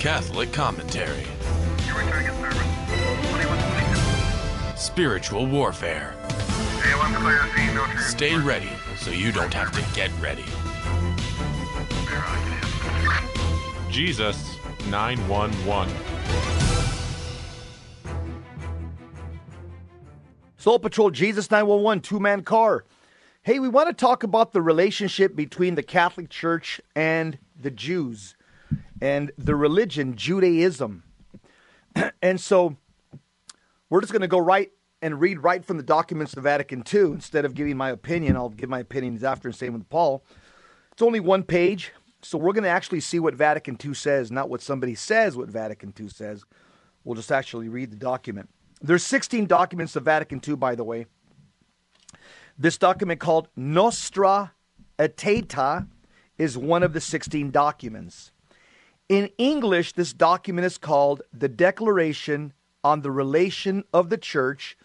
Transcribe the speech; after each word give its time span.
Catholic 0.00 0.50
commentary. 0.50 1.26
Spiritual 4.74 5.44
warfare. 5.44 6.14
Stay 7.98 8.34
ready 8.38 8.70
so 8.96 9.10
you 9.10 9.30
don't 9.30 9.52
have 9.52 9.70
to 9.72 9.94
get 9.94 10.10
ready. 10.18 10.46
Jesus 13.90 14.56
911. 14.88 15.94
Soul 20.56 20.78
Patrol 20.78 21.10
Jesus 21.10 21.50
911 21.50 22.00
two 22.00 22.18
man 22.18 22.42
car. 22.42 22.86
Hey, 23.42 23.58
we 23.58 23.68
want 23.68 23.88
to 23.88 23.94
talk 23.94 24.22
about 24.22 24.52
the 24.52 24.62
relationship 24.62 25.36
between 25.36 25.74
the 25.74 25.82
Catholic 25.82 26.30
Church 26.30 26.80
and 26.96 27.36
the 27.54 27.70
Jews 27.70 28.34
and 29.00 29.32
the 29.38 29.54
religion, 29.54 30.16
Judaism. 30.16 31.02
and 32.22 32.40
so 32.40 32.76
we're 33.88 34.00
just 34.00 34.12
going 34.12 34.22
to 34.22 34.28
go 34.28 34.38
right 34.38 34.70
and 35.02 35.20
read 35.20 35.42
right 35.42 35.64
from 35.64 35.76
the 35.76 35.82
documents 35.82 36.34
of 36.34 36.42
Vatican 36.42 36.84
II. 36.92 37.12
Instead 37.12 37.44
of 37.44 37.54
giving 37.54 37.76
my 37.76 37.90
opinion, 37.90 38.36
I'll 38.36 38.50
give 38.50 38.68
my 38.68 38.80
opinions 38.80 39.24
after 39.24 39.48
and 39.48 39.54
same 39.54 39.72
with 39.72 39.88
Paul. 39.88 40.22
It's 40.92 41.02
only 41.02 41.20
one 41.20 41.42
page, 41.42 41.92
so 42.22 42.36
we're 42.36 42.52
going 42.52 42.64
to 42.64 42.70
actually 42.70 43.00
see 43.00 43.18
what 43.18 43.34
Vatican 43.34 43.78
II 43.82 43.94
says, 43.94 44.30
not 44.30 44.50
what 44.50 44.60
somebody 44.60 44.94
says 44.94 45.36
what 45.36 45.48
Vatican 45.48 45.94
II 45.98 46.08
says. 46.08 46.44
We'll 47.04 47.14
just 47.14 47.32
actually 47.32 47.68
read 47.68 47.90
the 47.90 47.96
document. 47.96 48.50
There's 48.82 49.04
16 49.04 49.46
documents 49.46 49.96
of 49.96 50.04
Vatican 50.04 50.40
II, 50.46 50.56
by 50.56 50.74
the 50.74 50.84
way. 50.84 51.06
This 52.58 52.76
document 52.76 53.20
called 53.20 53.48
Nostra 53.56 54.52
Aetate 54.98 55.86
is 56.36 56.58
one 56.58 56.82
of 56.82 56.92
the 56.92 57.00
16 57.00 57.50
documents. 57.50 58.32
In 59.10 59.28
English, 59.38 59.92
this 59.94 60.12
document 60.12 60.64
is 60.64 60.78
called 60.78 61.22
the 61.32 61.48
Declaration 61.48 62.52
on 62.84 63.02
the 63.02 63.10
Relation 63.10 63.84
of 63.92 64.08
the 64.08 64.16
Church 64.16 64.78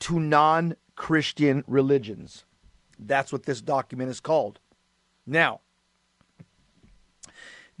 to 0.00 0.18
Non 0.18 0.76
Christian 0.96 1.62
Religions. 1.66 2.44
That's 2.98 3.32
what 3.32 3.44
this 3.44 3.60
document 3.60 4.10
is 4.10 4.20
called. 4.20 4.58
Now, 5.26 5.60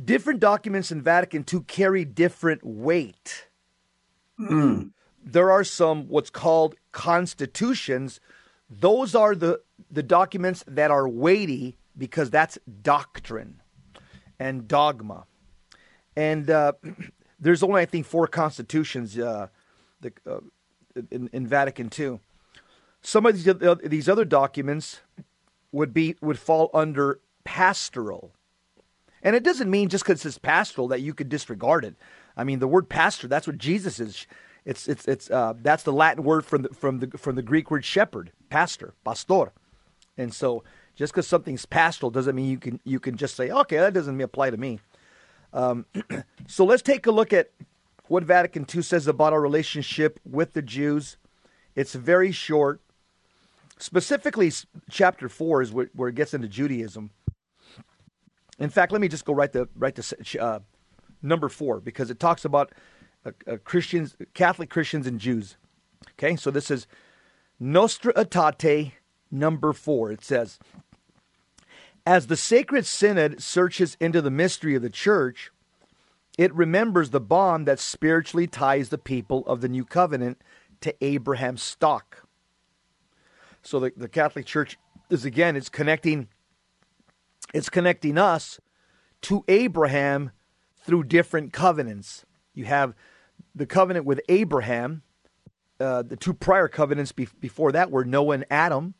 different 0.02 0.40
documents 0.40 0.92
in 0.92 1.00
Vatican 1.00 1.44
II 1.50 1.60
carry 1.66 2.04
different 2.04 2.60
weight. 2.62 3.48
Mm 4.38 4.90
there 5.26 5.50
are 5.50 5.64
some 5.64 6.06
what's 6.08 6.30
called 6.30 6.76
constitutions. 6.92 8.20
Those 8.70 9.14
are 9.14 9.34
the, 9.34 9.60
the 9.90 10.02
documents 10.02 10.64
that 10.68 10.92
are 10.92 11.08
weighty 11.08 11.76
because 11.98 12.30
that's 12.30 12.56
doctrine 12.82 13.60
and 14.38 14.68
dogma. 14.68 15.24
And 16.16 16.50
uh, 16.50 16.72
there's 17.40 17.62
only, 17.62 17.82
I 17.82 17.86
think, 17.86 18.06
four 18.06 18.26
constitutions 18.26 19.18
uh, 19.18 19.48
the, 20.00 20.12
uh, 20.26 20.40
in, 21.10 21.28
in, 21.32 21.46
Vatican 21.46 21.90
II. 21.96 22.20
Some 23.02 23.26
of 23.26 23.34
these, 23.34 23.46
uh, 23.48 23.76
these 23.84 24.08
other 24.08 24.24
documents 24.24 25.00
would 25.72 25.92
be 25.92 26.16
would 26.20 26.38
fall 26.38 26.70
under 26.72 27.20
pastoral. 27.44 28.32
And 29.22 29.34
it 29.36 29.42
doesn't 29.42 29.70
mean 29.70 29.88
just 29.88 30.04
because 30.04 30.24
it's 30.24 30.38
pastoral 30.38 30.88
that 30.88 31.00
you 31.00 31.12
could 31.12 31.28
disregard 31.28 31.84
it. 31.84 31.96
I 32.36 32.44
mean, 32.44 32.58
the 32.58 32.68
word 32.68 32.88
pastor, 32.88 33.28
that's 33.28 33.46
what 33.46 33.58
Jesus 33.58 34.00
is. 34.00 34.26
It's 34.64 34.88
it's 34.88 35.06
it's 35.06 35.30
uh, 35.30 35.54
that's 35.62 35.84
the 35.84 35.92
Latin 35.92 36.24
word 36.24 36.44
from 36.44 36.62
the 36.62 36.68
from 36.70 36.98
the 36.98 37.18
from 37.18 37.36
the 37.36 37.42
Greek 37.42 37.70
word 37.70 37.84
shepherd, 37.84 38.32
pastor, 38.50 38.94
pastor, 39.04 39.52
and 40.18 40.34
so 40.34 40.64
just 40.96 41.12
because 41.12 41.28
something's 41.28 41.66
pastoral 41.66 42.10
doesn't 42.10 42.34
mean 42.34 42.50
you 42.50 42.58
can 42.58 42.80
you 42.84 42.98
can 42.98 43.16
just 43.16 43.36
say 43.36 43.50
okay 43.50 43.76
that 43.76 43.94
doesn't 43.94 44.20
apply 44.20 44.50
to 44.50 44.56
me. 44.56 44.80
Um, 45.56 45.86
so 46.46 46.64
let's 46.64 46.82
take 46.82 47.06
a 47.06 47.10
look 47.10 47.32
at 47.32 47.50
what 48.08 48.22
Vatican 48.22 48.66
II 48.72 48.82
says 48.82 49.08
about 49.08 49.32
our 49.32 49.40
relationship 49.40 50.20
with 50.24 50.52
the 50.52 50.62
Jews. 50.62 51.16
It's 51.74 51.94
very 51.94 52.30
short. 52.30 52.80
Specifically, 53.78 54.52
chapter 54.90 55.28
four 55.28 55.62
is 55.62 55.72
where, 55.72 55.90
where 55.94 56.10
it 56.10 56.14
gets 56.14 56.34
into 56.34 56.46
Judaism. 56.46 57.10
In 58.58 58.70
fact, 58.70 58.92
let 58.92 59.00
me 59.00 59.08
just 59.08 59.24
go 59.24 59.34
right 59.34 59.52
to 59.52 59.68
right 59.74 59.94
to 59.94 60.38
uh, 60.40 60.60
number 61.20 61.48
four 61.48 61.80
because 61.80 62.10
it 62.10 62.20
talks 62.20 62.44
about 62.44 62.72
uh, 63.24 63.32
uh, 63.46 63.56
Christians, 63.64 64.16
Catholic 64.34 64.70
Christians, 64.70 65.06
and 65.06 65.18
Jews. 65.18 65.56
Okay, 66.12 66.36
so 66.36 66.50
this 66.50 66.70
is 66.70 66.86
Nostra 67.58 68.14
Aetate 68.14 68.92
number 69.30 69.72
four. 69.74 70.10
It 70.10 70.24
says, 70.24 70.58
As 72.06 72.28
the 72.28 72.36
Sacred 72.36 72.86
Synod 72.86 73.42
searches 73.42 73.96
into 73.98 74.22
the 74.22 74.30
mystery 74.30 74.76
of 74.76 74.82
the 74.82 74.88
Church, 74.88 75.50
it 76.38 76.54
remembers 76.54 77.10
the 77.10 77.20
bond 77.20 77.66
that 77.66 77.80
spiritually 77.80 78.46
ties 78.46 78.90
the 78.90 78.98
people 78.98 79.44
of 79.46 79.60
the 79.60 79.68
New 79.68 79.84
Covenant 79.84 80.40
to 80.82 80.94
Abraham's 81.04 81.62
stock. 81.62 82.28
So 83.62 83.80
the, 83.80 83.92
the 83.96 84.08
Catholic 84.08 84.46
Church 84.46 84.78
is 85.10 85.24
again, 85.24 85.56
it's 85.56 85.68
connecting, 85.68 86.28
it's 87.52 87.68
connecting 87.68 88.18
us 88.18 88.60
to 89.22 89.44
Abraham 89.48 90.30
through 90.76 91.04
different 91.04 91.52
covenants. 91.52 92.24
You 92.54 92.66
have 92.66 92.94
the 93.52 93.66
covenant 93.66 94.06
with 94.06 94.20
Abraham. 94.28 95.02
Uh, 95.80 96.02
the 96.02 96.16
two 96.16 96.32
prior 96.32 96.68
covenants 96.68 97.10
be- 97.10 97.28
before 97.40 97.72
that 97.72 97.90
were 97.90 98.04
Noah 98.04 98.34
and 98.34 98.46
Adam. 98.48 98.94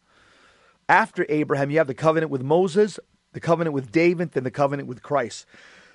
After 0.88 1.26
Abraham, 1.28 1.70
you 1.70 1.78
have 1.78 1.86
the 1.86 1.94
covenant 1.94 2.30
with 2.30 2.42
Moses, 2.42 2.98
the 3.32 3.40
covenant 3.40 3.74
with 3.74 3.90
David, 3.90 4.32
then 4.32 4.44
the 4.44 4.50
covenant 4.50 4.88
with 4.88 5.02
Christ. 5.02 5.46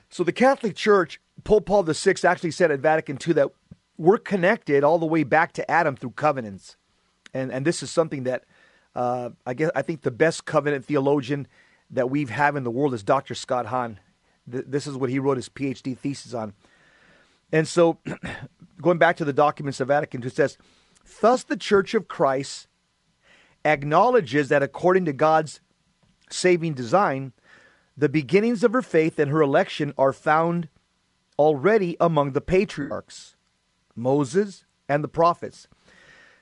So 0.10 0.24
the 0.24 0.34
Catholic 0.34 0.76
Church, 0.76 1.22
Pope 1.44 1.66
Paul 1.66 1.84
VI 1.84 2.16
actually 2.26 2.52
said 2.52 2.72
at 2.72 2.80
Vatican 2.80 3.18
II 3.26 3.34
that 3.36 3.50
we're 3.98 4.18
connected 4.18 4.84
all 4.84 5.00
the 5.00 5.06
way 5.06 5.24
back 5.24 5.54
to 5.54 5.72
Adam 5.72 5.96
through 5.96 6.12
covenants, 6.12 6.76
and 7.34 7.52
and 7.52 7.66
this 7.66 7.84
is 7.84 7.92
something 7.92 8.24
that 8.24 8.44
uh, 8.96 9.30
I 9.46 9.54
guess 9.54 9.72
I 9.76 9.82
think 9.82 10.02
the 10.02 10.12
best 10.12 10.46
covenant 10.46 10.86
theologian 10.86 11.48
that 11.92 12.10
we've 12.10 12.30
had 12.30 12.56
in 12.56 12.64
the 12.64 12.72
world 12.72 12.94
is 12.94 13.04
Dr. 13.04 13.36
Scott 13.36 13.68
Hahn. 13.68 14.00
Th- 14.52 14.66
this 14.68 14.88
is 14.88 14.96
what 14.96 15.10
he 15.10 15.20
wrote 15.20 15.38
his 15.38 15.50
PhD 15.50 15.98
thesis 15.98 16.34
on. 16.34 16.54
And 17.52 17.68
so, 17.68 18.00
going 18.82 18.98
back 18.98 19.18
to 19.18 19.26
the 19.26 19.34
documents 19.34 19.80
of 19.80 19.90
Vatican 19.90 20.24
II 20.24 20.30
says, 20.30 20.58
Thus 21.22 21.44
the 21.44 21.58
Church 21.58 21.94
of 21.94 22.08
Christ 22.08 22.68
acknowledges 23.66 24.50
that 24.50 24.64
according 24.64 25.06
to 25.06 25.14
God's 25.14 25.60
saving 26.30 26.74
design, 26.74 27.34
the 27.98 28.10
beginnings 28.10 28.64
of 28.64 28.74
her 28.74 28.82
faith 28.82 29.20
and 29.20 29.32
her 29.32 29.42
election 29.42 29.94
are 29.98 30.14
found 30.14 30.70
already 31.38 31.98
among 32.00 32.32
the 32.32 32.42
patriarchs, 32.42 33.36
Moses 33.96 34.66
and 34.88 35.04
the 35.04 35.08
prophets. 35.08 35.68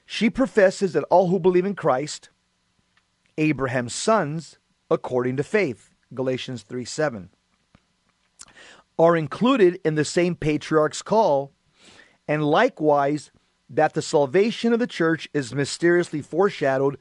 She 0.05 0.29
professes 0.29 0.93
that 0.93 1.03
all 1.05 1.27
who 1.27 1.39
believe 1.39 1.65
in 1.65 1.75
Christ, 1.75 2.29
Abraham's 3.37 3.95
sons, 3.95 4.57
according 4.89 5.37
to 5.37 5.43
faith, 5.43 5.93
Galatians 6.13 6.63
3 6.63 6.85
7 6.85 7.29
are 8.99 9.15
included 9.15 9.79
in 9.85 9.95
the 9.95 10.03
same 10.03 10.35
patriarch's 10.35 11.01
call, 11.01 11.53
and 12.27 12.43
likewise 12.43 13.31
that 13.69 13.93
the 13.93 14.01
salvation 14.01 14.73
of 14.73 14.79
the 14.79 14.87
church 14.87 15.29
is 15.33 15.53
mysteriously 15.53 16.21
foreshadowed 16.21 16.97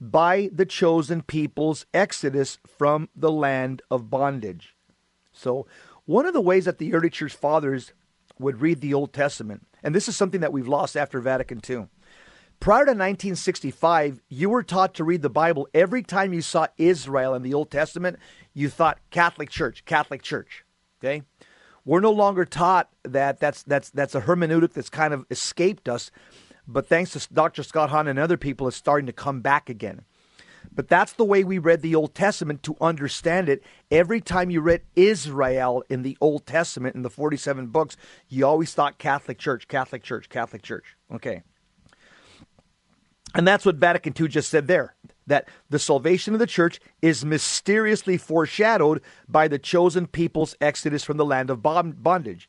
by 0.00 0.50
the 0.52 0.66
chosen 0.66 1.22
people's 1.22 1.86
exodus 1.92 2.58
from 2.66 3.08
the 3.14 3.30
land 3.30 3.82
of 3.90 4.10
bondage. 4.10 4.74
So, 5.32 5.66
one 6.04 6.26
of 6.26 6.34
the 6.34 6.40
ways 6.40 6.66
that 6.66 6.78
the 6.78 6.94
early 6.94 7.10
church 7.10 7.34
fathers 7.34 7.92
would 8.38 8.60
read 8.60 8.80
the 8.80 8.94
Old 8.94 9.12
Testament, 9.12 9.66
and 9.82 9.94
this 9.94 10.08
is 10.08 10.16
something 10.16 10.40
that 10.40 10.52
we've 10.52 10.68
lost 10.68 10.96
after 10.96 11.20
Vatican 11.20 11.60
II. 11.68 11.88
Prior 12.60 12.84
to 12.84 12.90
1965, 12.92 14.22
you 14.28 14.48
were 14.48 14.62
taught 14.62 14.94
to 14.94 15.04
read 15.04 15.22
the 15.22 15.28
Bible 15.30 15.68
every 15.74 16.02
time 16.02 16.32
you 16.32 16.40
saw 16.40 16.66
Israel 16.78 17.34
in 17.34 17.42
the 17.42 17.52
Old 17.52 17.70
Testament, 17.70 18.18
you 18.54 18.68
thought 18.68 18.98
Catholic 19.10 19.50
Church, 19.50 19.84
Catholic 19.84 20.22
Church. 20.22 20.64
Okay? 20.98 21.22
We're 21.86 22.00
no 22.00 22.10
longer 22.10 22.44
taught 22.44 22.90
that 23.04 23.38
that's 23.38 23.62
that's 23.62 23.90
that's 23.90 24.16
a 24.16 24.22
hermeneutic 24.22 24.72
that's 24.72 24.90
kind 24.90 25.14
of 25.14 25.24
escaped 25.30 25.88
us, 25.88 26.10
but 26.66 26.88
thanks 26.88 27.12
to 27.12 27.32
Dr. 27.32 27.62
Scott 27.62 27.90
Hahn 27.90 28.08
and 28.08 28.18
other 28.18 28.36
people, 28.36 28.66
it's 28.66 28.76
starting 28.76 29.06
to 29.06 29.12
come 29.12 29.40
back 29.40 29.70
again. 29.70 30.02
But 30.74 30.88
that's 30.88 31.12
the 31.12 31.24
way 31.24 31.44
we 31.44 31.58
read 31.58 31.82
the 31.82 31.94
Old 31.94 32.12
Testament 32.12 32.64
to 32.64 32.76
understand 32.80 33.48
it. 33.48 33.62
Every 33.88 34.20
time 34.20 34.50
you 34.50 34.60
read 34.60 34.82
Israel 34.96 35.84
in 35.88 36.02
the 36.02 36.18
Old 36.20 36.44
Testament 36.44 36.96
in 36.96 37.02
the 37.02 37.08
47 37.08 37.68
books, 37.68 37.96
you 38.28 38.44
always 38.44 38.74
thought 38.74 38.98
Catholic 38.98 39.38
Church, 39.38 39.68
Catholic 39.68 40.02
Church, 40.02 40.28
Catholic 40.28 40.62
Church. 40.62 40.96
Okay. 41.14 41.44
And 43.32 43.46
that's 43.46 43.64
what 43.64 43.76
Vatican 43.76 44.12
II 44.18 44.26
just 44.26 44.50
said 44.50 44.66
there 44.66 44.95
that 45.26 45.48
the 45.70 45.78
salvation 45.78 46.34
of 46.34 46.40
the 46.40 46.46
church 46.46 46.80
is 47.02 47.24
mysteriously 47.24 48.16
foreshadowed 48.16 49.02
by 49.28 49.48
the 49.48 49.58
chosen 49.58 50.06
people's 50.06 50.54
exodus 50.60 51.02
from 51.02 51.16
the 51.16 51.24
land 51.24 51.50
of 51.50 51.62
bondage. 51.62 52.48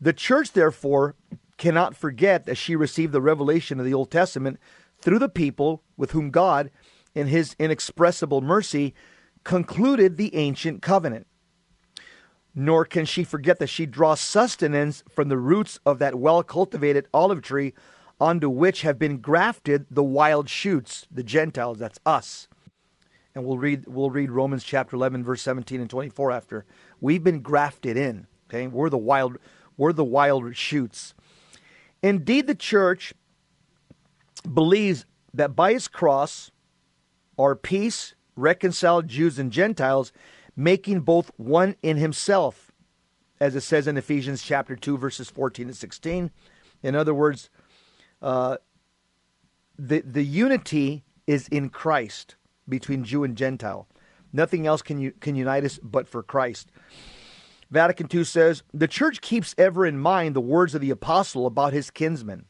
The 0.00 0.12
church, 0.12 0.52
therefore, 0.52 1.16
cannot 1.56 1.96
forget 1.96 2.46
that 2.46 2.56
she 2.56 2.76
received 2.76 3.12
the 3.12 3.20
revelation 3.20 3.78
of 3.78 3.86
the 3.86 3.94
Old 3.94 4.10
Testament 4.10 4.58
through 5.00 5.18
the 5.18 5.28
people 5.28 5.82
with 5.96 6.12
whom 6.12 6.30
God, 6.30 6.70
in 7.14 7.28
his 7.28 7.54
inexpressible 7.58 8.40
mercy, 8.40 8.94
concluded 9.44 10.16
the 10.16 10.34
ancient 10.34 10.82
covenant. 10.82 11.26
nor 12.54 12.84
can 12.84 13.04
she 13.04 13.24
forget 13.24 13.58
that 13.58 13.66
she 13.66 13.86
draws 13.86 14.20
sustenance 14.20 15.02
from 15.10 15.28
the 15.28 15.36
roots 15.36 15.80
of 15.84 15.98
that 15.98 16.14
well 16.14 16.42
cultivated 16.42 17.08
olive 17.12 17.42
tree 17.42 17.74
onto 18.20 18.48
which 18.48 18.82
have 18.82 18.98
been 18.98 19.18
grafted 19.18 19.86
the 19.90 20.02
wild 20.02 20.48
shoots, 20.48 21.06
the 21.10 21.22
Gentiles, 21.22 21.78
that's 21.78 21.98
us. 22.06 22.48
And 23.34 23.44
we'll 23.44 23.58
read 23.58 23.86
we'll 23.86 24.10
read 24.10 24.30
Romans 24.30 24.62
chapter 24.62 24.94
11 24.94 25.24
verse 25.24 25.42
17 25.42 25.80
and 25.80 25.90
24 25.90 26.30
after. 26.30 26.64
We've 27.00 27.24
been 27.24 27.40
grafted 27.40 27.96
in, 27.96 28.26
okay? 28.48 28.68
We're 28.68 28.90
the 28.90 28.96
wild 28.96 29.38
we're 29.76 29.92
the 29.92 30.04
wild 30.04 30.56
shoots. 30.56 31.14
Indeed 32.02 32.46
the 32.46 32.54
church 32.54 33.12
believes 34.52 35.04
that 35.32 35.56
by 35.56 35.72
his 35.72 35.88
cross 35.88 36.52
our 37.38 37.56
peace, 37.56 38.14
reconciled 38.36 39.08
Jews 39.08 39.38
and 39.38 39.50
Gentiles, 39.50 40.12
making 40.56 41.00
both 41.00 41.30
one 41.36 41.76
in 41.82 41.96
himself, 41.96 42.72
as 43.40 43.56
it 43.56 43.62
says 43.62 43.86
in 43.86 43.96
Ephesians 43.96 44.42
chapter 44.42 44.76
2, 44.76 44.96
verses 44.96 45.30
14 45.30 45.66
and 45.66 45.76
16. 45.76 46.30
In 46.82 46.94
other 46.94 47.14
words, 47.14 47.50
uh, 48.24 48.56
the, 49.78 50.00
the 50.00 50.24
unity 50.24 51.04
is 51.26 51.46
in 51.48 51.68
Christ 51.68 52.36
between 52.68 53.04
Jew 53.04 53.22
and 53.22 53.36
Gentile. 53.36 53.86
Nothing 54.32 54.66
else 54.66 54.82
can, 54.82 54.98
you, 54.98 55.12
can 55.12 55.36
unite 55.36 55.64
us 55.64 55.78
but 55.82 56.08
for 56.08 56.22
Christ. 56.22 56.70
Vatican 57.70 58.08
II 58.12 58.24
says 58.24 58.62
the 58.72 58.88
church 58.88 59.20
keeps 59.20 59.54
ever 59.58 59.84
in 59.84 59.98
mind 59.98 60.34
the 60.34 60.40
words 60.40 60.74
of 60.74 60.80
the 60.80 60.90
apostle 60.90 61.46
about 61.46 61.72
his 61.72 61.90
kinsmen. 61.90 62.46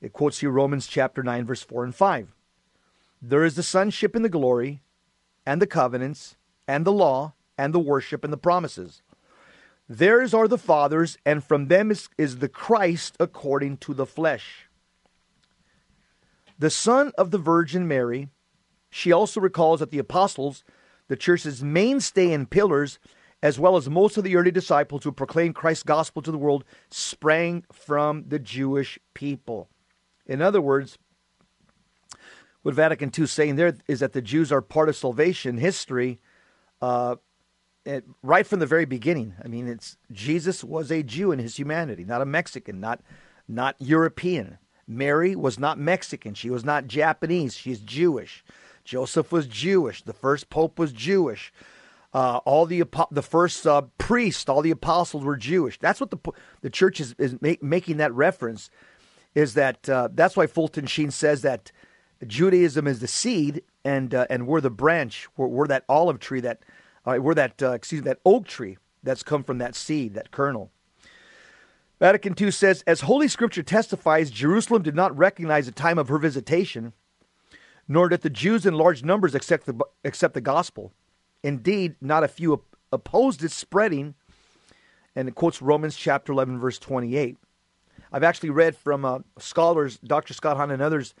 It 0.00 0.12
quotes 0.12 0.38
here 0.38 0.50
Romans 0.50 0.86
chapter 0.86 1.22
9, 1.22 1.46
verse 1.46 1.62
4 1.62 1.84
and 1.84 1.94
5. 1.94 2.34
There 3.20 3.44
is 3.44 3.56
the 3.56 3.62
sonship 3.62 4.14
and 4.14 4.24
the 4.24 4.28
glory, 4.28 4.82
and 5.46 5.62
the 5.62 5.66
covenants, 5.66 6.36
and 6.68 6.84
the 6.84 6.92
law, 6.92 7.32
and 7.56 7.74
the 7.74 7.80
worship, 7.80 8.22
and 8.22 8.32
the 8.32 8.36
promises. 8.36 9.02
Theirs 9.88 10.34
are 10.34 10.48
the 10.48 10.58
fathers, 10.58 11.16
and 11.24 11.42
from 11.42 11.68
them 11.68 11.90
is, 11.90 12.08
is 12.18 12.38
the 12.38 12.48
Christ 12.48 13.16
according 13.18 13.78
to 13.78 13.94
the 13.94 14.04
flesh. 14.04 14.68
The 16.58 16.70
Son 16.70 17.12
of 17.16 17.30
the 17.30 17.38
Virgin 17.38 17.88
Mary, 17.88 18.28
she 18.90 19.12
also 19.12 19.40
recalls 19.40 19.80
that 19.80 19.90
the 19.90 19.98
apostles, 19.98 20.62
the 21.08 21.16
church's 21.16 21.62
mainstay 21.62 22.32
and 22.32 22.50
pillars, 22.50 22.98
as 23.42 23.58
well 23.58 23.76
as 23.76 23.88
most 23.88 24.18
of 24.18 24.24
the 24.24 24.36
early 24.36 24.50
disciples 24.50 25.04
who 25.04 25.12
proclaimed 25.12 25.54
Christ's 25.54 25.84
gospel 25.84 26.20
to 26.22 26.32
the 26.32 26.38
world, 26.38 26.64
sprang 26.90 27.64
from 27.72 28.24
the 28.28 28.38
Jewish 28.38 28.98
people. 29.14 29.70
In 30.26 30.42
other 30.42 30.60
words, 30.60 30.98
what 32.62 32.74
Vatican 32.74 33.10
II 33.16 33.24
is 33.24 33.30
saying 33.30 33.56
there 33.56 33.74
is 33.86 34.00
that 34.00 34.12
the 34.12 34.20
Jews 34.20 34.52
are 34.52 34.60
part 34.60 34.88
of 34.88 34.96
salvation 34.96 35.56
history 35.56 36.20
uh, 36.82 37.16
it, 37.88 38.04
right 38.22 38.46
from 38.46 38.60
the 38.60 38.66
very 38.66 38.84
beginning. 38.84 39.34
I 39.42 39.48
mean, 39.48 39.66
it's 39.66 39.96
Jesus 40.12 40.62
was 40.62 40.90
a 40.90 41.02
Jew 41.02 41.32
in 41.32 41.38
his 41.38 41.56
humanity, 41.56 42.04
not 42.04 42.20
a 42.20 42.26
Mexican, 42.26 42.80
not 42.80 43.00
not 43.48 43.76
European. 43.78 44.58
Mary 44.86 45.34
was 45.34 45.58
not 45.58 45.78
Mexican. 45.78 46.34
She 46.34 46.50
was 46.50 46.64
not 46.64 46.86
Japanese. 46.86 47.56
She's 47.56 47.80
Jewish. 47.80 48.44
Joseph 48.84 49.32
was 49.32 49.46
Jewish. 49.46 50.02
The 50.02 50.12
first 50.12 50.50
pope 50.50 50.78
was 50.78 50.92
Jewish. 50.92 51.52
Uh, 52.12 52.40
all 52.44 52.66
the 52.66 52.84
the 53.10 53.22
first 53.22 53.66
uh, 53.66 53.82
priest, 53.96 54.50
all 54.50 54.60
the 54.60 54.70
apostles 54.70 55.24
were 55.24 55.36
Jewish. 55.36 55.78
That's 55.78 56.00
what 56.00 56.10
the 56.10 56.18
the 56.60 56.70
church 56.70 57.00
is, 57.00 57.14
is 57.18 57.40
make, 57.40 57.62
making 57.62 57.96
that 57.98 58.12
reference. 58.12 58.70
Is 59.34 59.54
that 59.54 59.88
uh, 59.88 60.08
that's 60.12 60.36
why 60.36 60.46
Fulton 60.46 60.86
Sheen 60.86 61.10
says 61.10 61.42
that 61.42 61.72
Judaism 62.26 62.86
is 62.86 63.00
the 63.00 63.08
seed, 63.08 63.62
and 63.84 64.14
uh, 64.14 64.26
and 64.28 64.46
we're 64.46 64.60
the 64.60 64.70
branch. 64.70 65.28
We're, 65.36 65.46
we're 65.46 65.66
that 65.68 65.84
olive 65.88 66.18
tree 66.18 66.40
that 66.40 66.62
uh, 67.08 67.18
we're 67.18 67.34
that 67.34 67.62
uh, 67.62 67.72
excuse 67.72 68.02
me, 68.02 68.06
that 68.06 68.20
oak 68.24 68.46
tree 68.46 68.76
that's 69.02 69.22
come 69.22 69.42
from 69.42 69.58
that 69.58 69.74
seed, 69.74 70.14
that 70.14 70.30
kernel. 70.30 70.70
Vatican 72.00 72.34
II 72.40 72.50
says, 72.50 72.84
as 72.86 73.00
Holy 73.02 73.26
Scripture 73.26 73.62
testifies, 73.62 74.30
Jerusalem 74.30 74.82
did 74.82 74.94
not 74.94 75.16
recognize 75.16 75.66
the 75.66 75.72
time 75.72 75.98
of 75.98 76.08
her 76.08 76.18
visitation, 76.18 76.92
nor 77.88 78.08
did 78.08 78.20
the 78.20 78.30
Jews 78.30 78.64
in 78.64 78.74
large 78.74 79.02
numbers 79.02 79.34
accept 79.34 79.66
the, 79.66 79.74
accept 80.04 80.34
the 80.34 80.40
gospel. 80.40 80.92
Indeed, 81.42 81.96
not 82.00 82.22
a 82.22 82.28
few 82.28 82.62
opposed 82.92 83.42
its 83.42 83.54
spreading, 83.54 84.14
and 85.16 85.28
it 85.28 85.34
quotes 85.34 85.60
Romans 85.60 85.96
chapter 85.96 86.32
11, 86.32 86.60
verse 86.60 86.78
28. 86.78 87.36
I've 88.12 88.22
actually 88.22 88.50
read 88.50 88.76
from 88.76 89.04
uh, 89.04 89.18
scholars, 89.38 89.98
Dr. 89.98 90.34
Scott 90.34 90.56
Hahn 90.56 90.70
and 90.70 90.82
others, 90.82 91.14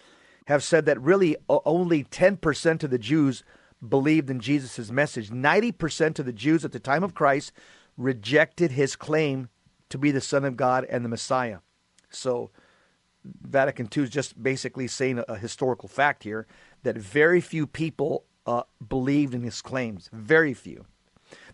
have 0.46 0.62
said 0.62 0.86
that 0.86 1.00
really 1.00 1.36
only 1.48 2.04
10% 2.04 2.84
of 2.84 2.90
the 2.90 2.98
Jews 2.98 3.42
believed 3.86 4.30
in 4.30 4.40
Jesus' 4.40 4.90
message. 4.90 5.30
90% 5.30 6.18
of 6.18 6.26
the 6.26 6.32
Jews 6.32 6.64
at 6.64 6.72
the 6.72 6.80
time 6.80 7.04
of 7.04 7.14
Christ 7.14 7.52
rejected 7.96 8.72
his 8.72 8.96
claim 8.96 9.48
to 9.88 9.98
be 9.98 10.10
the 10.10 10.20
Son 10.20 10.44
of 10.44 10.56
God 10.56 10.84
and 10.84 11.04
the 11.04 11.08
Messiah. 11.08 11.58
So, 12.10 12.50
Vatican 13.42 13.88
II 13.94 14.04
is 14.04 14.10
just 14.10 14.42
basically 14.42 14.86
saying 14.86 15.22
a, 15.28 15.36
historical 15.36 15.88
fact 15.88 16.22
here 16.22 16.46
that 16.82 16.96
very 16.96 17.40
few 17.40 17.66
people 17.66 18.24
uh, 18.46 18.62
believed 18.88 19.34
in 19.34 19.42
his 19.42 19.60
claims. 19.60 20.08
Very 20.12 20.54
few. 20.54 20.86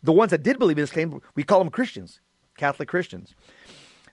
The 0.03 0.13
ones 0.13 0.31
that 0.31 0.43
did 0.43 0.59
believe 0.59 0.79
in 0.79 0.83
his 0.83 0.93
claim, 0.93 1.21
we 1.35 1.43
call 1.43 1.59
them 1.59 1.71
Christians, 1.71 2.21
Catholic 2.57 2.89
Christians. 2.89 3.35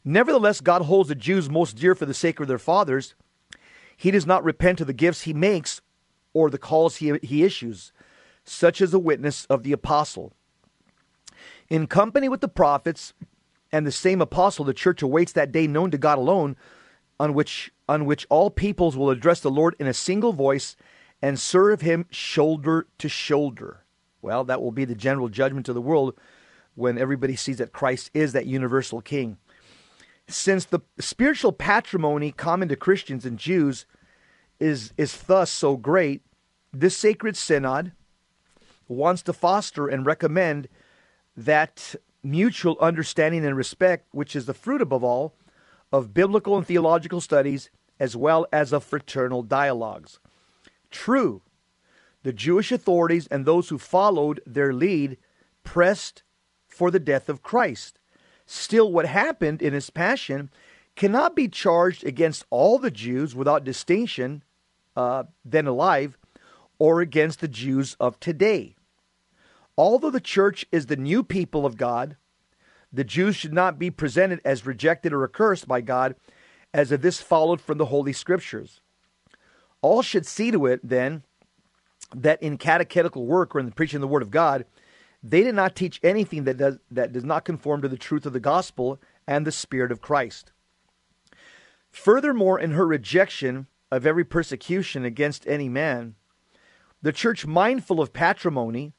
Nevertheless, 0.04 0.62
God 0.62 0.84
holds 0.84 1.10
the 1.10 1.16
Jews 1.16 1.50
most 1.50 1.75
dear 1.75 1.94
for 1.94 2.06
the 2.06 2.13
sake 2.13 2.40
of 2.40 2.48
their 2.48 2.58
fathers 2.58 3.13
he 4.02 4.10
does 4.10 4.25
not 4.25 4.44
repent 4.44 4.81
of 4.81 4.88
the 4.88 4.94
gifts 4.94 5.22
he 5.22 5.34
makes 5.34 5.80
or 6.34 6.50
the 6.50 6.58
calls 6.58 6.96
he, 6.96 7.19
he 7.22 7.44
issues, 7.44 7.94
such 8.44 8.82
as 8.82 8.94
a 8.94 9.00
witness 9.00 9.46
of 9.46 9.64
the 9.64 9.72
apostle. 9.72 10.34
In 11.70 11.88
company 11.88 12.28
with 12.28 12.42
the 12.42 12.48
prophets 12.48 13.14
and 13.72 13.88
the 13.88 13.92
same 13.92 14.22
apostle, 14.22 14.66
the 14.66 14.74
church 14.74 15.02
awaits 15.02 15.32
that 15.34 15.52
day 15.52 15.68
known 15.68 15.92
to 15.92 15.98
God 15.98 16.18
alone, 16.18 16.56
on 17.20 17.34
which, 17.34 17.72
on 17.88 18.06
which 18.06 18.26
all 18.30 18.50
peoples 18.50 18.98
will 18.98 19.10
address 19.10 19.40
the 19.40 19.52
Lord 19.52 19.76
in 19.80 19.88
a 19.88 19.94
single 19.94 20.34
voice 20.34 20.76
and 21.22 21.40
serve 21.40 21.82
him 21.82 22.08
shoulder 22.10 22.88
to 22.98 23.08
shoulder. 23.08 23.84
Well, 24.22 24.44
that 24.44 24.62
will 24.62 24.72
be 24.72 24.86
the 24.86 24.96
general 24.96 25.30
judgment 25.30 25.70
of 25.70 25.76
the 25.76 25.82
world 25.82 26.16
when 26.76 26.98
everybody 26.98 27.36
sees 27.36 27.58
that 27.58 27.74
Christ 27.74 28.10
is 28.14 28.34
that 28.34 28.48
universal 28.48 29.02
king. 29.02 29.38
Since 30.28 30.66
the 30.66 30.80
spiritual 31.00 31.52
patrimony 31.52 32.32
common 32.32 32.70
to 32.70 32.76
Christians 32.76 33.26
and 33.26 33.38
Jews 33.38 33.86
is, 34.60 34.94
is 34.98 35.18
thus 35.24 35.51
so 35.51 35.77
great, 35.77 36.22
this 36.74 36.96
sacred 36.96 37.36
synod 37.36 37.92
wants 38.91 39.21
to 39.24 39.33
foster 39.33 39.88
and 39.88 40.05
recommend 40.05 40.67
that 41.36 41.95
mutual 42.24 42.77
understanding 42.79 43.45
and 43.45 43.55
respect, 43.55 44.07
which 44.12 44.36
is 44.36 44.45
the 44.45 44.53
fruit 44.53 44.81
above 44.81 45.03
all 45.03 45.33
of 45.91 46.13
biblical 46.13 46.57
and 46.57 46.65
theological 46.65 47.21
studies, 47.21 47.69
as 48.00 48.15
well 48.15 48.45
as 48.51 48.71
of 48.71 48.83
fraternal 48.83 49.43
dialogues. 49.43 50.19
True, 50.89 51.41
the 52.24 52.33
Jewish 52.33 52.71
authorities 52.71 53.27
and 53.27 53.45
those 53.45 53.69
who 53.69 53.77
followed 53.77 54.41
their 54.45 54.74
lead 54.74 55.17
pressed 55.63 56.24
for 56.67 56.91
the 56.91 57.00
death 57.00 57.29
of 57.29 57.43
Christ. 57.43 58.00
Still, 58.45 58.91
what 58.91 59.05
happened 59.05 59.62
in 59.62 59.74
his 59.74 59.89
passion 59.89 60.50
cannot 60.95 61.36
be 61.36 61.48
charged 61.48 62.05
against 62.05 62.45
all 62.50 62.77
the 62.77 62.91
Jews 62.91 63.36
without 63.36 63.63
distinction 63.63 64.43
uh, 64.95 65.24
then 65.45 65.67
alive 65.67 66.17
or 66.79 67.01
against 67.01 67.39
the 67.39 67.48
Jews 67.48 67.95
of 68.00 68.19
today. 68.19 68.75
Although 69.78 70.10
the 70.10 70.20
church 70.20 70.66
is 70.72 70.86
the 70.86 70.96
new 70.96 71.24
people 71.24 71.66
of 71.66 71.78
God, 71.78 72.18
the 72.92 73.04
Jews 73.04 73.36
should 73.36 73.54
not 73.54 73.80
be 73.80 73.90
presented 73.90 74.42
as 74.44 74.66
rejected 74.66 75.13
or 75.13 75.24
accursed 75.24 75.68
by 75.68 75.82
God, 75.82 76.16
as 76.74 76.92
if 76.92 77.01
this 77.01 77.22
followed 77.22 77.62
from 77.62 77.78
the 77.78 77.86
Holy 77.86 78.13
Scriptures. 78.13 78.82
All 79.82 80.01
should 80.01 80.25
see 80.25 80.51
to 80.51 80.66
it, 80.66 80.82
then, 80.84 81.24
that 82.13 82.42
in 82.44 82.58
catechetical 82.58 83.25
work 83.25 83.56
or 83.56 83.60
in 83.60 83.66
the 83.66 83.72
preaching 83.72 83.98
of 83.98 84.01
the 84.01 84.08
Word 84.08 84.22
of 84.22 84.32
God, 84.32 84.66
they 85.24 85.44
did 85.44 85.56
not 85.56 85.75
teach 85.75 86.00
anything 86.04 86.44
that 86.44 86.58
does, 86.58 86.78
that 86.90 87.13
does 87.13 87.24
not 87.24 87.46
conform 87.46 87.82
to 87.82 87.88
the 87.88 87.98
truth 87.98 88.25
of 88.25 88.34
the 88.34 88.40
gospel 88.40 89.00
and 89.28 89.46
the 89.46 89.51
Spirit 89.51 89.92
of 89.92 90.01
Christ. 90.01 90.51
Furthermore, 91.90 92.60
in 92.60 92.72
her 92.72 92.86
rejection 92.86 93.68
of 93.92 94.06
every 94.06 94.24
persecution 94.24 95.06
against 95.06 95.48
any 95.48 95.70
man, 95.70 96.16
the 97.01 97.12
church, 97.12 97.46
mindful 97.46 98.00
of 98.00 98.13
patrimony, 98.13 98.94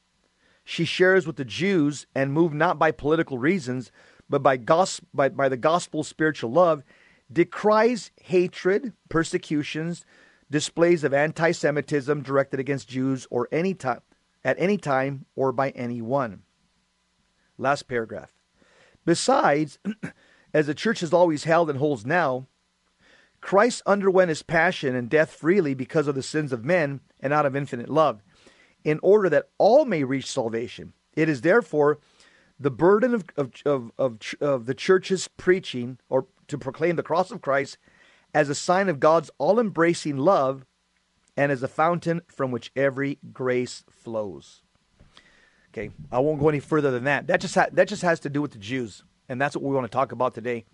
she 0.63 0.85
shares 0.85 1.27
with 1.27 1.35
the 1.35 1.45
Jews 1.45 2.07
and 2.15 2.33
moved 2.33 2.53
not 2.53 2.79
by 2.79 2.91
political 2.91 3.37
reasons, 3.37 3.91
but 4.29 4.41
by, 4.41 4.57
gos- 4.57 5.01
by, 5.13 5.29
by 5.29 5.49
the 5.49 5.57
gospel 5.57 6.03
spiritual 6.03 6.51
love, 6.51 6.83
decries 7.31 8.11
hatred, 8.21 8.93
persecutions, 9.09 10.05
displays 10.49 11.03
of 11.03 11.13
anti 11.13 11.51
Semitism 11.51 12.21
directed 12.21 12.59
against 12.59 12.87
Jews 12.87 13.27
or 13.29 13.47
any 13.51 13.75
at 14.45 14.55
any 14.59 14.77
time 14.77 15.25
or 15.35 15.51
by 15.51 15.71
anyone. 15.71 16.43
Last 17.57 17.87
paragraph. 17.87 18.31
Besides, 19.05 19.79
as 20.53 20.67
the 20.67 20.73
church 20.73 21.01
has 21.01 21.13
always 21.13 21.43
held 21.43 21.69
and 21.69 21.79
holds 21.79 22.05
now, 22.05 22.47
Christ 23.41 23.81
underwent 23.85 24.29
his 24.29 24.41
passion 24.41 24.95
and 24.95 25.09
death 25.09 25.31
freely 25.31 25.73
because 25.73 26.07
of 26.07 26.15
the 26.15 26.23
sins 26.23 26.53
of 26.53 26.63
men 26.63 27.01
and 27.19 27.33
out 27.33 27.45
of 27.45 27.55
infinite 27.55 27.89
love, 27.89 28.23
in 28.83 28.99
order 29.01 29.29
that 29.29 29.49
all 29.57 29.85
may 29.85 30.03
reach 30.03 30.25
salvation. 30.25 30.93
It 31.15 31.29
is 31.29 31.41
therefore 31.41 31.99
the 32.59 32.71
burden 32.71 33.13
of, 33.13 33.25
of, 33.37 33.51
of, 33.65 33.91
of, 33.97 34.19
of 34.41 34.65
the 34.65 34.73
church's 34.73 35.27
preaching 35.27 35.99
or 36.09 36.27
to 36.47 36.57
proclaim 36.57 36.95
the 36.95 37.03
cross 37.03 37.31
of 37.31 37.41
Christ 37.41 37.77
as 38.33 38.49
a 38.49 38.55
sign 38.55 38.89
of 38.89 38.99
God's 38.99 39.29
all 39.37 39.59
embracing 39.59 40.17
love 40.17 40.65
and 41.35 41.51
as 41.51 41.63
a 41.63 41.67
fountain 41.67 42.21
from 42.27 42.51
which 42.51 42.71
every 42.75 43.19
grace 43.31 43.83
flows. 43.89 44.61
Okay, 45.71 45.89
I 46.11 46.19
won't 46.19 46.39
go 46.39 46.49
any 46.49 46.59
further 46.59 46.91
than 46.91 47.05
that. 47.05 47.27
That 47.27 47.41
just 47.41 47.55
ha- 47.55 47.69
that 47.71 47.87
just 47.87 48.03
has 48.03 48.19
to 48.21 48.29
do 48.29 48.41
with 48.43 48.51
the 48.51 48.59
Jews, 48.59 49.03
and 49.27 49.41
that's 49.41 49.55
what 49.55 49.63
we 49.63 49.73
want 49.73 49.85
to 49.85 49.91
talk 49.91 50.11
about 50.11 50.35
today. 50.35 50.65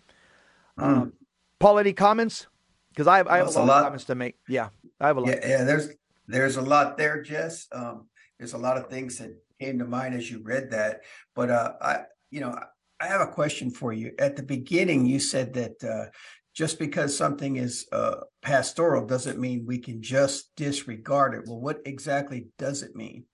Mm. 0.77 0.83
Um, 0.83 1.13
Paul, 1.59 1.79
any 1.79 1.93
comments? 1.93 2.47
Because 2.89 3.07
I 3.07 3.17
have, 3.17 3.27
I 3.27 3.37
have 3.37 3.47
a 3.47 3.51
lot, 3.51 3.63
a 3.63 3.65
lot, 3.65 3.77
of 3.77 3.83
comments 3.85 4.05
to 4.05 4.15
make. 4.15 4.35
Yeah, 4.49 4.69
I 4.99 5.07
have 5.07 5.15
a 5.15 5.21
lot. 5.21 5.29
Yeah, 5.29 5.47
yeah 5.47 5.63
there's 5.63 5.89
there's 6.29 6.57
a 6.57 6.61
lot 6.61 6.97
there, 6.97 7.21
Jess. 7.21 7.67
Um, 7.71 8.07
there's 8.37 8.53
a 8.53 8.57
lot 8.57 8.77
of 8.77 8.87
things 8.87 9.17
that 9.17 9.35
came 9.59 9.79
to 9.79 9.85
mind 9.85 10.13
as 10.13 10.29
you 10.29 10.41
read 10.43 10.71
that. 10.71 11.01
But 11.35 11.49
uh, 11.49 11.73
I, 11.81 11.99
you 12.29 12.39
know, 12.39 12.57
I 12.99 13.07
have 13.07 13.21
a 13.21 13.27
question 13.27 13.71
for 13.71 13.91
you. 13.91 14.13
At 14.19 14.35
the 14.35 14.43
beginning, 14.43 15.05
you 15.05 15.19
said 15.19 15.53
that 15.55 15.83
uh, 15.83 16.11
just 16.53 16.77
because 16.77 17.17
something 17.17 17.55
is 17.55 17.87
uh, 17.91 18.21
pastoral 18.41 19.07
doesn't 19.07 19.39
mean 19.39 19.65
we 19.65 19.79
can 19.79 20.01
just 20.01 20.55
disregard 20.55 21.33
it. 21.33 21.47
Well, 21.47 21.59
what 21.59 21.81
exactly 21.85 22.47
does 22.57 22.83
it 22.83 22.95
mean? 22.95 23.25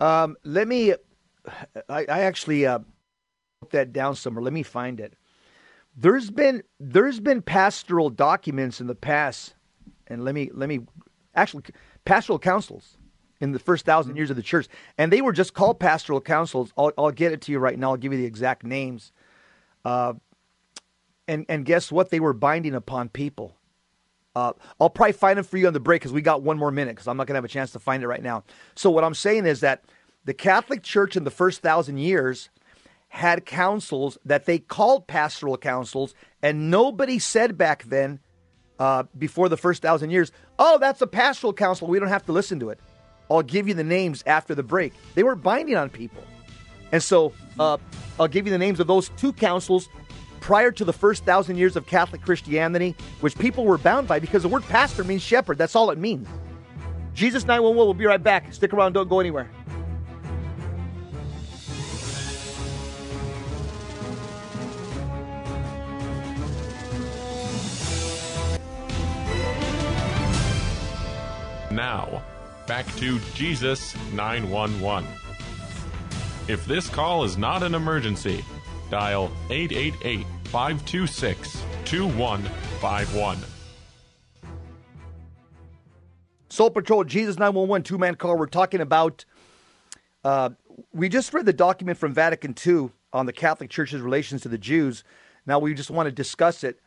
Um, 0.00 0.36
let 0.44 0.68
me. 0.68 0.94
I, 1.88 2.04
I 2.06 2.20
actually 2.22 2.66
uh, 2.66 2.80
that 3.70 3.94
down 3.94 4.16
somewhere. 4.16 4.42
Let 4.42 4.52
me 4.52 4.62
find 4.62 5.00
it. 5.00 5.14
There's 5.96 6.30
been 6.30 6.62
there's 6.78 7.20
been 7.20 7.40
pastoral 7.40 8.10
documents 8.10 8.80
in 8.80 8.86
the 8.86 8.94
past, 8.94 9.54
and 10.06 10.24
let 10.24 10.34
me 10.34 10.50
let 10.52 10.68
me 10.68 10.80
actually 11.34 11.64
pastoral 12.04 12.38
councils 12.38 12.96
in 13.40 13.52
the 13.52 13.58
first 13.58 13.84
thousand 13.84 14.16
years 14.16 14.30
of 14.30 14.36
the 14.36 14.42
church, 14.42 14.68
and 14.98 15.12
they 15.12 15.22
were 15.22 15.32
just 15.32 15.54
called 15.54 15.80
pastoral 15.80 16.20
councils. 16.20 16.72
I'll, 16.76 16.92
I'll 16.98 17.10
get 17.10 17.32
it 17.32 17.40
to 17.42 17.52
you 17.52 17.58
right 17.58 17.78
now. 17.78 17.90
I'll 17.90 17.96
give 17.96 18.12
you 18.12 18.18
the 18.18 18.26
exact 18.26 18.64
names. 18.64 19.12
Uh, 19.84 20.14
and 21.26 21.46
and 21.48 21.64
guess 21.64 21.90
what? 21.90 22.10
They 22.10 22.20
were 22.20 22.32
binding 22.32 22.74
upon 22.74 23.08
people. 23.08 23.56
Uh, 24.36 24.52
I'll 24.80 24.90
probably 24.90 25.12
find 25.12 25.38
them 25.38 25.44
for 25.44 25.56
you 25.56 25.66
on 25.66 25.72
the 25.72 25.80
break 25.80 26.00
because 26.00 26.12
we 26.12 26.22
got 26.22 26.42
one 26.42 26.56
more 26.56 26.70
minute 26.70 26.94
because 26.94 27.08
I'm 27.08 27.16
not 27.16 27.26
going 27.26 27.34
to 27.34 27.38
have 27.38 27.44
a 27.44 27.48
chance 27.48 27.72
to 27.72 27.80
find 27.80 28.02
it 28.02 28.06
right 28.06 28.22
now. 28.22 28.44
So, 28.76 28.90
what 28.90 29.04
I'm 29.04 29.14
saying 29.14 29.46
is 29.46 29.60
that 29.60 29.84
the 30.24 30.34
Catholic 30.34 30.82
Church 30.82 31.16
in 31.16 31.24
the 31.24 31.30
first 31.30 31.62
thousand 31.62 31.98
years 31.98 32.50
had 33.08 33.44
councils 33.44 34.18
that 34.24 34.46
they 34.46 34.58
called 34.58 35.08
pastoral 35.08 35.56
councils, 35.56 36.14
and 36.42 36.70
nobody 36.70 37.18
said 37.18 37.58
back 37.58 37.84
then, 37.84 38.20
uh, 38.80 39.04
before 39.18 39.48
the 39.48 39.56
first 39.56 39.82
thousand 39.82 40.10
years, 40.10 40.32
oh, 40.58 40.78
that's 40.78 41.00
a 41.02 41.06
pastoral 41.06 41.52
council. 41.52 41.86
We 41.86 42.00
don't 42.00 42.08
have 42.08 42.26
to 42.26 42.32
listen 42.32 42.58
to 42.60 42.70
it. 42.70 42.80
I'll 43.30 43.42
give 43.42 43.68
you 43.68 43.74
the 43.74 43.84
names 43.84 44.24
after 44.26 44.56
the 44.56 44.64
break. 44.64 44.92
They 45.14 45.22
were 45.22 45.36
binding 45.36 45.76
on 45.76 45.90
people. 45.90 46.24
And 46.90 47.00
so 47.00 47.32
uh, 47.60 47.76
I'll 48.18 48.26
give 48.26 48.46
you 48.46 48.50
the 48.50 48.58
names 48.58 48.80
of 48.80 48.88
those 48.88 49.10
two 49.10 49.32
councils 49.32 49.88
prior 50.40 50.72
to 50.72 50.84
the 50.84 50.92
first 50.92 51.24
thousand 51.24 51.56
years 51.56 51.76
of 51.76 51.86
Catholic 51.86 52.22
Christianity, 52.22 52.96
which 53.20 53.38
people 53.38 53.64
were 53.64 53.78
bound 53.78 54.08
by 54.08 54.18
because 54.18 54.42
the 54.42 54.48
word 54.48 54.64
pastor 54.64 55.04
means 55.04 55.22
shepherd. 55.22 55.58
That's 55.58 55.76
all 55.76 55.90
it 55.90 55.98
means. 55.98 56.26
Jesus 57.14 57.44
911 57.44 57.86
will 57.86 57.94
be 57.94 58.06
right 58.06 58.22
back. 58.22 58.52
Stick 58.52 58.72
around, 58.72 58.94
don't 58.94 59.08
go 59.08 59.20
anywhere. 59.20 59.50
Now, 71.80 72.22
back 72.66 72.84
to 72.96 73.18
Jesus 73.32 73.96
911. 74.12 75.08
If 76.46 76.66
this 76.66 76.90
call 76.90 77.24
is 77.24 77.38
not 77.38 77.62
an 77.62 77.74
emergency, 77.74 78.44
dial 78.90 79.32
888 79.48 80.26
526 80.44 81.64
2151. 81.86 83.38
Soul 86.50 86.68
Patrol, 86.68 87.02
Jesus 87.02 87.38
911, 87.38 87.82
two 87.84 87.96
man 87.96 88.14
call. 88.14 88.36
We're 88.36 88.44
talking 88.44 88.82
about. 88.82 89.24
Uh, 90.22 90.50
we 90.92 91.08
just 91.08 91.32
read 91.32 91.46
the 91.46 91.54
document 91.54 91.96
from 91.96 92.12
Vatican 92.12 92.54
II 92.66 92.90
on 93.14 93.24
the 93.24 93.32
Catholic 93.32 93.70
Church's 93.70 94.02
relations 94.02 94.42
to 94.42 94.50
the 94.50 94.58
Jews. 94.58 95.02
Now 95.46 95.58
we 95.58 95.72
just 95.72 95.90
want 95.90 96.08
to 96.08 96.12
discuss 96.12 96.62
it. 96.62 96.78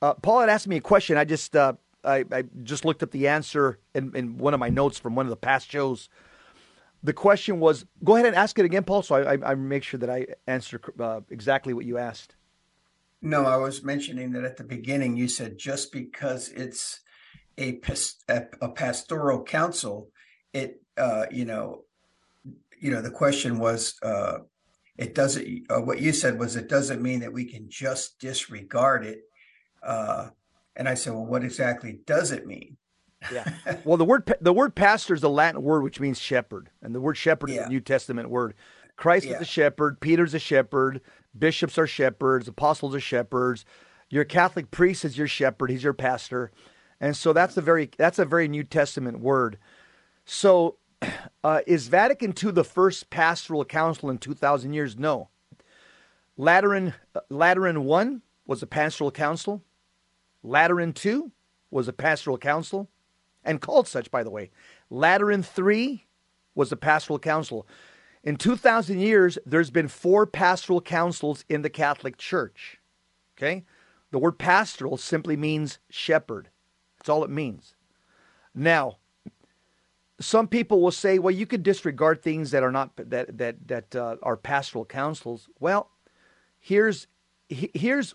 Uh, 0.00 0.14
Paul 0.14 0.38
had 0.38 0.48
asked 0.50 0.68
me 0.68 0.76
a 0.76 0.80
question. 0.80 1.16
I 1.16 1.24
just 1.24 1.56
uh, 1.56 1.72
I, 2.06 2.24
I, 2.32 2.44
just 2.62 2.84
looked 2.84 3.02
up 3.02 3.10
the 3.10 3.28
answer 3.28 3.78
in, 3.94 4.14
in, 4.14 4.38
one 4.38 4.54
of 4.54 4.60
my 4.60 4.68
notes 4.68 4.98
from 4.98 5.14
one 5.14 5.26
of 5.26 5.30
the 5.30 5.36
past 5.36 5.70
shows. 5.70 6.08
The 7.02 7.12
question 7.12 7.60
was, 7.60 7.84
go 8.02 8.14
ahead 8.14 8.26
and 8.26 8.36
ask 8.36 8.58
it 8.58 8.64
again, 8.64 8.84
Paul, 8.84 9.02
so 9.02 9.16
I, 9.16 9.34
I, 9.34 9.38
I 9.52 9.54
make 9.54 9.82
sure 9.82 9.98
that 9.98 10.10
I 10.10 10.26
answer 10.46 10.80
uh, 10.98 11.20
exactly 11.30 11.74
what 11.74 11.84
you 11.84 11.98
asked. 11.98 12.36
No, 13.22 13.44
I 13.44 13.56
was 13.56 13.82
mentioning 13.82 14.32
that 14.32 14.44
at 14.44 14.56
the 14.56 14.64
beginning 14.64 15.16
you 15.16 15.28
said 15.28 15.58
just 15.58 15.92
because 15.92 16.48
it's 16.50 17.00
a 17.58 17.80
a, 18.28 18.68
pastoral 18.68 19.42
council, 19.42 20.10
it 20.52 20.82
uh, 20.96 21.26
you 21.30 21.44
know, 21.44 21.84
you 22.80 22.90
know 22.90 23.00
the 23.00 23.10
question 23.10 23.58
was 23.58 23.96
uh, 24.02 24.38
it 24.98 25.14
doesn't. 25.14 25.64
Uh, 25.70 25.80
what 25.80 26.00
you 26.00 26.12
said 26.12 26.38
was 26.38 26.56
it 26.56 26.68
doesn't 26.68 27.02
mean 27.02 27.20
that 27.20 27.32
we 27.32 27.44
can 27.44 27.68
just 27.68 28.18
disregard 28.18 29.04
it. 29.04 29.22
And 30.76 30.88
I 30.88 30.94
said, 30.94 31.14
well, 31.14 31.24
what 31.24 31.42
exactly 31.42 32.00
does 32.06 32.30
it 32.32 32.46
mean? 32.46 32.76
yeah. 33.32 33.48
Well, 33.84 33.96
the 33.96 34.04
word 34.04 34.32
the 34.40 34.52
word 34.52 34.74
pastor 34.74 35.14
is 35.14 35.22
a 35.22 35.28
Latin 35.28 35.62
word 35.62 35.82
which 35.82 36.00
means 36.00 36.18
shepherd, 36.20 36.70
and 36.82 36.94
the 36.94 37.00
word 37.00 37.16
shepherd 37.16 37.50
yeah. 37.50 37.62
is 37.62 37.66
a 37.66 37.70
New 37.70 37.80
Testament 37.80 38.30
word. 38.30 38.54
Christ 38.96 39.26
yeah. 39.26 39.36
is 39.36 39.42
a 39.42 39.44
shepherd. 39.44 40.00
Peter's 40.00 40.34
a 40.34 40.38
shepherd. 40.38 41.00
Bishops 41.36 41.78
are 41.78 41.86
shepherds. 41.86 42.48
Apostles 42.48 42.94
are 42.94 43.00
shepherds. 43.00 43.64
Your 44.08 44.24
Catholic 44.24 44.70
priest 44.70 45.04
is 45.04 45.18
your 45.18 45.26
shepherd. 45.26 45.70
He's 45.70 45.84
your 45.84 45.92
pastor, 45.92 46.50
and 47.00 47.16
so 47.16 47.32
that's 47.32 47.56
a 47.56 47.60
very 47.60 47.90
that's 47.96 48.18
a 48.18 48.24
very 48.24 48.48
New 48.48 48.64
Testament 48.64 49.20
word. 49.20 49.58
So, 50.24 50.76
uh, 51.44 51.60
is 51.66 51.88
Vatican 51.88 52.34
II 52.42 52.52
the 52.52 52.64
first 52.64 53.10
pastoral 53.10 53.64
council 53.64 54.10
in 54.10 54.18
two 54.18 54.34
thousand 54.34 54.72
years? 54.72 54.98
No. 54.98 55.28
Lateran 56.36 56.94
uh, 57.14 57.20
Lateran 57.30 57.84
one 57.84 58.22
was 58.46 58.62
a 58.62 58.66
pastoral 58.66 59.10
council. 59.10 59.62
Lateran 60.46 60.94
II 61.04 61.32
was 61.70 61.88
a 61.88 61.92
pastoral 61.92 62.38
council, 62.38 62.88
and 63.44 63.60
called 63.60 63.88
such, 63.88 64.10
by 64.10 64.22
the 64.22 64.30
way. 64.30 64.50
Lateran 64.88 65.44
III 65.58 66.06
was 66.54 66.70
a 66.70 66.76
pastoral 66.76 67.18
council. 67.18 67.66
In 68.22 68.36
2,000 68.36 68.98
years, 68.98 69.38
there's 69.44 69.70
been 69.70 69.88
four 69.88 70.26
pastoral 70.26 70.80
councils 70.80 71.44
in 71.48 71.62
the 71.62 71.70
Catholic 71.70 72.16
Church. 72.16 72.78
Okay? 73.36 73.64
The 74.10 74.18
word 74.18 74.38
pastoral 74.38 74.96
simply 74.96 75.36
means 75.36 75.78
shepherd. 75.90 76.48
That's 76.98 77.08
all 77.08 77.24
it 77.24 77.30
means. 77.30 77.74
Now, 78.54 78.96
some 80.18 80.48
people 80.48 80.80
will 80.80 80.92
say, 80.92 81.18
well, 81.18 81.34
you 81.34 81.46
could 81.46 81.62
disregard 81.62 82.22
things 82.22 82.50
that 82.52 82.62
are 82.62 82.72
not 82.72 82.96
that 82.96 83.36
that 83.36 83.68
that 83.68 83.94
uh, 83.94 84.16
are 84.22 84.36
pastoral 84.36 84.86
councils. 84.86 85.48
Well, 85.60 85.90
here's 86.58 87.06
here's 87.48 88.14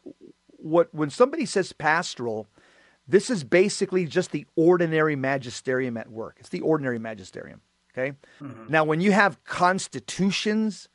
what 0.62 0.94
when 0.94 1.10
somebody 1.10 1.46
says 1.46 1.74
pastoral, 1.74 2.48
this 3.08 3.30
is 3.30 3.44
basically 3.44 4.06
just 4.06 4.32
the 4.32 4.46
ordinary 4.56 5.15
magisterium 5.15 5.98
at 5.98 6.10
work. 6.10 6.38
It's 6.39 6.50
the 6.50 6.62
ordinary 6.62 7.00
magisterium. 7.00 7.62
Okay. 7.94 8.15
Mm-hmm. 8.41 8.65
Now, 8.70 8.84
when 8.86 9.01
you 9.01 9.12
have 9.12 9.44
constitutions, 9.44 10.88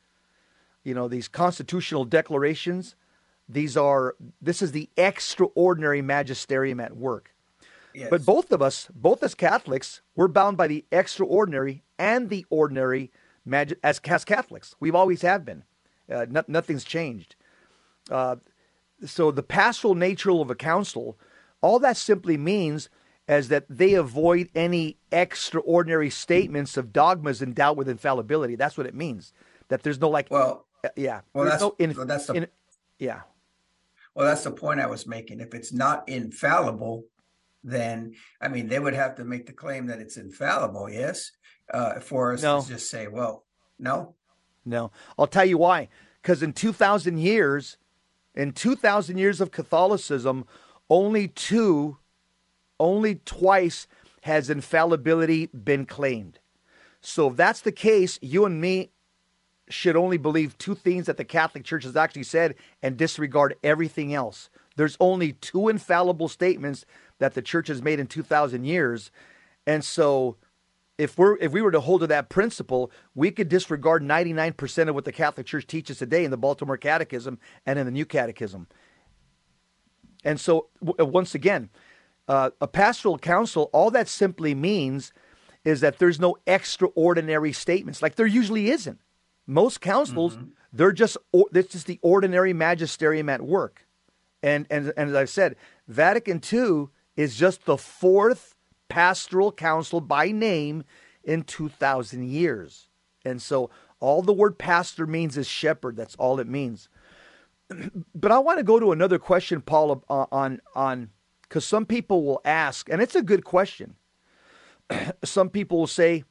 you 0.83 0.93
know 0.93 1.07
these 1.07 1.27
constitutional 1.27 2.05
declarations, 2.05 2.95
these 3.47 3.77
are 3.77 4.15
this 4.41 4.61
is 4.61 4.71
the 4.71 4.89
extraordinary 4.97 6.01
magisterium 6.01 6.79
at 6.79 6.95
work. 6.95 7.33
Yes. 7.93 8.09
But 8.09 8.25
both 8.25 8.51
of 8.51 8.61
us, 8.61 8.89
both 8.93 9.23
as 9.23 9.33
Catholics, 9.33 10.01
we're 10.15 10.27
bound 10.27 10.55
by 10.55 10.67
the 10.67 10.85
extraordinary 10.91 11.83
and 11.97 12.29
the 12.29 12.45
ordinary 12.49 13.11
mag- 13.43 13.77
as, 13.83 13.99
as 14.05 14.23
Catholics. 14.23 14.75
We've 14.79 14.95
always 14.95 15.23
have 15.23 15.45
been. 15.45 15.63
Uh, 16.11 16.25
no, 16.29 16.43
nothing's 16.47 16.83
changed. 16.83 17.35
Uh, 18.09 18.37
so 19.05 19.31
the 19.31 19.43
pastoral 19.43 19.95
nature 19.95 20.31
of 20.31 20.49
a 20.49 20.55
council, 20.55 21.17
all 21.61 21.79
that 21.79 21.97
simply 21.97 22.37
means 22.37 22.89
is 23.27 23.49
that 23.49 23.65
they 23.69 23.93
avoid 23.93 24.49
any 24.55 24.97
extraordinary 25.11 26.09
statements 26.09 26.77
of 26.77 26.93
dogmas 26.93 27.41
endowed 27.41 27.77
with 27.77 27.89
infallibility. 27.89 28.55
That's 28.55 28.77
what 28.77 28.87
it 28.87 28.95
means. 28.95 29.33
That 29.67 29.83
there's 29.83 29.99
no 29.99 30.09
like, 30.09 30.31
well, 30.31 30.65
uh, 30.85 30.89
yeah, 30.95 31.21
well, 31.33 31.45
that's, 31.45 31.61
no 31.61 31.75
in, 31.77 31.93
well, 31.93 32.05
that's 32.05 32.27
the, 32.27 32.33
in, 32.33 32.47
yeah. 32.99 33.21
Well, 34.15 34.25
that's 34.25 34.43
the 34.43 34.51
point 34.51 34.79
I 34.79 34.87
was 34.87 35.05
making. 35.05 35.41
If 35.41 35.53
it's 35.53 35.73
not 35.73 36.07
infallible, 36.07 37.03
then 37.63 38.13
I 38.39 38.47
mean 38.47 38.67
they 38.67 38.79
would 38.79 38.93
have 38.93 39.15
to 39.15 39.25
make 39.25 39.45
the 39.45 39.53
claim 39.53 39.87
that 39.87 39.99
it's 39.99 40.15
infallible. 40.15 40.89
Yes, 40.89 41.31
uh, 41.73 41.99
for 41.99 42.33
us 42.33 42.41
no. 42.41 42.61
to 42.61 42.67
just 42.67 42.89
say, 42.89 43.07
well, 43.07 43.43
no, 43.77 44.15
no. 44.65 44.91
I'll 45.19 45.27
tell 45.27 45.45
you 45.45 45.57
why. 45.57 45.89
Because 46.21 46.41
in 46.41 46.53
two 46.53 46.71
thousand 46.71 47.19
years, 47.19 47.77
in 48.37 48.53
2,000 48.53 49.17
years 49.17 49.41
of 49.41 49.51
Catholicism, 49.51 50.45
only 50.89 51.27
two, 51.27 51.97
only 52.79 53.15
twice 53.25 53.87
has 54.21 54.49
infallibility 54.49 55.47
been 55.47 55.85
claimed. 55.85 56.39
So 57.01 57.29
if 57.29 57.35
that's 57.35 57.61
the 57.61 57.71
case, 57.71 58.19
you 58.21 58.45
and 58.45 58.61
me, 58.61 58.91
should 59.69 59.97
only 59.97 60.17
believe 60.17 60.57
two 60.57 60.75
things 60.75 61.07
that 61.07 61.17
the 61.17 61.25
Catholic 61.25 61.65
Church 61.65 61.83
has 61.83 61.97
actually 61.97 62.23
said 62.23 62.55
and 62.81 62.95
disregard 62.95 63.55
everything 63.63 64.13
else. 64.13 64.49
There's 64.77 64.95
only 64.99 65.33
two 65.33 65.67
infallible 65.67 66.29
statements 66.29 66.85
that 67.19 67.33
the 67.33 67.41
church 67.41 67.67
has 67.67 67.81
made 67.81 67.99
in 67.99 68.07
2000 68.07 68.63
years. 68.63 69.11
And 69.65 69.83
so 69.83 70.37
if 70.97 71.17
we're 71.17 71.37
if 71.37 71.51
we 71.51 71.61
were 71.61 71.71
to 71.71 71.79
hold 71.79 72.01
to 72.01 72.07
that 72.07 72.29
principle, 72.29 72.91
we 73.13 73.31
could 73.31 73.49
disregard 73.49 74.03
99% 74.03 74.89
of 74.89 74.95
what 74.95 75.05
the 75.05 75.11
Catholic 75.11 75.45
Church 75.45 75.67
teaches 75.67 75.99
today 75.99 76.25
in 76.25 76.31
the 76.31 76.37
Baltimore 76.37 76.77
Catechism 76.77 77.39
and 77.65 77.77
in 77.77 77.85
the 77.85 77.91
New 77.91 78.05
Catechism. 78.05 78.67
And 80.23 80.39
so 80.39 80.67
w- 80.83 81.09
once 81.09 81.35
again, 81.35 81.69
uh, 82.27 82.49
a 82.59 82.67
pastoral 82.67 83.17
council, 83.17 83.69
all 83.73 83.91
that 83.91 84.07
simply 84.07 84.55
means 84.55 85.13
is 85.63 85.81
that 85.81 85.99
there's 85.99 86.19
no 86.19 86.37
extraordinary 86.47 87.53
statements, 87.53 88.01
like 88.01 88.15
there 88.15 88.25
usually 88.25 88.69
isn't. 88.69 88.99
Most 89.45 89.79
councils, 89.79 90.35
mm-hmm. 90.35 90.49
they're 90.73 90.91
just 90.91 91.17
it's 91.33 91.71
just 91.71 91.87
the 91.87 91.99
ordinary 92.01 92.53
magisterium 92.53 93.29
at 93.29 93.41
work, 93.41 93.87
and 94.41 94.65
and 94.69 94.91
and 94.97 95.11
as 95.11 95.15
I've 95.15 95.29
said, 95.29 95.55
Vatican 95.87 96.41
II 96.51 96.87
is 97.15 97.37
just 97.37 97.65
the 97.65 97.77
fourth 97.77 98.56
pastoral 98.89 99.51
council 99.51 100.01
by 100.01 100.31
name 100.31 100.83
in 101.23 101.43
2,000 101.43 102.23
years, 102.29 102.87
and 103.25 103.41
so 103.41 103.69
all 103.99 104.21
the 104.21 104.33
word 104.33 104.57
pastor 104.57 105.07
means 105.07 105.37
is 105.37 105.47
shepherd. 105.47 105.95
That's 105.95 106.15
all 106.15 106.39
it 106.39 106.47
means. 106.47 106.89
But 108.15 108.31
I 108.31 108.39
want 108.39 108.59
to 108.59 108.63
go 108.63 108.79
to 108.79 108.91
another 108.91 109.19
question, 109.19 109.61
Paul, 109.61 110.03
on 110.09 110.61
on 110.73 111.09
because 111.43 111.65
some 111.65 111.85
people 111.85 112.23
will 112.23 112.41
ask, 112.45 112.89
and 112.89 113.01
it's 113.01 113.15
a 113.15 113.21
good 113.21 113.43
question. 113.43 113.95
some 115.23 115.49
people 115.49 115.79
will 115.79 115.87
say, 115.87 116.23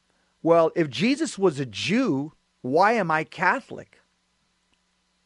well, 0.42 0.70
if 0.76 0.88
Jesus 0.88 1.38
was 1.38 1.58
a 1.58 1.66
Jew, 1.66 2.32
why 2.62 2.92
am 2.92 3.10
I 3.10 3.24
Catholic? 3.24 4.00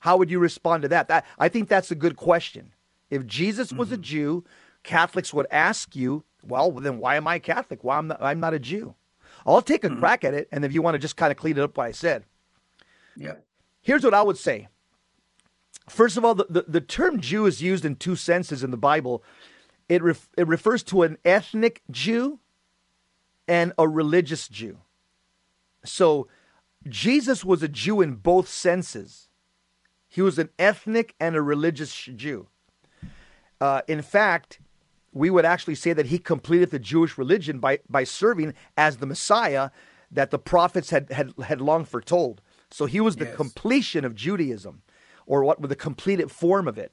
How 0.01 0.17
would 0.17 0.31
you 0.31 0.39
respond 0.39 0.83
to 0.83 0.89
that? 0.89 1.09
that 1.09 1.27
I 1.39 1.49
think 1.49 1.69
that's 1.69 1.91
a 1.91 1.95
good 1.95 2.17
question. 2.17 2.73
If 3.11 3.27
Jesus 3.27 3.73
was 3.73 3.89
mm-hmm. 3.89 3.95
a 3.97 3.99
Jew, 3.99 4.45
Catholics 4.83 5.35
would 5.35 5.47
ask 5.51 5.95
you, 5.95 6.25
well, 6.47 6.71
then 6.73 6.99
why 6.99 7.17
am 7.17 7.27
I 7.27 7.39
Catholic? 7.39 7.85
Why 7.85 7.99
am 7.99 8.09
not, 8.09 8.23
I'm 8.23 8.41
not 8.41 8.55
a 8.55 8.59
Jew? 8.59 8.95
I'll 9.47 9.63
take 9.63 9.85
a 9.85 9.89
mm-hmm. 9.89 10.01
crack 10.01 10.25
at 10.25 10.35
it, 10.35 10.49
and 10.53 10.65
if 10.65 10.73
you 10.73 10.83
want 10.83 10.95
to 10.95 10.99
just 10.99 11.17
kind 11.17 11.31
of 11.31 11.37
clean 11.37 11.57
it 11.57 11.63
up 11.63 11.77
what 11.77 11.87
I 11.87 11.93
said. 11.93 12.25
Yeah. 13.17 13.35
Here's 13.83 14.05
what 14.05 14.15
I 14.15 14.23
would 14.23 14.39
say. 14.39 14.69
First 15.89 16.17
of 16.17 16.25
all, 16.25 16.35
the, 16.35 16.47
the, 16.49 16.65
the 16.69 16.81
term 16.81 17.21
Jew 17.21 17.47
is 17.47 17.63
used 17.63 17.85
in 17.85 17.97
two 17.97 18.17
senses 18.17 18.63
in 18.63 18.71
the 18.71 18.77
Bible. 18.77 19.25
It, 19.89 20.03
ref, 20.03 20.29
it 20.37 20.47
refers 20.47 20.83
to 20.85 21.03
an 21.03 21.19
ethnic 21.25 21.83
Jew 21.91 22.39
and 23.49 23.73
a 23.77 23.89
religious 23.89 24.47
Jew. 24.49 24.79
So 25.85 26.29
Jesus 26.89 27.45
was 27.45 27.63
a 27.63 27.69
Jew 27.69 28.01
in 28.01 28.15
both 28.15 28.49
senses. 28.49 29.29
He 30.09 30.23
was 30.23 30.39
an 30.39 30.51
ethnic 30.59 31.15
and 31.19 31.35
a 31.35 31.43
religious 31.43 31.95
Jew. 31.95 32.49
Uh, 33.61 33.83
in 33.89 34.03
fact, 34.03 34.61
we 35.13 35.31
would 35.31 35.45
actually 35.45 35.75
say 35.75 35.93
that 35.93 36.07
he 36.07 36.19
completed 36.19 36.71
the 36.71 36.79
Jewish 36.79 37.19
religion 37.19 37.59
by, 37.59 37.81
by 37.89 38.05
serving 38.05 38.55
as 38.77 38.99
the 38.99 39.07
Messiah 39.07 39.71
that 40.11 40.31
the 40.31 40.39
prophets 40.39 40.91
had, 40.91 41.11
had, 41.13 41.33
had 41.45 41.61
long 41.61 41.85
foretold. 41.85 42.41
So 42.71 42.87
he 42.87 43.01
was 43.01 43.17
the 43.17 43.25
yes. 43.25 43.37
completion 43.37 44.05
of 44.05 44.15
Judaism, 44.15 44.83
or 45.27 45.45
what 45.45 45.61
the 45.61 45.77
completed 45.77 46.31
form 46.31 46.69
of 46.69 46.79
it. 46.79 46.93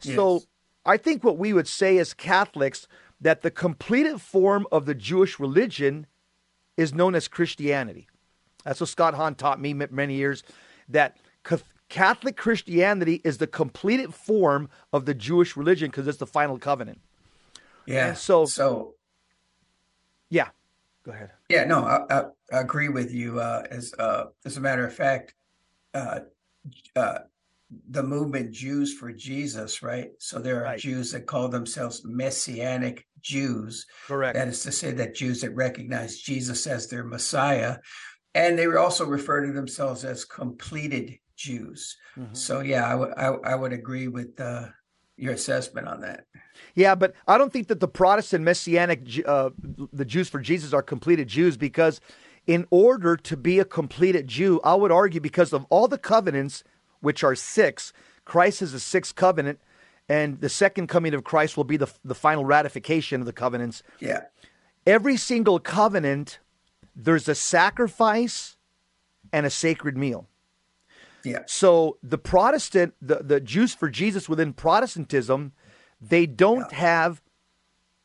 So 0.00 0.34
yes. 0.34 0.46
I 0.84 0.96
think 0.96 1.24
what 1.24 1.38
we 1.38 1.52
would 1.52 1.68
say 1.68 1.98
as 1.98 2.14
Catholics 2.14 2.86
that 3.20 3.42
the 3.42 3.50
completed 3.50 4.20
form 4.20 4.66
of 4.70 4.86
the 4.86 4.94
Jewish 4.94 5.40
religion 5.40 6.06
is 6.76 6.94
known 6.94 7.14
as 7.14 7.28
Christianity. 7.28 8.08
That's 8.64 8.80
what 8.80 8.88
Scott 8.88 9.14
Hahn 9.14 9.34
taught 9.34 9.60
me 9.60 9.72
many 9.72 10.14
years 10.14 10.42
that 10.88 11.16
Catholic 11.88 12.36
Christianity 12.36 13.20
is 13.24 13.38
the 13.38 13.46
completed 13.46 14.12
form 14.12 14.68
of 14.92 15.06
the 15.06 15.14
Jewish 15.14 15.56
religion 15.56 15.88
because 15.88 16.08
it's 16.08 16.18
the 16.18 16.26
final 16.26 16.58
covenant. 16.58 17.00
Yeah. 17.86 18.08
And 18.08 18.18
so, 18.18 18.44
so 18.46 18.94
yeah, 20.30 20.48
go 21.04 21.12
ahead. 21.12 21.30
Yeah, 21.48 21.64
no, 21.64 21.84
I, 21.84 22.04
I, 22.10 22.22
I 22.52 22.60
agree 22.60 22.88
with 22.88 23.12
you. 23.12 23.40
Uh, 23.40 23.62
as 23.70 23.94
uh, 23.98 24.24
as 24.44 24.56
a 24.56 24.60
matter 24.60 24.86
of 24.86 24.94
fact, 24.94 25.34
uh, 25.94 26.20
uh 26.94 27.18
the 27.88 28.02
movement 28.02 28.52
Jews 28.52 28.94
for 28.94 29.12
Jesus, 29.12 29.82
right? 29.82 30.10
So 30.18 30.38
there 30.38 30.60
are 30.60 30.64
right. 30.64 30.78
Jews 30.78 31.12
that 31.12 31.26
call 31.26 31.48
themselves 31.48 32.02
Messianic 32.04 33.06
Jews. 33.20 33.86
Correct. 34.06 34.36
That 34.36 34.48
is 34.48 34.62
to 34.62 34.72
say, 34.72 34.92
that 34.92 35.14
Jews 35.14 35.40
that 35.40 35.54
recognize 35.54 36.18
Jesus 36.18 36.66
as 36.66 36.88
their 36.88 37.04
Messiah. 37.04 37.78
And 38.34 38.58
they 38.58 38.66
also 38.66 39.04
refer 39.04 39.46
to 39.46 39.52
themselves 39.52 40.04
as 40.04 40.24
completed 40.24 41.18
Jews. 41.36 41.96
Mm-hmm. 42.16 42.34
So, 42.34 42.60
yeah, 42.60 42.86
I, 42.86 42.90
w- 42.90 43.14
I, 43.16 43.52
I 43.52 43.54
would 43.54 43.72
agree 43.72 44.08
with 44.08 44.38
uh, 44.40 44.66
your 45.16 45.32
assessment 45.32 45.88
on 45.88 46.00
that. 46.02 46.26
Yeah, 46.74 46.94
but 46.94 47.14
I 47.26 47.38
don't 47.38 47.52
think 47.52 47.68
that 47.68 47.80
the 47.80 47.88
Protestant 47.88 48.44
Messianic, 48.44 49.06
uh, 49.26 49.50
the 49.92 50.04
Jews 50.04 50.28
for 50.28 50.40
Jesus, 50.40 50.72
are 50.72 50.82
completed 50.82 51.28
Jews 51.28 51.56
because, 51.56 52.00
in 52.46 52.66
order 52.70 53.16
to 53.16 53.36
be 53.36 53.58
a 53.58 53.64
completed 53.64 54.28
Jew, 54.28 54.60
I 54.62 54.74
would 54.74 54.92
argue 54.92 55.20
because 55.20 55.52
of 55.52 55.66
all 55.70 55.88
the 55.88 55.98
covenants 55.98 56.64
which 57.00 57.24
are 57.24 57.34
six. 57.34 57.92
Christ 58.24 58.62
is 58.62 58.72
the 58.72 58.80
sixth 58.80 59.14
covenant, 59.14 59.60
and 60.08 60.40
the 60.40 60.48
second 60.48 60.88
coming 60.88 61.14
of 61.14 61.24
Christ 61.24 61.56
will 61.56 61.64
be 61.64 61.76
the, 61.76 61.90
the 62.04 62.14
final 62.14 62.44
ratification 62.44 63.20
of 63.20 63.26
the 63.26 63.32
covenants. 63.32 63.82
Yeah. 64.00 64.22
Every 64.86 65.16
single 65.16 65.58
covenant, 65.58 66.38
there's 66.94 67.28
a 67.28 67.34
sacrifice 67.34 68.56
and 69.32 69.46
a 69.46 69.50
sacred 69.50 69.96
meal. 69.96 70.28
Yeah. 71.26 71.40
So 71.46 71.98
the 72.02 72.18
Protestant, 72.18 72.94
the, 73.02 73.16
the 73.16 73.40
Jews 73.40 73.74
for 73.74 73.90
Jesus 73.90 74.28
within 74.28 74.52
Protestantism, 74.52 75.52
they 76.00 76.24
don't 76.24 76.70
yeah. 76.70 76.78
have 76.78 77.22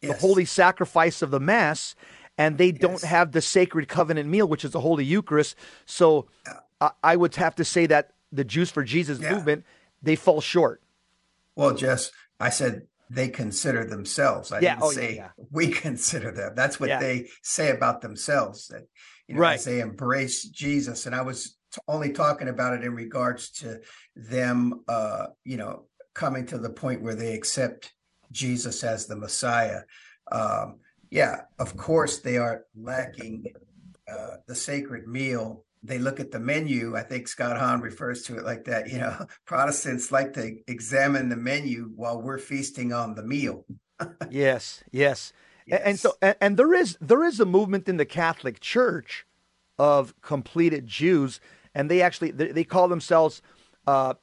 yes. 0.01 0.11
the 0.11 0.27
holy 0.27 0.45
sacrifice 0.45 1.21
of 1.21 1.29
the 1.29 1.39
Mass, 1.39 1.95
and 2.37 2.57
they 2.57 2.71
don't 2.71 3.03
have 3.03 3.31
the 3.31 3.41
sacred 3.41 3.87
covenant 3.87 4.27
meal, 4.27 4.47
which 4.47 4.65
is 4.65 4.71
the 4.71 4.79
Holy 4.79 5.05
Eucharist. 5.05 5.55
So 5.85 6.27
yeah. 6.47 6.53
I, 6.81 6.91
I 7.03 7.15
would 7.15 7.35
have 7.35 7.55
to 7.55 7.63
say 7.63 7.85
that 7.85 8.13
the 8.31 8.43
Jews 8.43 8.71
for 8.71 8.83
Jesus 8.83 9.19
yeah. 9.19 9.33
movement, 9.33 9.65
they 10.01 10.15
fall 10.15 10.41
short. 10.41 10.81
Well, 11.55 11.75
Jess, 11.75 12.11
I 12.39 12.49
said 12.49 12.87
they 13.07 13.27
consider 13.27 13.85
themselves. 13.85 14.51
I 14.51 14.61
yeah. 14.61 14.75
didn't 14.75 14.83
oh, 14.83 14.91
say 14.91 15.15
yeah, 15.17 15.29
we 15.51 15.67
consider 15.71 16.31
them. 16.31 16.53
That's 16.55 16.79
what 16.79 16.99
they 16.99 17.27
say 17.43 17.69
about 17.69 18.01
themselves. 18.01 18.67
That 18.69 18.87
you 19.27 19.35
know, 19.35 19.41
right. 19.41 19.59
they 19.59 19.79
embrace 19.79 20.43
Jesus. 20.45 21.05
And 21.05 21.13
I 21.13 21.21
was 21.21 21.57
only 21.87 22.11
talking 22.11 22.47
about 22.47 22.73
it 22.73 22.83
in 22.83 22.93
regards 22.93 23.49
to 23.51 23.79
them, 24.15 24.81
uh, 24.87 25.27
you 25.43 25.57
know, 25.57 25.85
coming 26.13 26.45
to 26.47 26.57
the 26.57 26.69
point 26.69 27.01
where 27.01 27.15
they 27.15 27.33
accept 27.33 27.93
Jesus 28.31 28.83
as 28.83 29.05
the 29.05 29.15
Messiah. 29.15 29.81
Um, 30.31 30.79
yeah, 31.09 31.41
of 31.59 31.75
course, 31.77 32.19
they 32.19 32.37
are 32.37 32.65
lacking 32.75 33.45
uh, 34.11 34.37
the 34.47 34.55
sacred 34.55 35.07
meal 35.07 35.65
they 35.83 35.97
look 35.97 36.19
at 36.19 36.31
the 36.31 36.39
menu. 36.39 36.95
I 36.95 37.01
think 37.01 37.27
Scott 37.27 37.57
Hahn 37.57 37.81
refers 37.81 38.23
to 38.23 38.37
it 38.37 38.45
like 38.45 38.65
that. 38.65 38.89
You 38.89 38.99
know, 38.99 39.25
Protestants 39.45 40.11
like 40.11 40.33
to 40.33 40.57
examine 40.67 41.29
the 41.29 41.35
menu 41.35 41.91
while 41.95 42.21
we're 42.21 42.37
feasting 42.37 42.93
on 42.93 43.15
the 43.15 43.23
meal. 43.23 43.65
yes, 44.29 44.83
yes, 44.91 45.33
yes. 45.65 45.81
And, 45.83 45.99
so 45.99 46.13
and, 46.21 46.35
and, 46.41 46.57
there 46.57 46.73
is 46.73 46.97
there 47.01 47.23
is 47.23 47.39
a 47.39 47.45
movement 47.45 47.89
in 47.89 47.97
the 47.97 48.05
Catholic 48.05 48.59
Church 48.59 49.25
of 49.77 50.19
completed 50.21 50.87
Jews, 50.87 51.39
and 51.73 51.89
they 51.89 52.01
actually 52.01 52.31
they, 52.31 52.47
they 52.47 52.63
call 52.63 52.87
themselves 52.87 53.41
uh, 53.87 54.13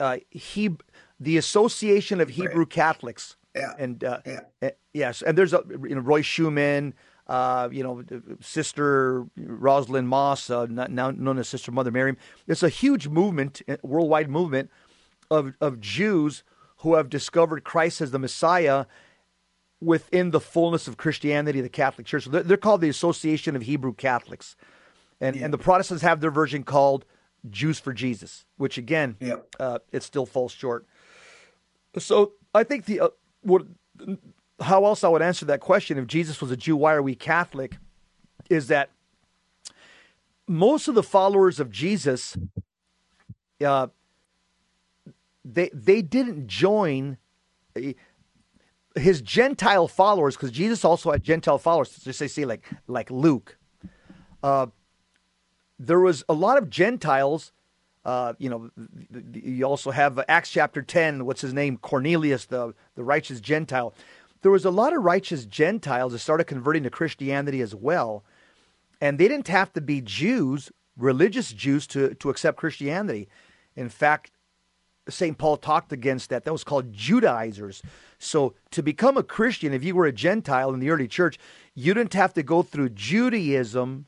uh, 0.00 0.18
he 0.30 0.76
the 1.18 1.36
Association 1.36 2.20
of 2.20 2.30
Hebrew 2.30 2.60
right. 2.60 2.70
Catholics. 2.70 3.36
Yeah, 3.54 3.72
and 3.78 4.04
uh, 4.04 4.20
yeah. 4.26 4.40
Uh, 4.62 4.70
yes, 4.92 5.22
and 5.22 5.36
there's 5.36 5.52
a 5.52 5.62
you 5.82 5.94
know 5.94 6.00
Roy 6.00 6.22
Schoeman 6.22 6.92
uh, 7.28 7.68
you 7.72 7.82
know, 7.82 8.04
Sister 8.40 9.26
Rosalind 9.36 10.08
Moss, 10.08 10.48
uh, 10.48 10.66
now 10.66 11.10
known 11.10 11.38
as 11.38 11.48
Sister 11.48 11.72
Mother 11.72 11.90
Miriam. 11.90 12.16
It's 12.46 12.62
a 12.62 12.68
huge 12.68 13.08
movement, 13.08 13.62
worldwide 13.82 14.30
movement 14.30 14.70
of, 15.30 15.54
of 15.60 15.80
Jews 15.80 16.44
who 16.78 16.94
have 16.94 17.08
discovered 17.08 17.64
Christ 17.64 18.00
as 18.00 18.12
the 18.12 18.18
Messiah 18.18 18.86
within 19.80 20.30
the 20.30 20.40
fullness 20.40 20.86
of 20.86 20.96
Christianity, 20.96 21.60
the 21.60 21.68
Catholic 21.68 22.06
Church. 22.06 22.24
So 22.24 22.30
they're, 22.30 22.42
they're 22.42 22.56
called 22.56 22.80
the 22.80 22.88
Association 22.88 23.56
of 23.56 23.62
Hebrew 23.62 23.92
Catholics. 23.92 24.56
And, 25.20 25.36
yeah. 25.36 25.44
and 25.44 25.52
the 25.54 25.58
Protestants 25.58 26.02
have 26.02 26.20
their 26.20 26.30
version 26.30 26.62
called 26.62 27.04
Jews 27.50 27.78
for 27.78 27.92
Jesus, 27.92 28.44
which 28.56 28.78
again, 28.78 29.16
yep. 29.20 29.54
uh, 29.58 29.78
it 29.92 30.02
still 30.02 30.26
falls 30.26 30.52
short. 30.52 30.86
So 31.98 32.32
I 32.54 32.64
think 32.64 32.84
the 32.84 33.00
uh, 33.00 33.08
what 33.42 33.66
how 34.60 34.84
else 34.84 35.04
I 35.04 35.08
would 35.08 35.22
answer 35.22 35.46
that 35.46 35.60
question 35.60 35.98
if 35.98 36.06
Jesus 36.06 36.40
was 36.40 36.50
a 36.50 36.56
Jew, 36.56 36.76
why 36.76 36.94
are 36.94 37.02
we 37.02 37.14
Catholic? 37.14 37.78
Is 38.50 38.68
that 38.68 38.90
most 40.46 40.88
of 40.88 40.94
the 40.94 41.02
followers 41.02 41.58
of 41.58 41.70
Jesus, 41.70 42.36
uh, 43.64 43.88
they 45.44 45.70
they 45.72 46.02
didn't 46.02 46.46
join 46.48 47.16
his 48.94 49.20
Gentile 49.20 49.88
followers 49.88 50.36
because 50.36 50.50
Jesus 50.50 50.84
also 50.84 51.12
had 51.12 51.22
Gentile 51.22 51.58
followers. 51.58 51.96
Just 51.96 52.18
say, 52.18 52.28
say 52.28 52.44
like 52.44 52.64
like 52.86 53.10
Luke. 53.10 53.56
Uh, 54.42 54.66
there 55.78 56.00
was 56.00 56.24
a 56.28 56.34
lot 56.34 56.58
of 56.58 56.70
Gentiles. 56.70 57.52
Uh, 58.04 58.34
you 58.38 58.48
know, 58.48 58.70
you 59.32 59.64
also 59.64 59.90
have 59.90 60.22
Acts 60.28 60.50
chapter 60.50 60.80
10, 60.80 61.24
what's 61.24 61.40
his 61.40 61.52
name? 61.52 61.76
Cornelius, 61.76 62.46
the, 62.46 62.72
the 62.94 63.02
righteous 63.02 63.40
Gentile. 63.40 63.94
There 64.42 64.52
was 64.52 64.64
a 64.64 64.70
lot 64.70 64.94
of 64.94 65.02
righteous 65.02 65.44
Gentiles 65.44 66.12
that 66.12 66.20
started 66.20 66.44
converting 66.44 66.84
to 66.84 66.90
Christianity 66.90 67.60
as 67.60 67.74
well. 67.74 68.24
And 69.00 69.18
they 69.18 69.28
didn't 69.28 69.48
have 69.48 69.72
to 69.72 69.80
be 69.80 70.00
Jews, 70.00 70.70
religious 70.96 71.52
Jews, 71.52 71.86
to, 71.88 72.14
to 72.14 72.30
accept 72.30 72.58
Christianity. 72.58 73.28
In 73.74 73.88
fact, 73.88 74.30
St. 75.08 75.36
Paul 75.36 75.56
talked 75.56 75.92
against 75.92 76.30
that. 76.30 76.44
That 76.44 76.52
was 76.52 76.64
called 76.64 76.92
Judaizers. 76.92 77.82
So 78.18 78.54
to 78.70 78.82
become 78.82 79.16
a 79.16 79.22
Christian, 79.22 79.72
if 79.72 79.84
you 79.84 79.94
were 79.94 80.06
a 80.06 80.12
Gentile 80.12 80.72
in 80.72 80.80
the 80.80 80.90
early 80.90 81.08
church, 81.08 81.38
you 81.74 81.94
didn't 81.94 82.14
have 82.14 82.34
to 82.34 82.42
go 82.42 82.62
through 82.62 82.90
Judaism 82.90 84.06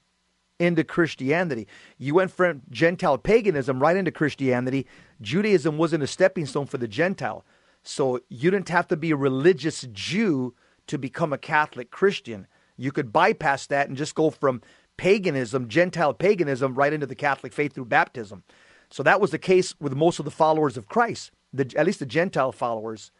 into 0.58 0.84
Christianity. 0.84 1.66
You 1.98 2.14
went 2.14 2.30
from 2.30 2.62
Gentile 2.70 3.18
paganism 3.18 3.80
right 3.80 3.96
into 3.96 4.10
Christianity. 4.10 4.86
Judaism 5.20 5.78
wasn't 5.78 6.02
a 6.02 6.08
stepping 6.08 6.46
stone 6.46 6.66
for 6.66 6.78
the 6.78 6.88
Gentile. 6.88 7.44
So 7.82 8.20
you 8.28 8.50
didn't 8.50 8.68
have 8.70 8.88
to 8.88 8.96
be 8.96 9.12
a 9.12 9.16
religious 9.16 9.86
Jew 9.92 10.54
to 10.88 10.98
become 10.98 11.32
a 11.32 11.38
Catholic 11.38 11.90
Christian. 11.90 12.46
You 12.76 12.92
could 12.92 13.12
bypass 13.12 13.66
that 13.66 13.88
and 13.88 13.96
just 13.96 14.14
go 14.14 14.30
from 14.30 14.62
paganism, 14.96 15.68
Gentile 15.68 16.12
paganism, 16.12 16.74
right 16.74 16.92
into 16.92 17.06
the 17.06 17.14
Catholic 17.14 17.52
faith 17.52 17.72
through 17.74 17.86
baptism. 17.86 18.42
So 18.90 19.02
that 19.02 19.20
was 19.20 19.30
the 19.30 19.38
case 19.38 19.74
with 19.80 19.94
most 19.94 20.18
of 20.18 20.24
the 20.24 20.30
followers 20.30 20.76
of 20.76 20.86
Christ, 20.86 21.30
the, 21.52 21.72
at 21.76 21.86
least 21.86 22.00
the 22.00 22.06
Gentile 22.06 22.52
followers. 22.52 23.10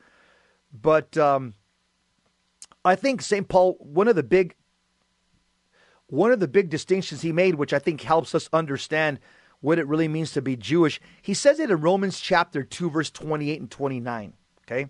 But 0.73 1.17
um, 1.17 1.55
I 2.85 2.95
think 2.95 3.23
St. 3.23 3.49
Paul, 3.49 3.77
one 3.81 4.09
of 4.09 4.17
the 4.17 4.23
big 4.23 4.55
one 6.09 6.33
of 6.33 6.41
the 6.41 6.49
big 6.49 6.71
distinctions 6.71 7.23
he 7.23 7.33
made, 7.33 7.55
which 7.55 7.73
I 7.73 7.79
think 7.79 8.01
helps 8.01 8.35
us 8.35 8.49
understand 8.53 9.21
what 9.61 9.79
it 9.79 9.87
really 9.87 10.09
means 10.09 10.33
to 10.33 10.43
be 10.43 10.57
Jewish, 10.57 11.01
he 11.21 11.35
says 11.35 11.59
it 11.59 11.71
in 11.71 11.81
Romans 11.81 12.21
chapter 12.21 12.63
2, 12.63 12.91
verse 12.91 13.11
28 13.11 13.61
and 13.61 13.71
29. 13.71 14.33
Okay? 14.67 14.87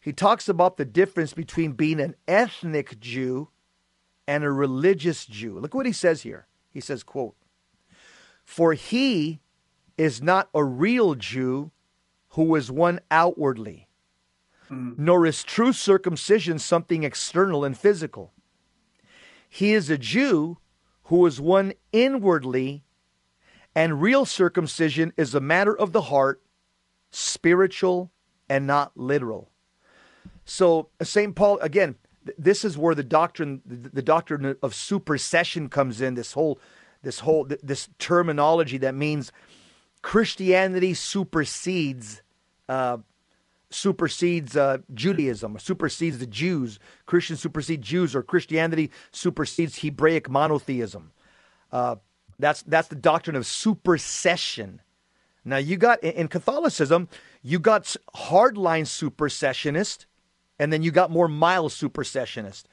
He 0.00 0.12
talks 0.12 0.48
about 0.48 0.76
the 0.76 0.84
difference 0.84 1.32
between 1.32 1.72
being 1.72 2.00
an 2.00 2.14
ethnic 2.28 3.00
Jew 3.00 3.48
and 4.26 4.44
a 4.44 4.50
religious 4.50 5.26
Jew. 5.26 5.58
Look 5.58 5.74
what 5.74 5.86
he 5.86 5.92
says 5.92 6.22
here. 6.22 6.46
He 6.70 6.80
says, 6.80 7.02
quote, 7.02 7.34
For 8.44 8.74
he 8.74 9.40
is 9.96 10.22
not 10.22 10.48
a 10.54 10.64
real 10.64 11.14
Jew 11.14 11.70
who 12.30 12.54
is 12.56 12.70
one 12.70 13.00
outwardly, 13.10 13.88
mm. 14.70 14.98
nor 14.98 15.24
is 15.24 15.42
true 15.42 15.72
circumcision 15.72 16.58
something 16.58 17.04
external 17.04 17.64
and 17.64 17.76
physical. 17.76 18.32
He 19.54 19.72
is 19.72 19.88
a 19.88 19.96
Jew 19.96 20.58
who 21.04 21.24
is 21.26 21.40
one 21.40 21.74
inwardly, 21.92 22.82
and 23.72 24.02
real 24.02 24.24
circumcision 24.24 25.12
is 25.16 25.32
a 25.32 25.38
matter 25.38 25.78
of 25.78 25.92
the 25.92 26.00
heart, 26.00 26.42
spiritual 27.12 28.10
and 28.48 28.66
not 28.66 28.96
literal. 28.96 29.52
So, 30.44 30.88
St. 31.00 31.36
Paul, 31.36 31.60
again, 31.60 31.94
this 32.36 32.64
is 32.64 32.76
where 32.76 32.96
the 32.96 33.04
doctrine 33.04 33.62
the 33.64 34.02
doctrine 34.02 34.56
of 34.60 34.74
supersession 34.74 35.68
comes 35.68 36.00
in 36.00 36.14
this 36.14 36.32
whole 36.32 36.58
this 37.04 37.20
whole 37.20 37.44
this 37.44 37.88
terminology 38.00 38.78
that 38.78 38.96
means 38.96 39.30
Christianity 40.02 40.94
supersedes 40.94 42.22
uh, 42.68 42.98
supersedes 43.74 44.56
uh, 44.56 44.78
Judaism, 44.92 45.58
supersedes 45.58 46.18
the 46.18 46.26
Jews. 46.26 46.78
Christians 47.06 47.40
supersede 47.40 47.82
Jews, 47.82 48.14
or 48.14 48.22
Christianity 48.22 48.90
supersedes 49.10 49.80
Hebraic 49.80 50.30
monotheism. 50.30 51.12
Uh, 51.72 51.96
that's 52.38 52.62
that's 52.62 52.88
the 52.88 52.96
doctrine 52.96 53.36
of 53.36 53.46
supersession. 53.46 54.80
Now 55.44 55.58
you 55.58 55.76
got 55.76 56.02
in 56.02 56.28
Catholicism, 56.28 57.08
you 57.42 57.58
got 57.58 57.96
hardline 58.14 58.86
supersessionist, 58.86 60.06
and 60.58 60.72
then 60.72 60.82
you 60.82 60.90
got 60.90 61.10
more 61.10 61.28
mild 61.28 61.72
supersessionist. 61.72 62.64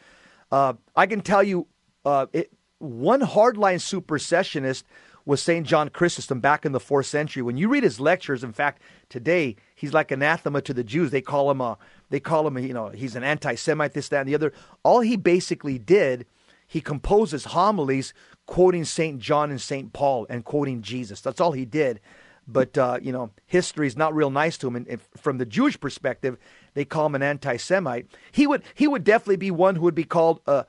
Uh, 0.52 0.74
I 0.96 1.08
can 1.08 1.22
tell 1.22 1.44
you, 1.44 1.68
uh, 2.06 2.28
it, 2.34 2.52
one 2.80 3.22
hardline 3.22 3.80
supersessionist 3.80 4.84
was 5.26 5.42
St. 5.42 5.66
John 5.66 5.90
Chrysostom 5.90 6.40
back 6.40 6.66
in 6.66 6.72
the 6.72 6.80
fourth 6.80 7.06
century. 7.06 7.42
When 7.42 7.58
you 7.58 7.70
read 7.70 7.84
his 7.84 8.00
lectures, 8.00 8.44
in 8.44 8.54
fact, 8.54 8.82
today 9.10 9.56
he's 9.76 9.94
like 9.94 10.12
anathema 10.12 10.62
to 10.62 10.74
the 10.74 10.84
Jews. 10.84 11.12
They 11.12 11.22
call 11.22 11.52
him 11.52 11.62
a, 11.62 11.78
they 12.10 12.20
call 12.20 12.48
him, 12.48 12.58
a, 12.58 12.62
you 12.62 12.74
know, 12.74 12.90
he's 12.90 13.16
an 13.16 13.24
anti-Semite, 13.24 13.94
this, 13.94 14.10
that, 14.10 14.22
and 14.22 14.30
the 14.30 14.36
other. 14.36 14.54
All 14.84 15.02
he 15.02 15.16
basically 15.16 15.78
did, 15.78 16.26
he 16.68 16.82
composes 16.82 17.46
homilies 17.46 18.14
quoting 18.46 18.86
St. 18.86 19.20
John 19.20 19.52
and 19.52 19.62
St. 19.62 19.94
Paul 19.94 20.26
and 20.30 20.44
quoting 20.44 20.82
Jesus. 20.82 21.22
That's 21.22 21.42
all 21.42 21.52
he 21.52 21.66
did. 21.66 22.00
But 22.48 22.78
uh, 22.78 23.00
you 23.02 23.12
know, 23.12 23.32
history 23.46 23.88
is 23.88 23.96
not 23.96 24.16
real 24.16 24.32
nice 24.32 24.58
to 24.58 24.68
him. 24.68 24.76
And 24.76 25.00
from 25.16 25.38
the 25.38 25.46
Jewish 25.46 25.80
perspective, 25.80 26.38
they 26.74 26.86
call 26.86 27.06
him 27.06 27.16
an 27.16 27.24
anti-Semite. 27.24 28.08
He 28.32 28.48
would 28.48 28.64
he 28.74 28.88
would 28.88 29.04
definitely 29.04 29.38
be 29.38 29.52
one 29.52 29.76
who 29.76 29.84
would 29.84 29.96
be 29.96 30.04
called 30.04 30.42
a 30.48 30.66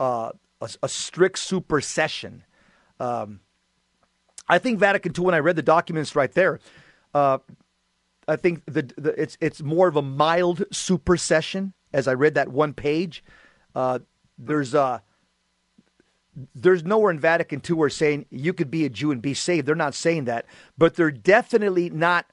a, 0.00 0.32
a 0.82 0.88
strict 0.88 1.38
supersession. 1.38 2.44
Um, 2.98 3.40
I 4.50 4.58
think 4.58 4.78
Vatican 4.78 5.12
II. 5.16 5.26
When 5.26 5.34
I 5.34 5.38
read 5.38 5.56
the 5.56 5.62
documents 5.62 6.16
right 6.16 6.32
there, 6.32 6.60
uh, 7.14 7.38
I 8.26 8.36
think 8.36 8.64
the, 8.66 8.82
the, 8.96 9.20
it's 9.20 9.38
it's 9.40 9.62
more 9.62 9.88
of 9.88 9.96
a 9.96 10.02
mild 10.02 10.64
supersession. 10.72 11.72
As 11.92 12.06
I 12.06 12.14
read 12.14 12.34
that 12.34 12.48
one 12.48 12.74
page, 12.74 13.24
uh, 13.74 14.00
there's 14.38 14.74
uh, 14.74 15.00
there's 16.54 16.84
nowhere 16.84 17.10
in 17.10 17.18
Vatican 17.18 17.62
II 17.68 17.76
where 17.76 17.90
saying 17.90 18.26
you 18.30 18.52
could 18.52 18.70
be 18.70 18.84
a 18.84 18.88
Jew 18.88 19.10
and 19.10 19.22
be 19.22 19.34
saved. 19.34 19.66
They're 19.66 19.74
not 19.74 19.94
saying 19.94 20.24
that, 20.24 20.46
but 20.78 20.94
they're 20.94 21.10
definitely 21.10 21.90
not 21.90 22.26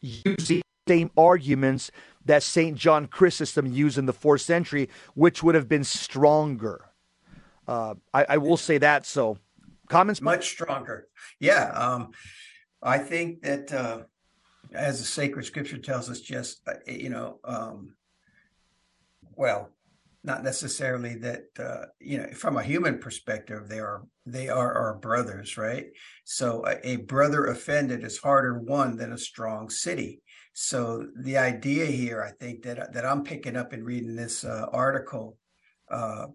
using 0.00 0.62
the 0.86 0.92
same 0.92 1.10
arguments 1.16 1.90
that 2.24 2.42
Saint 2.42 2.76
John 2.76 3.06
Chrysostom 3.06 3.66
used 3.66 3.98
in 3.98 4.06
the 4.06 4.12
fourth 4.12 4.40
century, 4.40 4.88
which 5.14 5.42
would 5.42 5.54
have 5.54 5.68
been 5.68 5.84
stronger. 5.84 6.86
Uh, 7.66 7.94
I, 8.12 8.26
I, 8.30 8.36
will 8.38 8.56
say 8.58 8.76
that. 8.78 9.06
So 9.06 9.38
Comments? 9.88 10.20
Much 10.20 10.48
stronger. 10.48 11.08
Yeah. 11.40 11.70
Um, 11.74 12.12
I 12.82 12.98
think 12.98 13.42
that, 13.42 13.72
uh, 13.72 14.02
as 14.72 14.98
the 14.98 15.04
sacred 15.04 15.44
scripture 15.44 15.78
tells 15.78 16.10
us, 16.10 16.20
just, 16.20 16.60
uh, 16.66 16.74
you 16.86 17.10
know, 17.10 17.38
um, 17.44 17.94
well, 19.36 19.70
not 20.24 20.42
necessarily 20.42 21.16
that 21.16 21.44
uh, 21.58 21.84
you 22.00 22.18
know 22.18 22.26
from 22.32 22.56
a 22.56 22.62
human 22.62 22.98
perspective 22.98 23.68
they 23.68 23.78
are 23.78 24.04
they 24.24 24.48
are 24.48 24.72
our 24.72 24.94
brothers 24.94 25.56
right 25.56 25.86
so 26.24 26.64
a, 26.66 26.92
a, 26.92 26.96
brother 26.96 27.46
offended 27.46 28.02
is 28.02 28.18
harder 28.18 28.58
won 28.58 28.96
than 28.96 29.12
a 29.12 29.18
strong 29.18 29.68
city 29.68 30.22
so 30.54 31.06
the 31.20 31.36
idea 31.36 31.84
here 31.84 32.22
i 32.22 32.30
think 32.42 32.62
that 32.62 32.92
that 32.94 33.04
i'm 33.04 33.22
picking 33.22 33.56
up 33.56 33.72
in 33.74 33.84
reading 33.84 34.16
this 34.16 34.44
uh, 34.44 34.66
article 34.72 35.36
uh, 35.90 36.26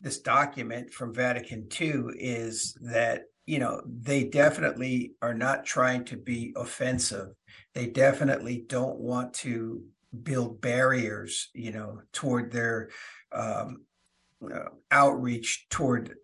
this 0.00 0.20
document 0.20 0.92
from 0.92 1.14
Vatican 1.14 1.68
II 1.80 2.04
is 2.18 2.76
that 2.82 3.24
you 3.46 3.58
know 3.58 3.80
they 3.86 4.24
definitely 4.24 5.12
are 5.22 5.34
not 5.34 5.64
trying 5.64 6.04
to 6.06 6.16
be 6.16 6.52
offensive. 6.56 7.28
They 7.74 7.86
definitely 7.86 8.64
don't 8.66 8.98
want 8.98 9.34
to 9.34 9.82
build 10.22 10.60
barriers, 10.60 11.50
you 11.54 11.72
know, 11.72 12.00
toward 12.12 12.50
their 12.50 12.90
um, 13.32 13.84
uh, 14.42 14.70
outreach 14.90 15.66
toward 15.70 16.14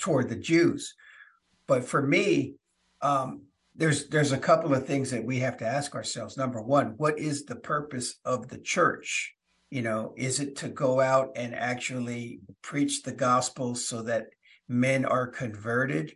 toward 0.00 0.28
the 0.28 0.36
Jews. 0.36 0.94
But 1.66 1.84
for 1.84 2.02
me, 2.02 2.56
um, 3.00 3.42
there's 3.74 4.08
there's 4.08 4.32
a 4.32 4.38
couple 4.38 4.74
of 4.74 4.86
things 4.86 5.10
that 5.10 5.24
we 5.24 5.38
have 5.40 5.56
to 5.58 5.66
ask 5.66 5.94
ourselves. 5.94 6.36
Number 6.36 6.60
one, 6.62 6.94
what 6.96 7.18
is 7.18 7.44
the 7.44 7.56
purpose 7.56 8.16
of 8.24 8.48
the 8.48 8.58
church? 8.58 9.34
You 9.72 9.80
know 9.80 10.12
is 10.18 10.38
it 10.38 10.54
to 10.54 10.68
go 10.68 11.00
out 11.00 11.32
and 11.34 11.54
actually 11.54 12.40
preach 12.60 13.02
the 13.02 13.12
gospel 13.12 13.74
so 13.74 14.02
that 14.02 14.26
men 14.68 15.06
are 15.06 15.26
converted? 15.26 16.14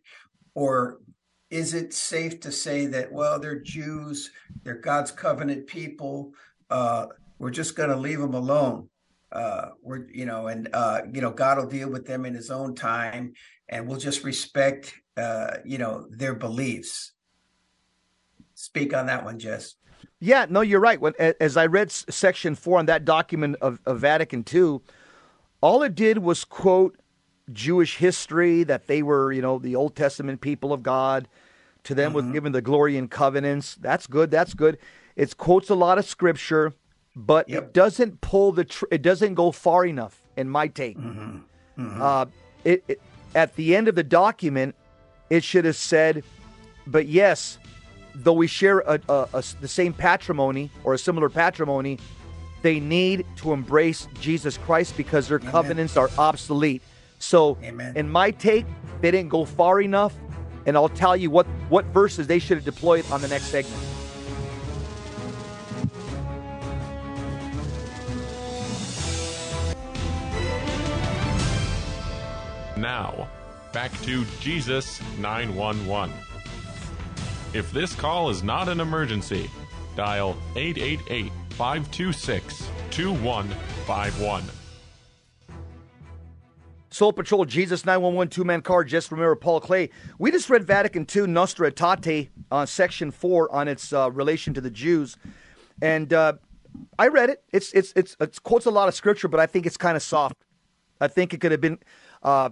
Or 0.54 1.00
is 1.48 1.72
it 1.72 1.94
safe 1.94 2.38
to 2.40 2.52
say 2.52 2.84
that 2.86 3.10
well 3.10 3.40
they're 3.40 3.60
jews 3.60 4.30
they're 4.62 4.74
god's 4.90 5.10
covenant 5.10 5.66
people 5.66 6.32
uh, 6.68 7.06
we're 7.38 7.50
just 7.50 7.76
going 7.76 7.88
to 7.88 7.96
leave 7.96 8.20
them 8.20 8.34
alone? 8.34 8.90
Uh, 9.32 9.70
we're 9.82 10.06
you 10.10 10.26
know 10.26 10.48
and 10.48 10.68
uh, 10.74 11.00
you 11.10 11.22
know 11.22 11.30
god 11.30 11.56
will 11.56 11.66
deal 11.66 11.88
with 11.88 12.06
them 12.06 12.26
in 12.26 12.34
his 12.34 12.50
own 12.50 12.74
time 12.74 13.32
and 13.70 13.88
we'll 13.88 13.98
just 13.98 14.22
respect 14.22 14.92
uh, 15.16 15.56
you 15.64 15.78
know 15.78 16.06
their 16.10 16.34
beliefs. 16.34 17.12
Speak 18.54 18.92
on 18.92 19.06
that 19.06 19.24
one 19.24 19.38
jess 19.38 19.76
yeah, 20.20 20.46
no, 20.48 20.60
you're 20.60 20.80
right. 20.80 21.00
When 21.00 21.14
as 21.18 21.56
I 21.56 21.66
read 21.66 21.90
section 21.90 22.54
four 22.54 22.78
on 22.78 22.86
that 22.86 23.04
document 23.04 23.56
of, 23.60 23.80
of 23.86 24.00
Vatican 24.00 24.44
II, 24.52 24.80
all 25.60 25.82
it 25.82 25.94
did 25.94 26.18
was 26.18 26.44
quote 26.44 26.96
Jewish 27.52 27.96
history 27.96 28.62
that 28.64 28.86
they 28.86 29.02
were, 29.02 29.32
you 29.32 29.42
know, 29.42 29.58
the 29.58 29.76
Old 29.76 29.94
Testament 29.94 30.40
people 30.40 30.72
of 30.72 30.82
God. 30.82 31.28
To 31.84 31.94
them 31.94 32.08
mm-hmm. 32.08 32.16
was 32.16 32.32
given 32.32 32.52
the 32.52 32.62
glory 32.62 32.96
and 32.96 33.08
covenants. 33.08 33.76
That's 33.76 34.08
good. 34.08 34.30
That's 34.30 34.54
good. 34.54 34.78
It 35.14 35.36
quotes 35.36 35.70
a 35.70 35.74
lot 35.76 35.98
of 35.98 36.04
scripture, 36.04 36.74
but 37.14 37.48
yep. 37.48 37.62
it 37.62 37.72
doesn't 37.72 38.20
pull 38.20 38.50
the. 38.50 38.64
Tr- 38.64 38.86
it 38.90 39.02
doesn't 39.02 39.34
go 39.34 39.52
far 39.52 39.86
enough, 39.86 40.20
in 40.36 40.48
my 40.48 40.66
take. 40.66 40.98
Mm-hmm. 40.98 41.38
Mm-hmm. 41.78 42.02
Uh, 42.02 42.26
it, 42.64 42.84
it, 42.88 43.00
at 43.36 43.54
the 43.54 43.76
end 43.76 43.86
of 43.86 43.94
the 43.94 44.02
document, 44.02 44.74
it 45.30 45.44
should 45.44 45.64
have 45.64 45.76
said, 45.76 46.24
but 46.86 47.06
yes, 47.06 47.58
though 48.22 48.32
we 48.32 48.46
share 48.46 48.80
a, 48.80 49.00
a, 49.08 49.28
a, 49.34 49.44
the 49.60 49.68
same 49.68 49.92
patrimony 49.92 50.70
or 50.84 50.94
a 50.94 50.98
similar 50.98 51.28
patrimony, 51.28 51.98
they 52.62 52.80
need 52.80 53.26
to 53.36 53.52
embrace 53.52 54.08
Jesus 54.20 54.56
Christ 54.58 54.96
because 54.96 55.28
their 55.28 55.38
Amen. 55.38 55.52
covenants 55.52 55.96
are 55.96 56.10
obsolete. 56.18 56.82
So, 57.18 57.58
Amen. 57.62 57.96
in 57.96 58.10
my 58.10 58.30
take, 58.30 58.66
they 59.00 59.10
didn't 59.10 59.30
go 59.30 59.44
far 59.44 59.80
enough, 59.80 60.14
and 60.66 60.76
I'll 60.76 60.88
tell 60.88 61.16
you 61.16 61.30
what, 61.30 61.46
what 61.68 61.84
verses 61.86 62.26
they 62.26 62.38
should 62.38 62.56
have 62.56 62.64
deployed 62.64 63.04
on 63.10 63.20
the 63.22 63.28
next 63.28 63.46
segment. 63.46 63.82
Now, 72.76 73.28
back 73.72 73.90
to 74.02 74.24
Jesus 74.40 75.00
911. 75.18 76.25
If 77.56 77.72
this 77.72 77.94
call 77.94 78.28
is 78.28 78.42
not 78.42 78.68
an 78.68 78.80
emergency, 78.80 79.50
dial 79.96 80.36
888 80.56 81.32
526 81.52 82.68
2151. 82.90 84.44
Soul 86.90 87.14
Patrol, 87.14 87.46
Jesus 87.46 87.86
911 87.86 88.28
two 88.28 88.44
man 88.44 88.60
car, 88.60 88.84
just 88.84 89.10
remember 89.10 89.34
Paul 89.36 89.60
Clay. 89.60 89.88
We 90.18 90.30
just 90.30 90.50
read 90.50 90.64
Vatican 90.64 91.06
II 91.16 91.28
Nostra 91.28 91.72
Aetate 91.72 92.28
on 92.50 92.64
uh, 92.64 92.66
section 92.66 93.10
4 93.10 93.50
on 93.50 93.68
its 93.68 93.90
uh, 93.90 94.10
relation 94.10 94.52
to 94.52 94.60
the 94.60 94.70
Jews. 94.70 95.16
And 95.80 96.12
uh, 96.12 96.34
I 96.98 97.08
read 97.08 97.30
it. 97.30 97.42
It's, 97.54 97.72
it's, 97.72 97.94
it's, 97.96 98.18
it 98.20 98.42
quotes 98.42 98.66
a 98.66 98.70
lot 98.70 98.88
of 98.88 98.94
scripture, 98.94 99.28
but 99.28 99.40
I 99.40 99.46
think 99.46 99.64
it's 99.64 99.78
kind 99.78 99.96
of 99.96 100.02
soft. 100.02 100.36
I 101.00 101.08
think 101.08 101.32
it 101.32 101.40
could 101.40 101.52
have 101.52 101.62
been, 101.62 101.78
uh, 102.22 102.50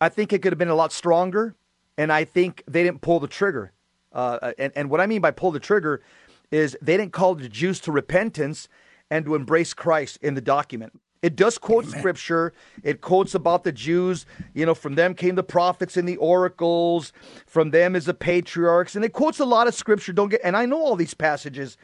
I 0.00 0.08
think 0.08 0.32
it 0.32 0.40
could 0.40 0.52
have 0.52 0.58
been 0.58 0.68
a 0.68 0.74
lot 0.74 0.92
stronger. 0.92 1.54
And 1.98 2.10
I 2.10 2.24
think 2.24 2.62
they 2.66 2.82
didn't 2.82 3.02
pull 3.02 3.20
the 3.20 3.28
trigger. 3.28 3.74
Uh, 4.16 4.52
and, 4.58 4.72
and 4.74 4.90
what 4.90 5.00
I 5.00 5.06
mean 5.06 5.20
by 5.20 5.30
pull 5.30 5.52
the 5.52 5.60
trigger 5.60 6.02
is 6.50 6.76
they 6.80 6.96
didn't 6.96 7.12
call 7.12 7.34
the 7.34 7.48
Jews 7.48 7.80
to 7.80 7.92
repentance 7.92 8.66
and 9.10 9.26
to 9.26 9.34
embrace 9.34 9.74
Christ 9.74 10.18
in 10.22 10.34
the 10.34 10.40
document. 10.40 10.98
It 11.22 11.36
does 11.36 11.58
quote 11.58 11.84
Amen. 11.84 11.98
scripture. 11.98 12.52
It 12.82 13.00
quotes 13.02 13.34
about 13.34 13.64
the 13.64 13.72
Jews. 13.72 14.24
You 14.54 14.64
know, 14.64 14.74
from 14.74 14.94
them 14.94 15.14
came 15.14 15.34
the 15.34 15.42
prophets 15.42 15.96
and 15.96 16.08
the 16.08 16.16
oracles. 16.16 17.12
From 17.46 17.70
them 17.70 17.94
is 17.94 18.06
the 18.06 18.14
patriarchs, 18.14 18.96
and 18.96 19.04
it 19.04 19.12
quotes 19.12 19.38
a 19.38 19.44
lot 19.44 19.66
of 19.66 19.74
scripture. 19.74 20.12
Don't 20.12 20.30
get. 20.30 20.40
And 20.42 20.56
I 20.56 20.66
know 20.66 20.80
all 20.80 20.96
these 20.96 21.14
passages 21.14 21.76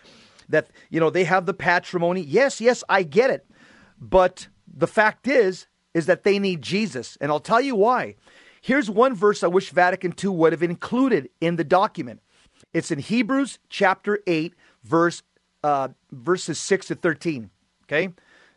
that 0.49 0.69
you 0.91 1.01
know 1.01 1.11
they 1.11 1.25
have 1.25 1.47
the 1.47 1.55
patrimony. 1.55 2.23
Yes, 2.23 2.61
yes, 2.61 2.83
I 2.89 3.03
get 3.03 3.31
it. 3.31 3.47
But 4.01 4.49
the 4.67 4.87
fact 4.87 5.27
is, 5.27 5.67
is 5.93 6.07
that 6.07 6.25
they 6.25 6.39
need 6.39 6.63
Jesus, 6.63 7.19
and 7.21 7.31
I'll 7.31 7.41
tell 7.41 7.61
you 7.61 7.75
why. 7.75 8.17
Here's 8.63 8.89
one 8.89 9.15
verse 9.15 9.43
I 9.43 9.49
wish 9.49 9.71
Vatican 9.71 10.15
II 10.23 10.31
would 10.31 10.53
have 10.53 10.63
included 10.63 11.29
in 11.41 11.57
the 11.57 11.65
document. 11.65 12.21
It's 12.73 12.93
in 12.93 13.01
Hebrews 13.01 13.59
chapter 13.69 14.21
8, 14.27 14.55
verse 14.85 15.25
uh, 15.65 15.89
verses 16.13 16.59
6 16.61 16.87
to 16.87 16.95
13. 16.95 17.51
Okay? 17.85 18.11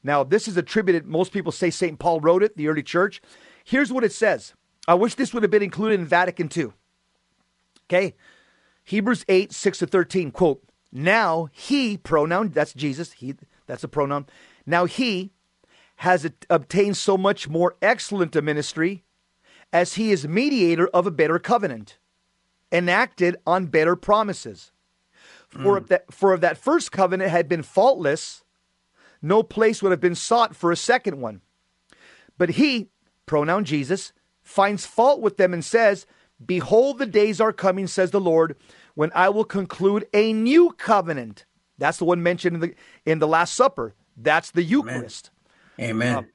Now, 0.03 0.23
this 0.23 0.47
is 0.47 0.57
attributed, 0.57 1.07
most 1.07 1.31
people 1.31 1.51
say 1.51 1.71
St. 1.71 1.97
Paul 1.97 2.19
wrote 2.19 2.43
it, 2.43 2.55
the 2.55 2.67
early 2.67 2.83
church. 2.83 3.19
Here's 3.63 3.91
what 3.91 4.03
it 4.03 4.13
says. 4.13 4.53
I 4.87 4.93
wish 4.93 5.15
this 5.15 5.33
would 5.33 5.41
have 5.41 5.51
been 5.51 5.63
included 5.63 5.99
in 5.99 6.05
Vatican 6.05 6.49
II. 6.55 6.67
Okay? 7.89 8.13
Hebrews 8.83 9.25
8, 9.27 9.51
6 9.51 9.79
to 9.79 9.87
13, 9.87 10.29
quote, 10.29 10.63
Now 10.91 11.49
he, 11.51 11.97
pronoun, 11.97 12.49
that's 12.49 12.73
Jesus, 12.73 13.13
he, 13.13 13.33
that's 13.65 13.83
a 13.83 13.87
pronoun. 13.87 14.27
Now 14.67 14.85
he 14.85 15.31
has 15.97 16.29
obtained 16.49 16.97
so 16.97 17.17
much 17.17 17.49
more 17.49 17.75
excellent 17.81 18.35
a 18.35 18.43
ministry 18.43 19.04
as 19.75 19.95
he 19.95 20.09
is 20.09 20.25
mediator 20.25 20.87
of 20.87 21.05
a 21.05 21.11
better 21.11 21.37
covenant, 21.37 21.97
enacted 22.71 23.35
on 23.45 23.65
better 23.65 23.97
promises. 23.97 24.71
For, 25.49 25.77
mm. 25.77 25.81
if 25.81 25.87
that, 25.87 26.13
for 26.13 26.33
if 26.33 26.39
that 26.39 26.57
first 26.57 26.93
covenant 26.93 27.29
had 27.29 27.49
been 27.49 27.61
faultless, 27.61 28.45
no 29.21 29.43
place 29.43 29.83
would 29.83 29.91
have 29.91 29.99
been 29.99 30.15
sought 30.15 30.55
for 30.55 30.71
a 30.71 30.77
second 30.77 31.19
one. 31.19 31.41
But 32.37 32.51
he, 32.51 32.87
pronoun 33.25 33.65
Jesus, 33.65 34.13
finds 34.41 34.85
fault 34.85 35.19
with 35.19 35.35
them 35.35 35.53
and 35.53 35.63
says, 35.63 36.05
Behold, 36.45 36.97
the 36.97 37.05
days 37.05 37.41
are 37.41 37.51
coming, 37.51 37.85
says 37.85 38.11
the 38.11 38.21
Lord, 38.21 38.55
when 38.93 39.11
I 39.13 39.27
will 39.27 39.43
conclude 39.43 40.05
a 40.13 40.31
new 40.31 40.71
covenant. 40.71 41.43
That's 41.77 41.97
the 41.97 42.05
one 42.05 42.23
mentioned 42.23 42.55
in 42.55 42.61
the, 42.61 42.75
in 43.05 43.19
the 43.19 43.27
Last 43.27 43.53
Supper. 43.55 43.93
That's 44.15 44.51
the 44.51 44.63
Eucharist. 44.63 45.31
Amen. 45.77 46.07
Amen. 46.07 46.23
Uh, 46.23 46.27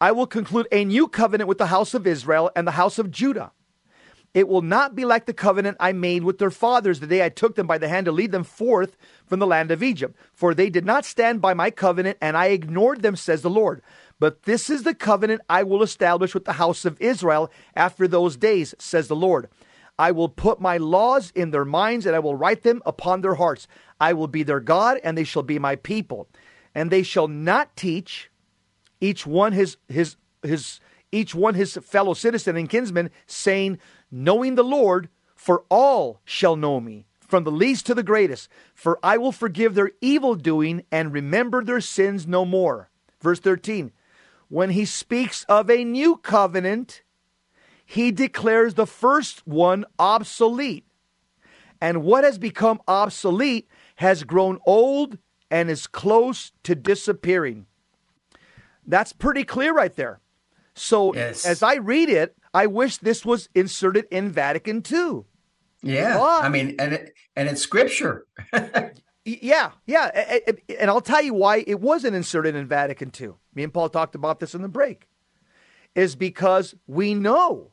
I 0.00 0.12
will 0.12 0.26
conclude 0.26 0.68
a 0.70 0.84
new 0.84 1.08
covenant 1.08 1.48
with 1.48 1.58
the 1.58 1.66
house 1.66 1.92
of 1.92 2.06
Israel 2.06 2.50
and 2.54 2.66
the 2.66 2.72
house 2.72 2.98
of 2.98 3.10
Judah. 3.10 3.52
It 4.34 4.46
will 4.46 4.62
not 4.62 4.94
be 4.94 5.04
like 5.04 5.26
the 5.26 5.32
covenant 5.32 5.78
I 5.80 5.92
made 5.92 6.22
with 6.22 6.38
their 6.38 6.50
fathers 6.50 7.00
the 7.00 7.06
day 7.06 7.24
I 7.24 7.30
took 7.30 7.56
them 7.56 7.66
by 7.66 7.78
the 7.78 7.88
hand 7.88 8.04
to 8.04 8.12
lead 8.12 8.30
them 8.30 8.44
forth 8.44 8.96
from 9.26 9.40
the 9.40 9.46
land 9.46 9.70
of 9.70 9.82
Egypt. 9.82 10.16
For 10.34 10.54
they 10.54 10.70
did 10.70 10.84
not 10.84 11.04
stand 11.04 11.40
by 11.40 11.54
my 11.54 11.70
covenant, 11.70 12.18
and 12.20 12.36
I 12.36 12.46
ignored 12.46 13.02
them, 13.02 13.16
says 13.16 13.42
the 13.42 13.50
Lord. 13.50 13.82
But 14.20 14.42
this 14.42 14.68
is 14.70 14.82
the 14.82 14.94
covenant 14.94 15.40
I 15.48 15.62
will 15.62 15.82
establish 15.82 16.34
with 16.34 16.44
the 16.44 16.52
house 16.52 16.84
of 16.84 17.00
Israel 17.00 17.50
after 17.74 18.06
those 18.06 18.36
days, 18.36 18.74
says 18.78 19.08
the 19.08 19.16
Lord. 19.16 19.48
I 19.98 20.12
will 20.12 20.28
put 20.28 20.60
my 20.60 20.76
laws 20.76 21.32
in 21.34 21.50
their 21.50 21.64
minds, 21.64 22.06
and 22.06 22.14
I 22.14 22.20
will 22.20 22.36
write 22.36 22.62
them 22.62 22.82
upon 22.86 23.22
their 23.22 23.34
hearts. 23.34 23.66
I 24.00 24.12
will 24.12 24.28
be 24.28 24.44
their 24.44 24.60
God, 24.60 25.00
and 25.02 25.18
they 25.18 25.24
shall 25.24 25.42
be 25.42 25.58
my 25.58 25.74
people. 25.74 26.28
And 26.74 26.90
they 26.90 27.02
shall 27.02 27.26
not 27.26 27.74
teach 27.74 28.30
each 29.00 29.26
one 29.26 29.52
his 29.52 29.76
his 29.88 30.16
his 30.42 30.80
each 31.10 31.34
one 31.34 31.54
his 31.54 31.78
fellow 31.82 32.14
citizen 32.14 32.56
and 32.56 32.68
kinsman, 32.68 33.10
saying, 33.26 33.78
knowing 34.10 34.54
the 34.54 34.64
Lord, 34.64 35.08
for 35.34 35.64
all 35.70 36.20
shall 36.24 36.56
know 36.56 36.80
me, 36.80 37.06
from 37.20 37.44
the 37.44 37.50
least 37.50 37.86
to 37.86 37.94
the 37.94 38.02
greatest, 38.02 38.48
for 38.74 38.98
I 39.02 39.16
will 39.16 39.32
forgive 39.32 39.74
their 39.74 39.92
evil 40.00 40.34
doing 40.34 40.84
and 40.92 41.12
remember 41.12 41.64
their 41.64 41.80
sins 41.80 42.26
no 42.26 42.44
more. 42.44 42.90
Verse 43.20 43.40
13, 43.40 43.92
when 44.48 44.70
he 44.70 44.84
speaks 44.84 45.44
of 45.44 45.70
a 45.70 45.84
new 45.84 46.16
covenant, 46.16 47.02
he 47.84 48.10
declares 48.10 48.74
the 48.74 48.86
first 48.86 49.46
one 49.46 49.84
obsolete. 49.98 50.84
And 51.80 52.02
what 52.02 52.24
has 52.24 52.38
become 52.38 52.80
obsolete 52.86 53.68
has 53.96 54.24
grown 54.24 54.58
old 54.66 55.18
and 55.50 55.70
is 55.70 55.86
close 55.86 56.52
to 56.64 56.74
disappearing. 56.74 57.66
That's 58.88 59.12
pretty 59.12 59.44
clear 59.44 59.72
right 59.72 59.94
there. 59.94 60.20
So 60.74 61.14
yes. 61.14 61.44
as 61.44 61.62
I 61.62 61.74
read 61.74 62.08
it, 62.08 62.36
I 62.54 62.66
wish 62.66 62.98
this 62.98 63.24
was 63.24 63.48
inserted 63.54 64.06
in 64.10 64.30
Vatican 64.30 64.82
II. 64.90 65.24
Yeah, 65.82 66.18
but, 66.18 66.44
I 66.44 66.48
mean, 66.48 66.74
and 66.78 66.94
it, 66.94 67.14
and 67.36 67.48
it's 67.48 67.60
scripture. 67.60 68.26
yeah, 69.24 69.72
yeah, 69.86 70.38
and 70.80 70.90
I'll 70.90 71.00
tell 71.00 71.22
you 71.22 71.34
why 71.34 71.62
it 71.66 71.80
wasn't 71.80 72.16
inserted 72.16 72.56
in 72.56 72.66
Vatican 72.66 73.12
II. 73.18 73.32
Me 73.54 73.62
and 73.62 73.72
Paul 73.72 73.88
talked 73.88 74.14
about 74.14 74.40
this 74.40 74.54
in 74.54 74.62
the 74.62 74.68
break. 74.68 75.06
Is 75.94 76.16
because 76.16 76.74
we 76.86 77.14
know 77.14 77.70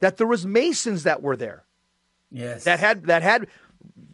that 0.00 0.16
there 0.16 0.26
was 0.26 0.46
Masons 0.46 1.04
that 1.04 1.22
were 1.22 1.36
there. 1.36 1.64
Yes, 2.30 2.64
that 2.64 2.80
had 2.80 3.06
that 3.06 3.22
had 3.22 3.46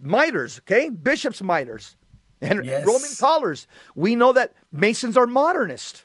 mitres, 0.02 0.58
okay, 0.60 0.88
bishops' 0.88 1.40
mitres, 1.40 1.96
and 2.40 2.64
yes. 2.64 2.86
Roman 2.86 3.10
collars. 3.18 3.66
We 3.94 4.16
know 4.16 4.32
that 4.32 4.52
Masons 4.72 5.16
are 5.16 5.26
modernist. 5.26 6.04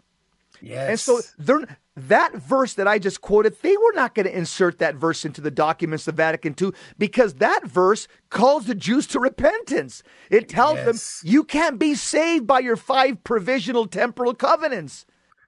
Yes. 0.61 0.89
And 0.89 0.99
so 0.99 1.21
they're 1.37 1.77
that 1.95 2.33
verse 2.33 2.73
that 2.73 2.87
I 2.87 2.97
just 2.97 3.21
quoted, 3.21 3.57
they 3.61 3.77
were 3.77 3.93
not 3.93 4.15
going 4.15 4.25
to 4.25 4.35
insert 4.35 4.79
that 4.79 4.95
verse 4.95 5.25
into 5.25 5.41
the 5.41 5.51
documents 5.51 6.07
of 6.07 6.15
Vatican 6.15 6.55
II 6.59 6.71
because 6.97 7.35
that 7.35 7.67
verse 7.67 8.07
calls 8.29 8.65
the 8.65 8.73
Jews 8.73 9.05
to 9.07 9.19
repentance. 9.19 10.01
It 10.31 10.49
tells 10.49 10.77
yes. 10.77 10.85
them 11.21 11.29
you 11.29 11.43
can't 11.43 11.77
be 11.77 11.93
saved 11.93 12.47
by 12.47 12.59
your 12.59 12.77
five 12.77 13.23
provisional 13.23 13.85
temporal 13.85 14.33
covenants. 14.33 15.05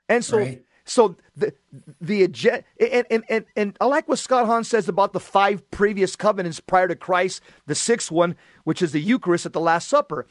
And 0.08 0.24
so 0.24 0.38
right. 0.38 0.64
so 0.84 1.16
the 1.36 1.54
the 2.00 2.24
and, 2.24 3.06
and 3.10 3.24
and 3.28 3.46
and 3.56 3.78
I 3.82 3.86
like 3.86 4.08
what 4.08 4.20
Scott 4.20 4.46
Hahn 4.46 4.64
says 4.64 4.88
about 4.88 5.14
the 5.14 5.20
five 5.20 5.72
previous 5.72 6.16
covenants 6.16 6.60
prior 6.60 6.88
to 6.88 6.96
Christ, 6.96 7.42
the 7.66 7.74
sixth 7.74 8.12
one, 8.12 8.36
which 8.66 8.84
is 8.84 8.92
the 8.92 9.02
Eucharist 9.02 9.48
at 9.48 9.54
the 9.54 9.60
Last 9.60 9.88
Supper. 9.88 10.28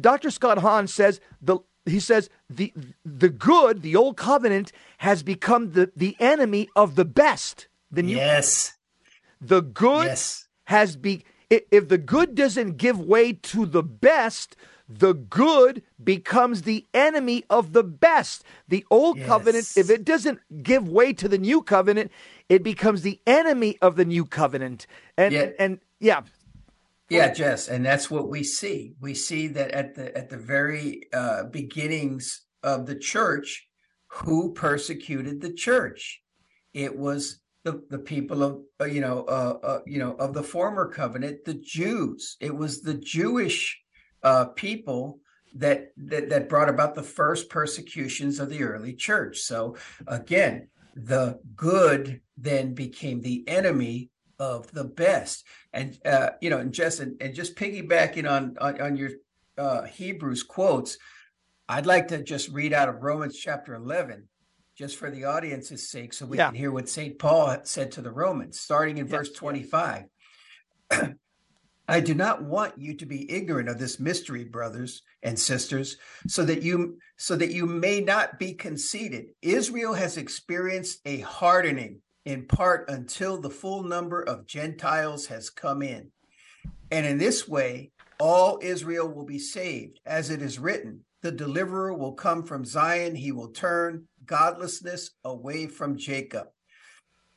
Dr. 0.00 0.30
Scott 0.30 0.58
Hahn 0.58 0.86
says 0.86 1.20
the 1.40 1.58
he 1.86 2.00
says 2.00 2.30
the 2.48 2.72
the 3.04 3.28
good, 3.28 3.82
the 3.82 3.96
old 3.96 4.16
covenant, 4.16 4.72
has 4.98 5.22
become 5.22 5.72
the, 5.72 5.90
the 5.94 6.16
enemy 6.18 6.68
of 6.74 6.94
the 6.94 7.04
best. 7.04 7.68
The 7.90 8.02
new 8.02 8.16
yes, 8.16 8.74
the 9.40 9.60
good 9.60 10.06
yes. 10.06 10.48
has 10.64 10.96
be. 10.96 11.24
If 11.50 11.88
the 11.88 11.98
good 11.98 12.34
doesn't 12.34 12.78
give 12.78 12.98
way 12.98 13.32
to 13.32 13.66
the 13.66 13.82
best, 13.82 14.56
the 14.88 15.12
good 15.12 15.82
becomes 16.02 16.62
the 16.62 16.84
enemy 16.92 17.44
of 17.48 17.72
the 17.72 17.84
best. 17.84 18.44
The 18.66 18.84
old 18.90 19.18
yes. 19.18 19.26
covenant, 19.26 19.72
if 19.76 19.88
it 19.88 20.04
doesn't 20.04 20.40
give 20.62 20.88
way 20.88 21.12
to 21.12 21.28
the 21.28 21.38
new 21.38 21.62
covenant, 21.62 22.10
it 22.48 22.62
becomes 22.62 23.02
the 23.02 23.20
enemy 23.26 23.78
of 23.80 23.96
the 23.96 24.04
new 24.04 24.24
covenant. 24.24 24.86
And 25.16 25.32
yeah. 25.32 25.50
and 25.58 25.80
yeah, 26.00 26.22
yeah, 27.10 27.32
Jess, 27.32 27.68
and 27.68 27.84
that's 27.84 28.10
what 28.10 28.28
we 28.28 28.42
see. 28.42 28.94
We 29.00 29.14
see 29.14 29.48
that 29.48 29.72
at 29.72 29.94
the 29.94 30.16
at 30.16 30.30
the 30.30 30.38
very 30.38 31.02
uh, 31.12 31.44
beginnings 31.44 32.46
of 32.62 32.86
the 32.86 32.96
church, 32.96 33.68
who 34.08 34.52
persecuted 34.52 35.40
the 35.40 35.52
church? 35.52 36.22
It 36.72 36.96
was 36.96 37.40
the, 37.64 37.82
the 37.90 37.98
people 37.98 38.42
of 38.42 38.60
uh, 38.80 38.84
you 38.84 39.00
know 39.00 39.24
uh, 39.24 39.58
uh, 39.62 39.78
you 39.86 39.98
know 39.98 40.12
of 40.12 40.34
the 40.34 40.42
former 40.42 40.88
covenant, 40.88 41.44
the 41.44 41.54
Jews. 41.54 42.36
It 42.40 42.54
was 42.54 42.80
the 42.80 42.94
Jewish 42.94 43.80
uh, 44.22 44.46
people 44.46 45.20
that, 45.54 45.92
that 45.96 46.30
that 46.30 46.48
brought 46.48 46.68
about 46.68 46.94
the 46.94 47.02
first 47.02 47.50
persecutions 47.50 48.40
of 48.40 48.50
the 48.50 48.62
early 48.62 48.94
church. 48.94 49.38
So 49.38 49.76
again, 50.06 50.68
the 50.94 51.40
good 51.56 52.20
then 52.36 52.74
became 52.74 53.20
the 53.20 53.44
enemy 53.48 54.10
of 54.44 54.70
the 54.72 54.84
best. 54.84 55.44
And 55.72 55.98
uh, 56.04 56.30
you 56.40 56.50
know, 56.50 56.58
and 56.58 56.72
just 56.72 57.00
and, 57.00 57.20
and 57.20 57.34
just 57.34 57.56
piggybacking 57.56 58.30
on 58.30 58.56
on, 58.60 58.80
on 58.80 58.96
your 58.96 59.10
uh, 59.56 59.82
Hebrews 59.84 60.42
quotes, 60.42 60.98
I'd 61.68 61.86
like 61.86 62.08
to 62.08 62.22
just 62.22 62.48
read 62.50 62.72
out 62.72 62.88
of 62.88 63.02
Romans 63.02 63.36
chapter 63.36 63.74
eleven, 63.74 64.28
just 64.76 64.96
for 64.96 65.10
the 65.10 65.24
audience's 65.24 65.90
sake, 65.90 66.12
so 66.12 66.26
we 66.26 66.36
yeah. 66.36 66.46
can 66.46 66.54
hear 66.54 66.70
what 66.70 66.88
Saint 66.88 67.18
Paul 67.18 67.58
said 67.64 67.92
to 67.92 68.02
the 68.02 68.12
Romans, 68.12 68.60
starting 68.60 68.98
in 68.98 69.08
verse 69.08 69.32
twenty-five. 69.32 70.04
I 71.86 72.00
do 72.00 72.14
not 72.14 72.42
want 72.42 72.78
you 72.78 72.94
to 72.94 73.04
be 73.04 73.30
ignorant 73.30 73.68
of 73.68 73.78
this 73.78 74.00
mystery, 74.00 74.44
brothers 74.44 75.02
and 75.22 75.38
sisters, 75.38 75.98
so 76.26 76.44
that 76.44 76.62
you 76.62 76.98
so 77.16 77.36
that 77.36 77.52
you 77.52 77.66
may 77.66 78.00
not 78.00 78.38
be 78.38 78.54
conceited. 78.54 79.26
Israel 79.42 79.94
has 79.94 80.16
experienced 80.16 81.00
a 81.04 81.20
hardening 81.20 82.00
in 82.24 82.46
part 82.46 82.88
until 82.88 83.40
the 83.40 83.50
full 83.50 83.82
number 83.82 84.22
of 84.22 84.46
Gentiles 84.46 85.26
has 85.26 85.50
come 85.50 85.82
in. 85.82 86.10
And 86.90 87.04
in 87.06 87.18
this 87.18 87.48
way, 87.48 87.90
all 88.18 88.58
Israel 88.62 89.08
will 89.08 89.24
be 89.24 89.38
saved, 89.38 90.00
as 90.06 90.30
it 90.30 90.40
is 90.40 90.58
written, 90.58 91.04
the 91.22 91.32
deliverer 91.32 91.94
will 91.94 92.12
come 92.12 92.44
from 92.44 92.64
Zion, 92.64 93.14
he 93.14 93.32
will 93.32 93.48
turn 93.48 94.06
godlessness 94.26 95.10
away 95.24 95.66
from 95.66 95.96
Jacob. 95.96 96.48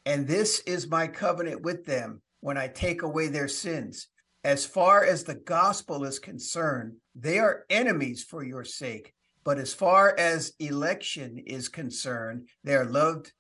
And 0.05 0.27
this 0.27 0.59
is 0.61 0.89
my 0.89 1.07
covenant 1.07 1.61
with 1.61 1.85
them 1.85 2.21
when 2.39 2.57
I 2.57 2.67
take 2.67 3.01
away 3.01 3.27
their 3.27 3.47
sins 3.47 4.07
as 4.47 4.65
far 4.65 5.03
as 5.03 5.25
the 5.25 5.35
gospel 5.35 6.05
is 6.05 6.19
concerned, 6.19 6.95
they 7.13 7.37
are 7.37 7.65
enemies 7.69 8.23
for 8.23 8.45
your 8.45 8.63
sake. 8.63 9.13
But 9.43 9.57
as 9.57 9.73
far 9.73 10.15
as 10.17 10.53
election 10.57 11.37
is 11.37 11.67
concerned, 11.67 12.47
they 12.63 12.75
are 12.75 12.85
loved 12.85 13.33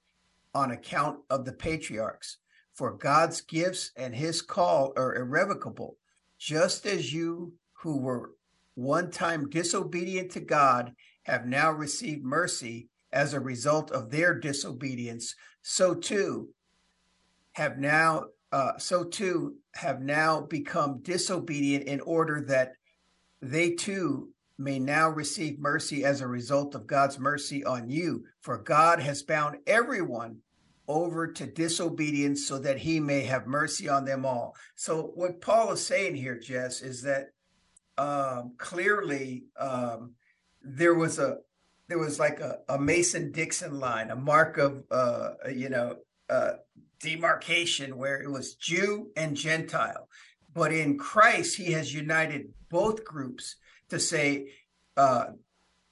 on 0.53 0.71
account 0.71 1.19
of 1.29 1.45
the 1.45 1.53
patriarchs. 1.53 2.37
For 2.73 2.93
God's 2.93 3.41
gifts 3.41 3.91
and 3.95 4.15
his 4.15 4.41
call 4.41 4.93
are 4.95 5.15
irrevocable, 5.15 5.97
just 6.37 6.85
as 6.85 7.13
you 7.13 7.53
who 7.73 7.97
were 7.97 8.33
one 8.75 9.09
time 9.09 9.49
disobedient 9.49 10.31
to 10.31 10.39
God 10.39 10.93
have 11.23 11.45
now 11.45 11.71
received 11.71 12.23
mercy 12.23 12.89
as 13.11 13.33
a 13.33 13.39
result 13.39 13.91
of 13.91 14.11
their 14.11 14.37
disobedience, 14.37 15.35
so 15.61 15.95
too 15.95 16.49
have 17.53 17.77
now 17.77 18.25
uh, 18.51 18.77
so 18.77 19.03
too 19.03 19.55
have 19.75 20.01
now 20.01 20.41
become 20.41 20.99
disobedient 21.01 21.85
in 21.85 21.99
order 22.01 22.41
that 22.47 22.73
they 23.41 23.71
too 23.71 24.29
may 24.57 24.79
now 24.79 25.09
receive 25.09 25.59
mercy 25.59 26.03
as 26.03 26.21
a 26.21 26.27
result 26.27 26.75
of 26.75 26.87
God's 26.87 27.19
mercy 27.19 27.63
on 27.63 27.89
you. 27.89 28.25
For 28.41 28.57
God 28.57 28.99
has 28.99 29.23
bound 29.23 29.57
everyone 29.67 30.37
over 30.87 31.27
to 31.27 31.45
disobedience 31.45 32.47
so 32.47 32.59
that 32.59 32.79
he 32.79 32.99
may 32.99 33.23
have 33.23 33.45
mercy 33.45 33.89
on 33.89 34.05
them 34.05 34.25
all. 34.25 34.55
So, 34.75 35.11
what 35.15 35.41
Paul 35.41 35.73
is 35.73 35.85
saying 35.85 36.15
here, 36.15 36.39
Jess, 36.39 36.81
is 36.81 37.01
that 37.03 37.31
um, 37.97 38.53
clearly 38.57 39.45
um, 39.59 40.13
there 40.61 40.95
was 40.95 41.19
a 41.19 41.37
there 41.87 41.99
was 41.99 42.19
like 42.19 42.39
a, 42.39 42.59
a 42.69 42.79
Mason 42.79 43.31
Dixon 43.31 43.79
line, 43.79 44.11
a 44.11 44.15
mark 44.15 44.57
of 44.57 44.83
uh, 44.91 45.31
you 45.53 45.69
know 45.69 45.97
uh, 46.29 46.53
demarcation 46.99 47.97
where 47.97 48.21
it 48.21 48.29
was 48.29 48.55
Jew 48.55 49.11
and 49.15 49.35
Gentile. 49.35 50.07
But 50.53 50.71
in 50.71 50.97
Christ, 50.97 51.57
he 51.57 51.71
has 51.73 51.93
united 51.93 52.53
both 52.69 53.03
groups 53.05 53.57
to 53.89 53.99
say, 53.99 54.51
uh, 54.95 55.25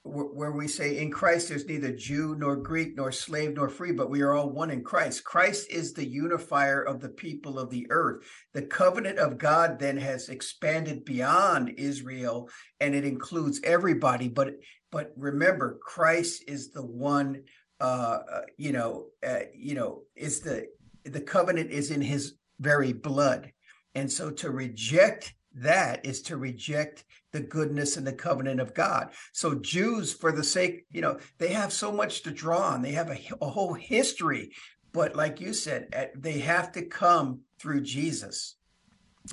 where 0.06 0.52
we 0.52 0.68
say 0.68 0.98
in 0.98 1.10
Christ 1.10 1.48
there's 1.48 1.66
neither 1.66 1.92
Jew 1.92 2.36
nor 2.38 2.56
Greek 2.56 2.96
nor 2.96 3.10
slave 3.10 3.54
nor 3.54 3.68
free, 3.68 3.92
but 3.92 4.10
we 4.10 4.22
are 4.22 4.34
all 4.34 4.50
one 4.50 4.70
in 4.70 4.84
Christ. 4.84 5.24
Christ 5.24 5.70
is 5.70 5.92
the 5.92 6.06
unifier 6.06 6.80
of 6.80 7.00
the 7.00 7.08
people 7.08 7.58
of 7.58 7.70
the 7.70 7.86
earth. 7.90 8.24
The 8.54 8.62
covenant 8.62 9.18
of 9.18 9.38
God 9.38 9.78
then 9.78 9.96
has 9.96 10.28
expanded 10.28 11.04
beyond 11.04 11.74
Israel 11.76 12.48
and 12.80 12.94
it 12.94 13.04
includes 13.04 13.60
everybody. 13.64 14.28
But 14.28 14.54
but 14.92 15.12
remember, 15.16 15.78
Christ 15.82 16.44
is 16.46 16.70
the 16.70 16.86
one 16.86 17.42
uh, 17.80 18.18
uh 18.32 18.40
you 18.56 18.72
know 18.72 19.06
uh, 19.26 19.40
you 19.54 19.74
know 19.74 20.02
is 20.14 20.40
the 20.40 20.68
the 21.04 21.20
covenant 21.20 21.70
is 21.70 21.90
in 21.90 22.00
his 22.00 22.34
very 22.60 22.92
blood. 22.92 23.52
And 23.94 24.10
so 24.10 24.30
to 24.30 24.50
reject 24.50 25.34
that 25.54 26.04
is 26.04 26.22
to 26.22 26.36
reject 26.36 27.04
the 27.36 27.42
goodness 27.42 27.98
and 27.98 28.06
the 28.06 28.12
covenant 28.14 28.60
of 28.60 28.72
God. 28.72 29.10
So 29.32 29.56
Jews, 29.56 30.12
for 30.12 30.32
the 30.32 30.42
sake, 30.42 30.86
you 30.90 31.02
know, 31.02 31.18
they 31.36 31.48
have 31.48 31.70
so 31.70 31.92
much 31.92 32.22
to 32.22 32.30
draw 32.30 32.62
on. 32.62 32.80
They 32.80 32.92
have 32.92 33.10
a, 33.10 33.18
a 33.42 33.48
whole 33.50 33.74
history, 33.74 34.52
but 34.92 35.14
like 35.14 35.38
you 35.38 35.52
said, 35.52 36.10
they 36.16 36.38
have 36.38 36.72
to 36.72 36.82
come 36.82 37.42
through 37.60 37.82
Jesus. 37.82 38.56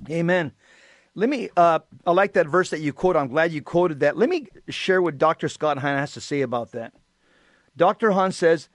Amen. 0.10 0.52
Let 1.16 1.30
me, 1.30 1.50
uh, 1.56 1.80
I 2.06 2.12
like 2.12 2.34
that 2.34 2.48
verse 2.48 2.72
that 2.72 2.82
you 2.82 2.92
quote. 2.92 3.16
I'm 3.16 3.30
glad 3.30 3.54
you 3.54 3.62
quoted 3.62 4.02
that. 4.02 4.18
Let 4.18 4.30
me 4.30 4.48
share 4.68 5.02
what 5.02 5.18
Dr. 5.18 5.48
Scott 5.48 5.78
Hahn 5.78 5.98
has 5.98 6.14
to 6.14 6.22
say 6.22 6.42
about 6.42 6.72
that. 6.74 6.94
Dr. 7.78 8.12
Hahn 8.12 8.34
says, 8.34 8.68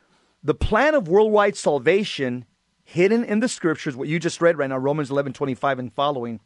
the 0.43 0.55
plan 0.55 0.95
of 0.95 1.09
worldwide 1.09 1.57
salvation 1.57 2.47
hidden 2.85 3.25
in 3.25 3.41
the 3.41 3.49
scriptures, 3.49 3.95
what 3.95 4.09
you 4.09 4.19
just 4.19 4.41
read 4.41 4.57
right 4.57 4.71
now, 4.71 4.79
Romans 4.79 5.11
11 5.11 5.35
25 5.35 5.79
and 5.79 5.93
following, 5.93 6.41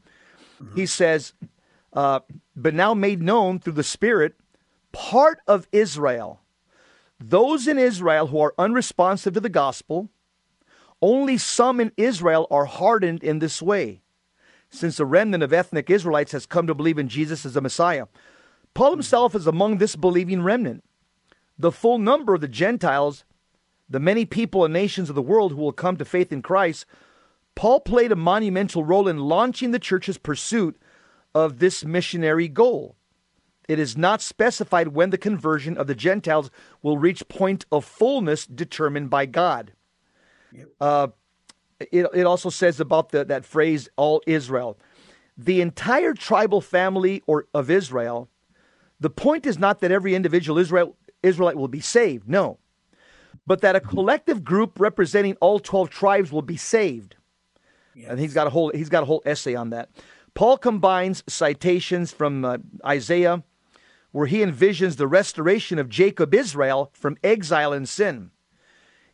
mm-hmm. 0.61 0.75
he 0.75 0.87
says, 0.87 1.35
uh, 1.93 2.21
but 2.57 2.75
now 2.75 2.95
made 2.95 3.23
known 3.23 3.59
through 3.59 3.75
the 3.75 3.83
Spirit, 3.83 4.35
part 4.93 5.41
of 5.47 5.69
Israel, 5.73 6.41
those 7.19 7.67
in 7.67 7.79
Israel 7.79 8.29
who 8.29 8.41
are 8.41 8.55
unresponsive 8.59 9.35
to 9.35 9.41
the 9.41 9.49
gospel, 9.49 10.09
only 11.01 11.37
some 11.37 11.81
in 11.81 11.93
Israel 11.97 12.47
are 12.51 12.65
hardened 12.65 13.23
in 13.23 13.39
this 13.39 13.61
way, 13.61 14.03
since 14.71 14.99
a 14.99 15.07
remnant 15.07 15.43
of 15.43 15.53
ethnic 15.53 15.91
Israelites 15.91 16.33
has 16.33 16.47
come 16.47 16.67
to 16.67 16.75
believe 16.75 16.99
in 16.99 17.09
Jesus 17.09 17.45
as 17.45 17.55
the 17.55 17.61
Messiah. 17.61 18.07
Paul 18.75 18.93
himself 18.93 19.35
is 19.35 19.47
among 19.47 19.79
this 19.79 19.97
believing 19.97 20.43
remnant. 20.43 20.85
The 21.59 21.73
full 21.73 21.99
number 21.99 22.35
of 22.35 22.41
the 22.41 22.49
Gentiles 22.49 23.25
the 23.93 24.01
many 24.01 24.25
people 24.25 24.65
and 24.65 24.73
nations 24.73 25.11
of 25.11 25.15
the 25.15 25.23
world 25.23 25.53
who 25.53 25.59
will 25.59 25.73
come 25.73 25.99
to 25.99 26.05
faith 26.05 26.33
in 26.33 26.41
Christ, 26.41 26.87
Paul 27.55 27.81
played 27.81 28.11
a 28.11 28.17
monumental 28.17 28.83
role 28.83 29.07
in 29.07 29.19
launching 29.19 29.71
the 29.71 29.79
church's 29.79 30.17
pursuit 30.17 30.81
of 31.35 31.59
this 31.59 31.85
missionary 31.85 32.49
goal. 32.49 32.97
It 33.69 33.79
is 33.79 33.97
not 33.97 34.21
specified 34.21 34.89
when 34.89 35.11
the 35.11 35.19
conversion 35.19 35.77
of 35.77 35.87
the 35.87 35.95
Gentiles 35.95 36.51
will 36.83 36.99
reach 36.99 37.27
point 37.29 37.65
of 37.71 37.85
fullness 37.85 38.45
determined 38.45 39.09
by 39.09 39.27
God. 39.27 39.73
Uh, 40.81 41.09
it, 41.81 42.07
it 42.13 42.27
also 42.27 42.51
says 42.51 42.81
about 42.81 43.11
the, 43.11 43.25
that 43.25 43.45
phrase, 43.45 43.89
all 43.97 44.23
Israel. 44.27 44.79
The 45.39 45.61
entire 45.61 46.13
tribal 46.13 46.61
family 46.61 47.23
or 47.27 47.47
of 47.55 47.71
Israel, 47.71 48.29
the 49.01 49.11
point 49.11 49.47
is 49.47 49.59
not 49.59 49.81
that 49.81 49.91
every 49.91 50.15
individual 50.15 50.59
Israel, 50.59 50.97
Israelite 51.23 51.57
will 51.57 51.69
be 51.69 51.81
saved. 51.81 52.29
No 52.29 52.59
but 53.47 53.61
that 53.61 53.77
a 53.77 53.81
collective 53.81 54.45
group 54.45 54.79
representing 54.79 55.37
all 55.41 55.59
12 55.59 55.91
tribes 55.91 56.33
will 56.33 56.43
be 56.43 56.57
saved. 56.57 57.17
Yes. 57.95 58.11
And 58.11 58.21
he's 58.21 58.35
got 58.35 58.47
a 58.47 58.51
whole 58.51 58.71
he's 58.75 58.89
got 58.89 59.03
a 59.03 59.07
whole 59.07 59.23
essay 59.27 59.55
on 59.55 59.71
that. 59.71 59.91
Paul 60.35 60.59
combines 60.59 61.23
citations 61.29 62.13
from 62.13 62.45
uh, 62.45 62.59
Isaiah 62.85 63.43
where 64.13 64.27
he 64.27 64.39
envisions 64.39 64.97
the 64.97 65.07
restoration 65.07 65.79
of 65.79 65.89
Jacob 65.89 66.35
Israel 66.35 66.91
from 66.93 67.17
exile 67.25 67.73
and 67.73 67.89
sin. 67.89 68.31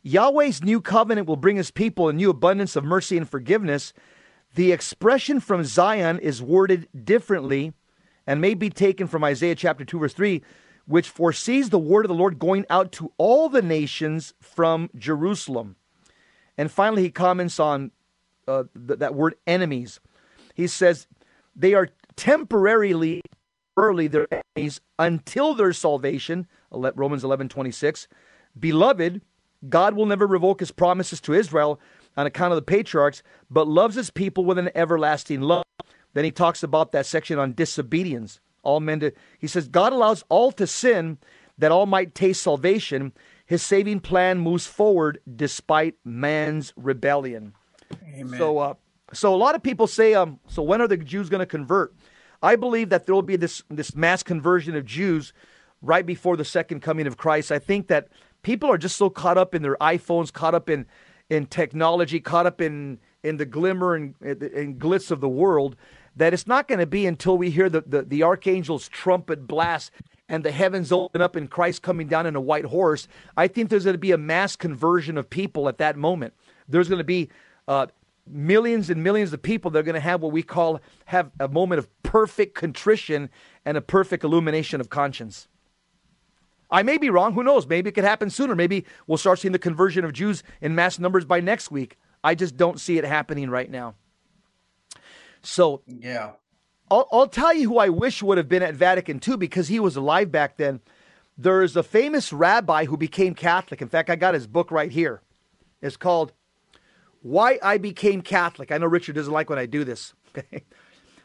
Yahweh's 0.03 0.63
new 0.63 0.81
covenant 0.81 1.27
will 1.27 1.37
bring 1.37 1.57
his 1.57 1.71
people 1.71 2.09
a 2.09 2.13
new 2.13 2.31
abundance 2.31 2.77
of 2.77 2.85
mercy 2.85 3.17
and 3.17 3.29
forgiveness. 3.29 3.93
The 4.55 4.73
expression 4.73 5.41
from 5.41 5.65
Zion 5.65 6.19
is 6.19 6.43
worded 6.43 6.89
differently 7.05 7.73
and 8.27 8.41
may 8.41 8.55
be 8.55 8.71
taken 8.71 9.07
from 9.07 9.25
Isaiah 9.25 9.55
chapter 9.55 9.85
2 9.85 9.99
verse 9.99 10.15
3 10.15 10.43
which 10.89 11.11
foresees 11.11 11.69
the 11.69 11.79
word 11.79 12.07
of 12.07 12.09
the 12.09 12.15
Lord 12.15 12.39
going 12.39 12.65
out 12.71 12.93
to 12.93 13.13
all 13.19 13.51
the 13.51 13.61
nations 13.61 14.33
from 14.41 14.89
Jerusalem. 14.97 15.77
And 16.57 16.73
finally, 16.73 17.03
he 17.03 17.11
comments 17.11 17.61
on 17.61 17.91
uh, 18.49 18.65
th- 18.75 18.99
that 18.99 19.15
word 19.15 19.35
enemies. 19.47 20.01
He 20.59 20.67
says, 20.67 21.07
they 21.55 21.73
are 21.73 21.89
temporarily 22.17 23.23
early 23.77 24.09
their 24.09 24.27
enemies 24.57 24.81
until 24.99 25.55
their 25.55 25.73
salvation. 25.73 26.49
Romans 26.73 27.23
11 27.23 27.49
26. 27.49 28.09
Beloved, 28.59 29.23
God 29.69 29.95
will 29.95 30.07
never 30.07 30.27
revoke 30.27 30.59
his 30.59 30.73
promises 30.73 31.21
to 31.23 31.33
Israel 31.33 31.81
on 32.17 32.27
account 32.27 32.53
of 32.53 32.57
the 32.57 32.63
patriarchs, 32.63 33.23
but 33.49 33.69
loves 33.69 33.95
his 33.95 34.11
people 34.11 34.45
with 34.45 34.59
an 34.59 34.71
everlasting 34.75 35.41
love. 35.41 35.65
Then 36.15 36.25
he 36.25 36.33
talks 36.33 36.65
about 36.65 36.91
that 36.91 37.07
section 37.07 37.39
on 37.39 37.55
disobedience 37.55 38.41
all 38.65 38.81
men 38.81 38.99
to. 38.99 39.13
He 39.39 39.47
says, 39.47 39.69
God 39.69 39.93
allows 39.93 40.25
all 40.29 40.51
to 40.53 40.67
sin 40.67 41.19
that 41.57 41.71
all 41.71 41.87
might 41.87 42.17
taste 42.17 42.43
salvation. 42.43 43.13
His 43.47 43.63
saving 43.63 44.01
plan 44.01 44.41
moves 44.41 44.67
forward 44.67 45.21
despite 45.37 45.95
man's 46.05 46.73
rebellion. 46.77 47.55
Amen. 48.13 48.39
So, 48.39 48.59
uh, 48.59 48.75
so 49.13 49.35
a 49.35 49.37
lot 49.37 49.55
of 49.55 49.63
people 49.63 49.87
say, 49.87 50.15
um, 50.15 50.39
so 50.49 50.63
when 50.63 50.81
are 50.81 50.89
the 50.89 50.97
Jews 50.97 51.29
going 51.29 51.41
to 51.41 51.47
convert? 51.47 51.95
I 52.43 52.57
believe 52.57 52.91
that 52.91 53.07
there 53.07 53.15
will 53.15 53.23
be 53.23 53.37
this 53.37 53.63
this 53.69 53.95
mass 53.95 54.23
conversion 54.23 54.77
of 54.77 54.85
Jews 54.85 55.33
right 55.83 56.07
before 56.07 56.37
the 56.37 56.45
second 56.45 56.81
coming 56.81 57.07
of 57.07 57.17
Christ. 57.17 57.51
I 57.51 57.59
think 57.59 57.89
that 57.89 58.09
people 58.43 58.71
are 58.71 58.79
just 58.79 58.97
so 58.97 59.11
caught 59.11 59.39
up 59.39 59.55
in 59.55 59.63
their 59.63 59.77
iPhones, 59.77 60.33
caught 60.33 60.55
up 60.55 60.71
in 60.71 60.87
in 61.31 61.47
technology, 61.47 62.21
caught 62.21 62.47
up 62.47 62.61
in 62.61 62.99
in 63.23 63.37
the 63.37 63.47
glimmer 63.47 63.95
and, 63.95 64.15
and 64.21 64.79
glitz 64.79 65.11
of 65.11 65.21
the 65.21 65.29
world 65.29 65.77
that 66.19 66.35
it's 66.35 66.47
not 66.47 66.67
going 66.67 66.81
to 66.81 66.87
be 66.87 67.07
until 67.07 67.39
we 67.39 67.49
hear 67.49 67.69
the, 67.69 67.81
the, 67.87 68.03
the 68.03 68.23
archangel's 68.23 68.89
trumpet 68.89 69.47
blast 69.47 69.93
and 70.29 70.45
the 70.45 70.51
heavens 70.51 70.91
open 70.93 71.23
up 71.23 71.37
and 71.37 71.49
Christ 71.49 71.83
coming 71.83 72.09
down 72.09 72.27
in 72.27 72.37
a 72.37 72.41
white 72.41 72.65
horse. 72.65 73.07
I 73.37 73.47
think 73.47 73.71
there's 73.71 73.85
going 73.85 73.95
to 73.95 73.99
be 73.99 74.11
a 74.11 74.19
mass 74.19 74.57
conversion 74.57 75.17
of 75.17 75.31
people 75.31 75.69
at 75.69 75.79
that 75.79 75.97
moment. 75.97 76.35
There's 76.69 76.89
going 76.89 76.99
to 76.99 77.05
be 77.05 77.31
uh, 77.69 77.87
millions 78.31 78.91
and 78.91 79.03
millions 79.03 79.33
of 79.33 79.43
people 79.43 79.71
that 79.71 79.79
are 79.79 79.83
going 79.83 79.95
to 79.95 80.01
have 80.01 80.23
what 80.23 80.33
we 80.33 80.43
call 80.43 80.81
have 81.07 81.31
a 81.41 81.49
moment 81.49 81.79
of 81.79 82.03
perfect 82.03 82.55
contrition 82.55 83.31
and 83.65 83.77
a 83.77 83.81
perfect 83.81 84.25
illumination 84.25 84.81
of 84.81 84.89
conscience. 84.89 85.49
I 86.71 86.83
may 86.83 86.99
be 86.99 87.11
wrong. 87.11 87.33
Who 87.33 87.43
knows? 87.43 87.67
Maybe 87.67 87.89
it 87.89 87.93
could 87.93 88.05
happen 88.05 88.31
sooner. 88.31 88.55
Maybe 88.55 88.85
we'll 89.07 89.19
start 89.19 89.39
seeing 89.39 89.53
the 89.53 89.59
conversion 89.59 90.05
of 90.05 90.13
Jews 90.13 90.43
in 90.61 90.75
mass 90.75 90.99
numbers 90.99 91.25
by 91.25 91.41
next 91.41 91.71
week. 91.71 91.99
I 92.23 92.35
just 92.35 92.57
don't 92.57 92.81
see 92.81 92.99
it 92.99 93.05
happening 93.05 93.49
right 93.49 93.71
now. 93.71 93.95
So, 95.43 95.83
yeah. 95.87 96.33
I'll, 96.91 97.09
I'll 97.13 97.29
tell 97.29 97.55
you 97.55 97.69
who 97.69 97.79
I 97.79 97.89
wish 97.89 98.23
would 98.23 98.39
have 98.39 98.49
been 98.49 98.63
at 98.63 98.75
Vatican 98.75 99.21
II 99.27 99.37
because 99.37 99.69
he 99.69 99.81
was 99.81 99.97
alive 99.97 100.31
back 100.31 100.57
then. 100.57 100.81
There 101.37 101.63
is 101.63 101.77
a 101.77 101.83
famous 101.83 102.33
rabbi 102.33 102.85
who 102.85 102.97
became 102.97 103.35
Catholic. 103.35 103.81
In 103.81 103.89
fact, 103.89 104.11
I 104.11 104.17
got 104.17 104.35
his 104.35 104.47
book 104.47 104.71
right 104.71 104.91
here. 104.91 105.23
It's 105.81 105.97
called 105.97 106.33
Why 107.29 107.59
I 107.63 107.77
Became 107.77 108.23
Catholic. 108.23 108.73
I 108.73 108.79
know 108.79 108.87
Richard 108.87 109.15
doesn't 109.15 109.33
like 109.33 109.51
when 109.51 109.59
I 109.59 109.67
do 109.67 109.85
this. 109.85 110.15
Okay. 110.37 110.65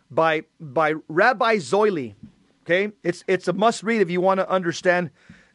By 0.09 0.43
by 0.59 0.93
Rabbi 1.07 1.57
Zolli. 1.57 2.15
Okay? 2.63 2.93
It's 3.03 3.23
it's 3.27 3.47
a 3.47 3.53
must 3.53 3.83
read 3.83 4.01
if 4.01 4.09
you 4.09 4.21
want 4.21 4.39
to 4.39 4.49
understand 4.49 5.11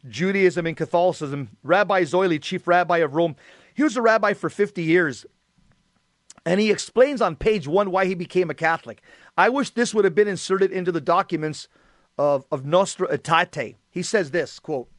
Judaism 0.07 0.65
and 0.65 0.77
Catholicism. 0.77 1.57
Rabbi 1.63 2.03
Zolli, 2.03 2.41
chief 2.41 2.67
rabbi 2.67 2.99
of 2.99 3.15
Rome. 3.15 3.35
He 3.73 3.83
was 3.83 3.97
a 3.97 4.01
rabbi 4.01 4.33
for 4.33 4.49
50 4.49 4.83
years. 4.83 5.25
And 6.45 6.59
he 6.59 6.71
explains 6.71 7.21
on 7.21 7.35
page 7.35 7.67
one 7.67 7.91
why 7.91 8.05
he 8.05 8.13
became 8.13 8.49
a 8.49 8.53
Catholic. 8.53 9.01
I 9.37 9.49
wish 9.49 9.71
this 9.71 9.93
would 9.93 10.05
have 10.05 10.15
been 10.15 10.27
inserted 10.27 10.71
into 10.71 10.91
the 10.91 11.01
documents 11.01 11.67
of, 12.17 12.45
of 12.51 12.65
Nostra 12.65 13.07
Aetate. 13.17 13.75
He 13.89 14.03
says 14.03 14.31
this 14.31 14.59
quote, 14.59 14.89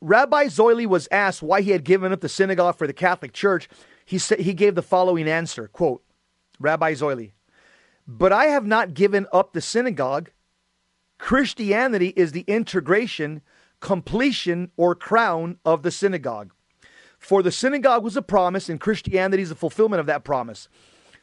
Rabbi 0.00 0.46
Zolli 0.46 0.86
was 0.86 1.08
asked 1.10 1.42
why 1.42 1.62
he 1.62 1.70
had 1.70 1.84
given 1.84 2.12
up 2.12 2.20
the 2.20 2.28
synagogue 2.28 2.76
for 2.76 2.86
the 2.86 2.92
Catholic 2.92 3.32
Church. 3.32 3.68
He 4.04 4.18
said 4.18 4.40
he 4.40 4.54
gave 4.54 4.74
the 4.74 4.82
following 4.82 5.28
answer, 5.28 5.68
quote, 5.68 6.02
Rabbi 6.58 6.92
Zolli, 6.94 7.32
but 8.06 8.32
I 8.32 8.46
have 8.46 8.66
not 8.66 8.94
given 8.94 9.26
up 9.32 9.52
the 9.52 9.60
synagogue. 9.60 10.30
Christianity 11.18 12.08
is 12.16 12.32
the 12.32 12.44
integration, 12.46 13.42
completion, 13.80 14.70
or 14.76 14.94
crown 14.94 15.58
of 15.64 15.82
the 15.82 15.90
synagogue. 15.90 16.52
For 17.18 17.42
the 17.42 17.50
synagogue 17.50 18.04
was 18.04 18.16
a 18.16 18.22
promise, 18.22 18.68
and 18.68 18.80
Christianity 18.80 19.42
is 19.42 19.48
the 19.48 19.54
fulfillment 19.54 20.00
of 20.00 20.06
that 20.06 20.24
promise. 20.24 20.68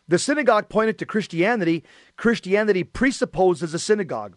The 0.07 0.19
synagogue 0.19 0.67
pointed 0.67 0.97
to 0.99 1.05
Christianity. 1.05 1.83
Christianity 2.17 2.83
presupposes 2.83 3.73
a 3.73 3.79
synagogue. 3.79 4.35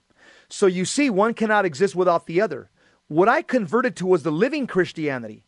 So 0.49 0.67
you 0.67 0.85
see, 0.85 1.11
one 1.11 1.35
cannot 1.35 1.65
exist 1.65 1.97
without 1.97 2.27
the 2.27 2.41
other. 2.41 2.71
What 3.09 3.29
I 3.29 3.43
converted 3.43 3.97
to 3.97 4.07
was 4.07 4.23
the 4.23 4.33
living 4.33 4.67
Christianity. 4.67 5.45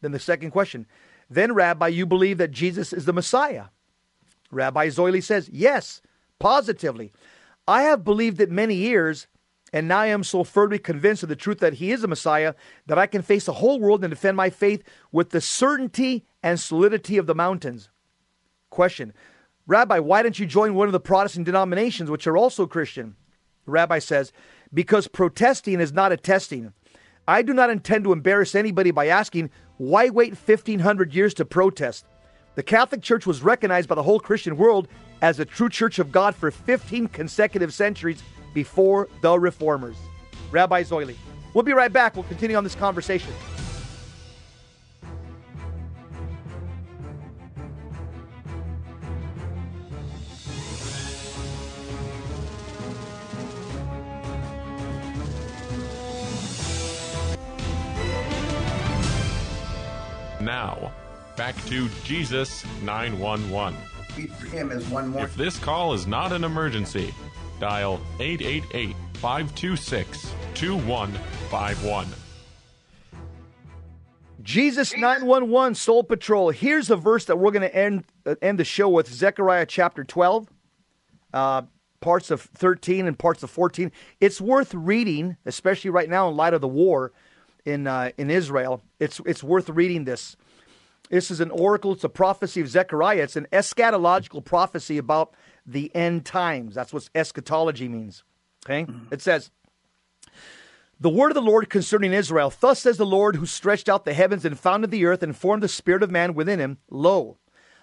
Then 0.00 0.12
the 0.12 0.18
second 0.18 0.50
question. 0.50 0.86
Then, 1.28 1.52
Rabbi, 1.54 1.88
you 1.88 2.06
believe 2.06 2.38
that 2.38 2.50
Jesus 2.50 2.92
is 2.92 3.04
the 3.04 3.12
Messiah? 3.12 3.66
Rabbi 4.50 4.88
Zolli 4.88 5.22
says, 5.22 5.48
Yes, 5.52 6.02
positively. 6.38 7.12
I 7.68 7.82
have 7.82 8.04
believed 8.04 8.40
it 8.40 8.50
many 8.50 8.74
years, 8.74 9.28
and 9.72 9.86
now 9.86 10.00
I 10.00 10.06
am 10.06 10.24
so 10.24 10.42
firmly 10.42 10.78
convinced 10.78 11.22
of 11.22 11.28
the 11.28 11.36
truth 11.36 11.60
that 11.60 11.74
he 11.74 11.92
is 11.92 12.02
the 12.02 12.08
Messiah 12.08 12.54
that 12.86 12.98
I 12.98 13.06
can 13.06 13.22
face 13.22 13.44
the 13.44 13.54
whole 13.54 13.78
world 13.78 14.02
and 14.02 14.10
defend 14.10 14.36
my 14.36 14.50
faith 14.50 14.82
with 15.12 15.30
the 15.30 15.40
certainty 15.40 16.24
and 16.42 16.58
solidity 16.58 17.16
of 17.16 17.26
the 17.26 17.34
mountains. 17.34 17.88
Question 18.70 19.12
Rabbi, 19.66 20.00
why 20.00 20.22
didn't 20.22 20.40
you 20.40 20.46
join 20.46 20.74
one 20.74 20.88
of 20.88 20.92
the 20.92 20.98
Protestant 20.98 21.46
denominations, 21.46 22.10
which 22.10 22.26
are 22.26 22.36
also 22.36 22.66
Christian? 22.66 23.14
Rabbi 23.66 24.00
says, 24.00 24.32
Because 24.74 25.06
protesting 25.06 25.80
is 25.80 25.92
not 25.92 26.10
attesting. 26.10 26.62
testing. 26.62 26.79
I 27.28 27.42
do 27.42 27.52
not 27.52 27.70
intend 27.70 28.04
to 28.04 28.12
embarrass 28.12 28.54
anybody 28.54 28.90
by 28.90 29.06
asking, 29.08 29.50
why 29.76 30.08
wait 30.10 30.32
1500 30.32 31.14
years 31.14 31.34
to 31.34 31.44
protest? 31.44 32.04
The 32.54 32.62
Catholic 32.62 33.02
Church 33.02 33.26
was 33.26 33.42
recognized 33.42 33.88
by 33.88 33.94
the 33.94 34.02
whole 34.02 34.20
Christian 34.20 34.56
world 34.56 34.88
as 35.22 35.38
a 35.38 35.44
true 35.44 35.68
church 35.68 35.98
of 35.98 36.10
God 36.10 36.34
for 36.34 36.50
15 36.50 37.08
consecutive 37.08 37.72
centuries 37.72 38.22
before 38.52 39.08
the 39.20 39.38
reformers. 39.38 39.96
Rabbi 40.50 40.82
Zolli. 40.82 41.14
We'll 41.54 41.64
be 41.64 41.72
right 41.72 41.92
back. 41.92 42.14
We'll 42.14 42.24
continue 42.24 42.56
on 42.56 42.64
this 42.64 42.74
conversation. 42.74 43.32
Now, 60.60 60.92
back 61.38 61.56
to 61.68 61.88
Jesus 62.04 62.66
911. 62.82 63.74
him 64.50 64.70
as 64.70 64.86
one 64.88 65.08
more. 65.08 65.22
If 65.22 65.34
this 65.34 65.58
call 65.58 65.94
is 65.94 66.06
not 66.06 66.32
an 66.32 66.44
emergency, 66.44 67.14
dial 67.58 67.98
888 68.18 68.94
526 69.14 70.34
2151. 70.52 72.08
Jesus 74.42 74.94
911 74.94 75.74
Soul 75.76 76.04
Patrol. 76.04 76.50
Here's 76.50 76.90
a 76.90 76.96
verse 76.96 77.24
that 77.24 77.38
we're 77.38 77.52
going 77.52 77.62
to 77.62 77.74
end 77.74 78.04
uh, 78.26 78.34
end 78.42 78.58
the 78.58 78.64
show 78.64 78.90
with 78.90 79.10
Zechariah 79.10 79.64
chapter 79.64 80.04
12, 80.04 80.46
uh, 81.32 81.62
parts 82.00 82.30
of 82.30 82.42
13 82.42 83.06
and 83.06 83.18
parts 83.18 83.42
of 83.42 83.48
14. 83.48 83.90
It's 84.20 84.42
worth 84.42 84.74
reading, 84.74 85.38
especially 85.46 85.90
right 85.90 86.10
now 86.10 86.28
in 86.28 86.36
light 86.36 86.52
of 86.52 86.60
the 86.60 86.68
war 86.68 87.12
in 87.64 87.86
uh, 87.86 88.10
in 88.18 88.28
Israel. 88.30 88.82
It's 88.98 89.20
it's 89.24 89.42
worth 89.42 89.70
reading 89.70 90.04
this. 90.04 90.36
This 91.10 91.30
is 91.30 91.40
an 91.40 91.50
oracle. 91.50 91.92
It's 91.92 92.04
a 92.04 92.08
prophecy 92.08 92.60
of 92.60 92.68
Zechariah. 92.68 93.22
It's 93.22 93.36
an 93.36 93.48
eschatological 93.52 94.44
prophecy 94.44 94.96
about 94.96 95.34
the 95.66 95.94
end 95.94 96.24
times. 96.24 96.74
That's 96.74 96.92
what 96.92 97.08
eschatology 97.14 97.88
means. 97.88 98.24
Okay, 98.64 98.84
mm-hmm. 98.84 99.12
it 99.12 99.20
says. 99.20 99.50
The 101.02 101.10
word 101.10 101.30
of 101.30 101.34
the 101.34 101.42
Lord 101.42 101.70
concerning 101.70 102.12
Israel. 102.12 102.52
Thus 102.60 102.80
says 102.80 102.98
the 102.98 103.06
Lord 103.06 103.36
who 103.36 103.46
stretched 103.46 103.88
out 103.88 104.04
the 104.04 104.12
heavens 104.12 104.44
and 104.44 104.58
founded 104.58 104.90
the 104.90 105.06
earth 105.06 105.22
and 105.22 105.34
formed 105.34 105.62
the 105.62 105.68
spirit 105.68 106.02
of 106.02 106.10
man 106.10 106.34
within 106.34 106.58
him. 106.58 106.76
Lo, 106.90 107.38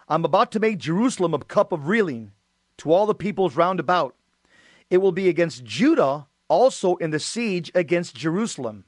I'm 0.07 0.23
about 0.23 0.51
to 0.51 0.59
make 0.59 0.78
Jerusalem 0.78 1.34
a 1.34 1.39
cup 1.39 1.71
of 1.71 1.88
reeling 1.88 2.32
to 2.78 2.91
all 2.91 3.07
the 3.07 3.15
peoples 3.15 3.55
round 3.55 3.80
about. 3.80 4.15
It 4.91 4.99
will 4.99 5.11
be 5.11 5.30
against 5.30 5.65
Judah 5.65 6.28
also 6.47 6.95
in 6.97 7.09
the 7.09 7.19
siege 7.19 7.71
against 7.73 8.15
Jerusalem. 8.15 8.86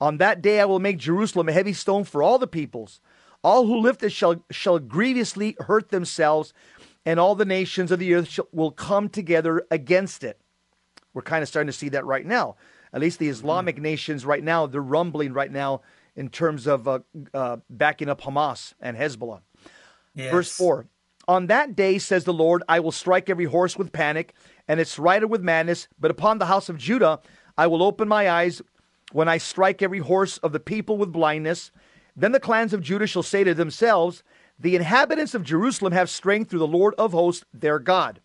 On 0.00 0.18
that 0.18 0.42
day 0.42 0.60
I 0.60 0.64
will 0.64 0.80
make 0.80 0.98
Jerusalem 0.98 1.48
a 1.48 1.52
heavy 1.52 1.72
stone 1.72 2.02
for 2.02 2.22
all 2.22 2.38
the 2.38 2.48
peoples. 2.48 3.00
All 3.44 3.66
who 3.66 3.78
lift 3.78 4.02
it 4.02 4.10
shall, 4.10 4.42
shall 4.50 4.78
grievously 4.78 5.54
hurt 5.60 5.90
themselves, 5.90 6.54
and 7.04 7.20
all 7.20 7.34
the 7.34 7.44
nations 7.44 7.92
of 7.92 7.98
the 7.98 8.14
earth 8.14 8.28
shall, 8.28 8.48
will 8.50 8.70
come 8.70 9.10
together 9.10 9.66
against 9.70 10.24
it. 10.24 10.40
We're 11.12 11.22
kind 11.22 11.42
of 11.42 11.48
starting 11.48 11.68
to 11.68 11.72
see 11.72 11.90
that 11.90 12.06
right 12.06 12.24
now. 12.24 12.56
At 12.92 13.00
least 13.00 13.18
the 13.18 13.28
Islamic 13.28 13.76
mm-hmm. 13.76 13.84
nations 13.84 14.24
right 14.24 14.42
now, 14.42 14.66
they're 14.66 14.80
rumbling 14.80 15.34
right 15.34 15.52
now 15.52 15.82
in 16.16 16.30
terms 16.30 16.66
of 16.66 16.88
uh, 16.88 17.00
uh, 17.34 17.58
backing 17.68 18.08
up 18.08 18.22
Hamas 18.22 18.72
and 18.80 18.96
Hezbollah. 18.96 19.42
Yes. 20.14 20.30
Verse 20.30 20.56
4 20.56 20.86
On 21.28 21.48
that 21.48 21.76
day, 21.76 21.98
says 21.98 22.24
the 22.24 22.32
Lord, 22.32 22.62
I 22.68 22.80
will 22.80 22.92
strike 22.92 23.28
every 23.28 23.44
horse 23.44 23.76
with 23.76 23.92
panic 23.92 24.32
and 24.66 24.80
its 24.80 24.98
rider 24.98 25.26
with 25.26 25.42
madness, 25.42 25.88
but 26.00 26.10
upon 26.10 26.38
the 26.38 26.46
house 26.46 26.68
of 26.68 26.78
Judah 26.78 27.20
I 27.58 27.66
will 27.66 27.82
open 27.82 28.08
my 28.08 28.30
eyes 28.30 28.62
when 29.12 29.28
I 29.28 29.38
strike 29.38 29.82
every 29.82 29.98
horse 29.98 30.38
of 30.38 30.52
the 30.52 30.60
people 30.60 30.96
with 30.96 31.12
blindness. 31.12 31.70
Then 32.16 32.32
the 32.32 32.40
clans 32.40 32.72
of 32.72 32.80
Judah 32.80 33.06
shall 33.06 33.22
say 33.22 33.44
to 33.44 33.54
themselves, 33.54 34.22
The 34.58 34.76
inhabitants 34.76 35.34
of 35.34 35.42
Jerusalem 35.42 35.92
have 35.92 36.08
strength 36.08 36.50
through 36.50 36.60
the 36.60 36.66
Lord 36.66 36.94
of 36.96 37.12
hosts, 37.12 37.44
their 37.52 37.78
God. 37.78 38.20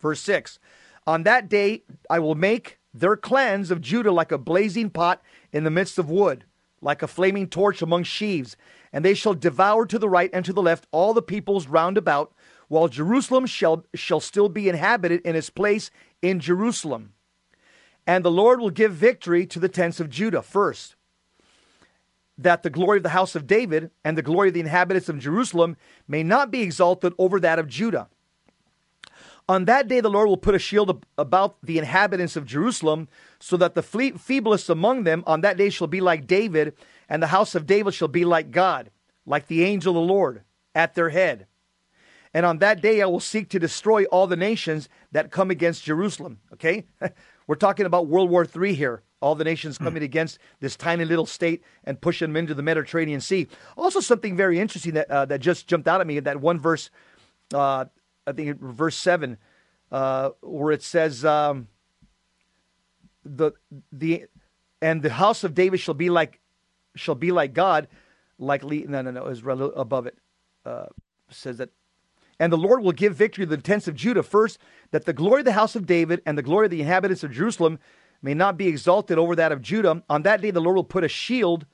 Verse 0.00 0.20
6 0.20 0.58
On 1.06 1.22
that 1.22 1.48
day 1.48 1.82
I 2.10 2.18
will 2.18 2.34
make 2.34 2.78
their 2.92 3.16
clans 3.16 3.70
of 3.70 3.80
Judah 3.80 4.12
like 4.12 4.32
a 4.32 4.38
blazing 4.38 4.90
pot 4.90 5.22
in 5.52 5.64
the 5.64 5.70
midst 5.70 5.98
of 5.98 6.10
wood, 6.10 6.44
like 6.80 7.02
a 7.02 7.08
flaming 7.08 7.48
torch 7.48 7.82
among 7.82 8.04
sheaves, 8.04 8.56
and 8.92 9.04
they 9.04 9.14
shall 9.14 9.34
devour 9.34 9.86
to 9.86 9.98
the 9.98 10.08
right 10.08 10.30
and 10.32 10.44
to 10.44 10.52
the 10.52 10.62
left 10.62 10.86
all 10.92 11.12
the 11.12 11.22
peoples 11.22 11.66
round 11.68 11.98
about, 11.98 12.32
while 12.68 12.88
Jerusalem 12.88 13.46
shall, 13.46 13.84
shall 13.94 14.20
still 14.20 14.48
be 14.48 14.68
inhabited 14.68 15.20
in 15.22 15.36
its 15.36 15.50
place 15.50 15.90
in 16.22 16.40
Jerusalem. 16.40 17.12
And 18.06 18.24
the 18.24 18.30
Lord 18.30 18.60
will 18.60 18.70
give 18.70 18.92
victory 18.92 19.46
to 19.46 19.58
the 19.58 19.68
tents 19.68 20.00
of 20.00 20.10
Judah 20.10 20.42
first. 20.42 20.96
That 22.38 22.62
the 22.62 22.70
glory 22.70 22.98
of 22.98 23.02
the 23.02 23.10
house 23.10 23.34
of 23.34 23.46
David 23.46 23.90
and 24.04 24.16
the 24.16 24.22
glory 24.22 24.48
of 24.48 24.54
the 24.54 24.60
inhabitants 24.60 25.08
of 25.08 25.18
Jerusalem 25.18 25.76
may 26.06 26.22
not 26.22 26.50
be 26.50 26.62
exalted 26.62 27.14
over 27.18 27.40
that 27.40 27.58
of 27.58 27.68
Judah. 27.68 28.08
On 29.48 29.64
that 29.66 29.86
day, 29.86 30.00
the 30.00 30.10
Lord 30.10 30.28
will 30.28 30.36
put 30.36 30.56
a 30.56 30.58
shield 30.58 31.04
about 31.16 31.56
the 31.62 31.78
inhabitants 31.78 32.34
of 32.34 32.46
Jerusalem, 32.46 33.08
so 33.38 33.56
that 33.56 33.74
the 33.74 33.82
feeblest 33.82 34.68
among 34.68 35.04
them 35.04 35.22
on 35.26 35.40
that 35.42 35.56
day 35.56 35.70
shall 35.70 35.86
be 35.86 36.00
like 36.00 36.26
David, 36.26 36.74
and 37.08 37.22
the 37.22 37.28
house 37.28 37.54
of 37.54 37.66
David 37.66 37.94
shall 37.94 38.08
be 38.08 38.24
like 38.24 38.50
God, 38.50 38.90
like 39.24 39.46
the 39.46 39.62
angel 39.64 39.92
of 39.96 40.06
the 40.06 40.12
Lord 40.12 40.42
at 40.74 40.94
their 40.94 41.10
head. 41.10 41.46
And 42.34 42.44
on 42.44 42.58
that 42.58 42.82
day, 42.82 43.00
I 43.00 43.06
will 43.06 43.20
seek 43.20 43.48
to 43.50 43.60
destroy 43.60 44.04
all 44.06 44.26
the 44.26 44.36
nations 44.36 44.88
that 45.12 45.30
come 45.30 45.50
against 45.50 45.84
Jerusalem. 45.84 46.40
Okay? 46.52 46.84
We're 47.46 47.54
talking 47.54 47.86
about 47.86 48.08
World 48.08 48.28
War 48.28 48.44
III 48.44 48.74
here. 48.74 49.02
All 49.20 49.34
the 49.34 49.44
nations 49.44 49.78
coming 49.78 50.02
against 50.02 50.38
this 50.60 50.76
tiny 50.76 51.04
little 51.04 51.26
state 51.26 51.62
and 51.84 52.00
pushing 52.00 52.28
them 52.28 52.36
into 52.36 52.54
the 52.54 52.62
Mediterranean 52.62 53.20
Sea. 53.20 53.48
Also, 53.76 54.00
something 54.00 54.36
very 54.36 54.58
interesting 54.58 54.92
that 54.94 55.10
uh, 55.10 55.24
that 55.24 55.40
just 55.40 55.66
jumped 55.66 55.88
out 55.88 56.00
at 56.00 56.06
me. 56.06 56.20
That 56.20 56.40
one 56.40 56.60
verse, 56.60 56.90
uh, 57.54 57.86
I 58.26 58.32
think 58.32 58.60
verse 58.60 58.96
seven, 58.96 59.38
uh, 59.90 60.30
where 60.42 60.72
it 60.72 60.82
says, 60.82 61.24
um, 61.24 61.68
"the 63.24 63.52
the 63.90 64.26
and 64.82 65.02
the 65.02 65.10
house 65.10 65.44
of 65.44 65.54
David 65.54 65.80
shall 65.80 65.94
be 65.94 66.10
like 66.10 66.40
shall 66.94 67.14
be 67.14 67.32
like 67.32 67.54
God, 67.54 67.88
like 68.38 68.62
Le- 68.62 68.86
no 68.86 69.02
no 69.02 69.10
no 69.10 69.26
is 69.26 69.42
above 69.46 70.06
it 70.06 70.18
uh, 70.66 70.86
says 71.30 71.58
that 71.58 71.70
and 72.38 72.52
the 72.52 72.58
Lord 72.58 72.82
will 72.82 72.92
give 72.92 73.14
victory 73.14 73.46
to 73.46 73.56
the 73.56 73.62
tents 73.62 73.88
of 73.88 73.94
Judah 73.94 74.22
first, 74.22 74.58
that 74.90 75.06
the 75.06 75.14
glory 75.14 75.40
of 75.40 75.46
the 75.46 75.52
house 75.52 75.74
of 75.74 75.86
David 75.86 76.20
and 76.26 76.36
the 76.36 76.42
glory 76.42 76.66
of 76.66 76.70
the 76.70 76.82
inhabitants 76.82 77.24
of 77.24 77.32
Jerusalem 77.32 77.78
may 78.22 78.34
not 78.34 78.56
be 78.56 78.68
exalted 78.68 79.18
over 79.18 79.36
that 79.36 79.52
of 79.52 79.62
Judah. 79.62 80.02
On 80.08 80.22
that 80.22 80.40
day, 80.40 80.50
the 80.50 80.60
Lord 80.60 80.76
will 80.76 80.84
put 80.84 81.04
a 81.04 81.08
shield 81.08 81.66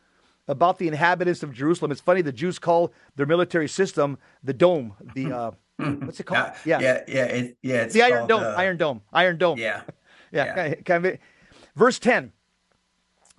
about 0.49 0.79
the 0.79 0.89
inhabitants 0.89 1.43
of 1.43 1.53
Jerusalem. 1.53 1.91
It's 1.93 2.01
funny, 2.01 2.23
the 2.23 2.33
Jews 2.33 2.59
call 2.59 2.93
their 3.17 3.27
military 3.27 3.69
system 3.69 4.19
the 4.43 4.53
dome. 4.53 4.95
The 5.15 5.33
uh, 5.33 5.51
what's 5.77 6.21
it 6.21 6.25
called? 6.25 6.53
Yeah, 6.65 6.81
yeah, 6.81 7.01
yeah, 7.07 7.25
it, 7.25 7.57
yeah. 7.63 7.83
It's 7.83 7.95
the 7.95 8.03
Iron 8.03 8.19
called, 8.19 8.29
Dome. 8.29 8.43
uh, 8.43 8.55
Iron 8.57 8.77
Dome. 8.77 9.03
Iron 9.13 9.39
Dome. 9.39 9.59
Yeah, 9.59 9.83
yeah. 10.33 10.69
yeah. 10.69 10.75
Kind 10.77 11.07
of, 11.07 11.19
verse 11.77 11.99
ten. 11.99 12.33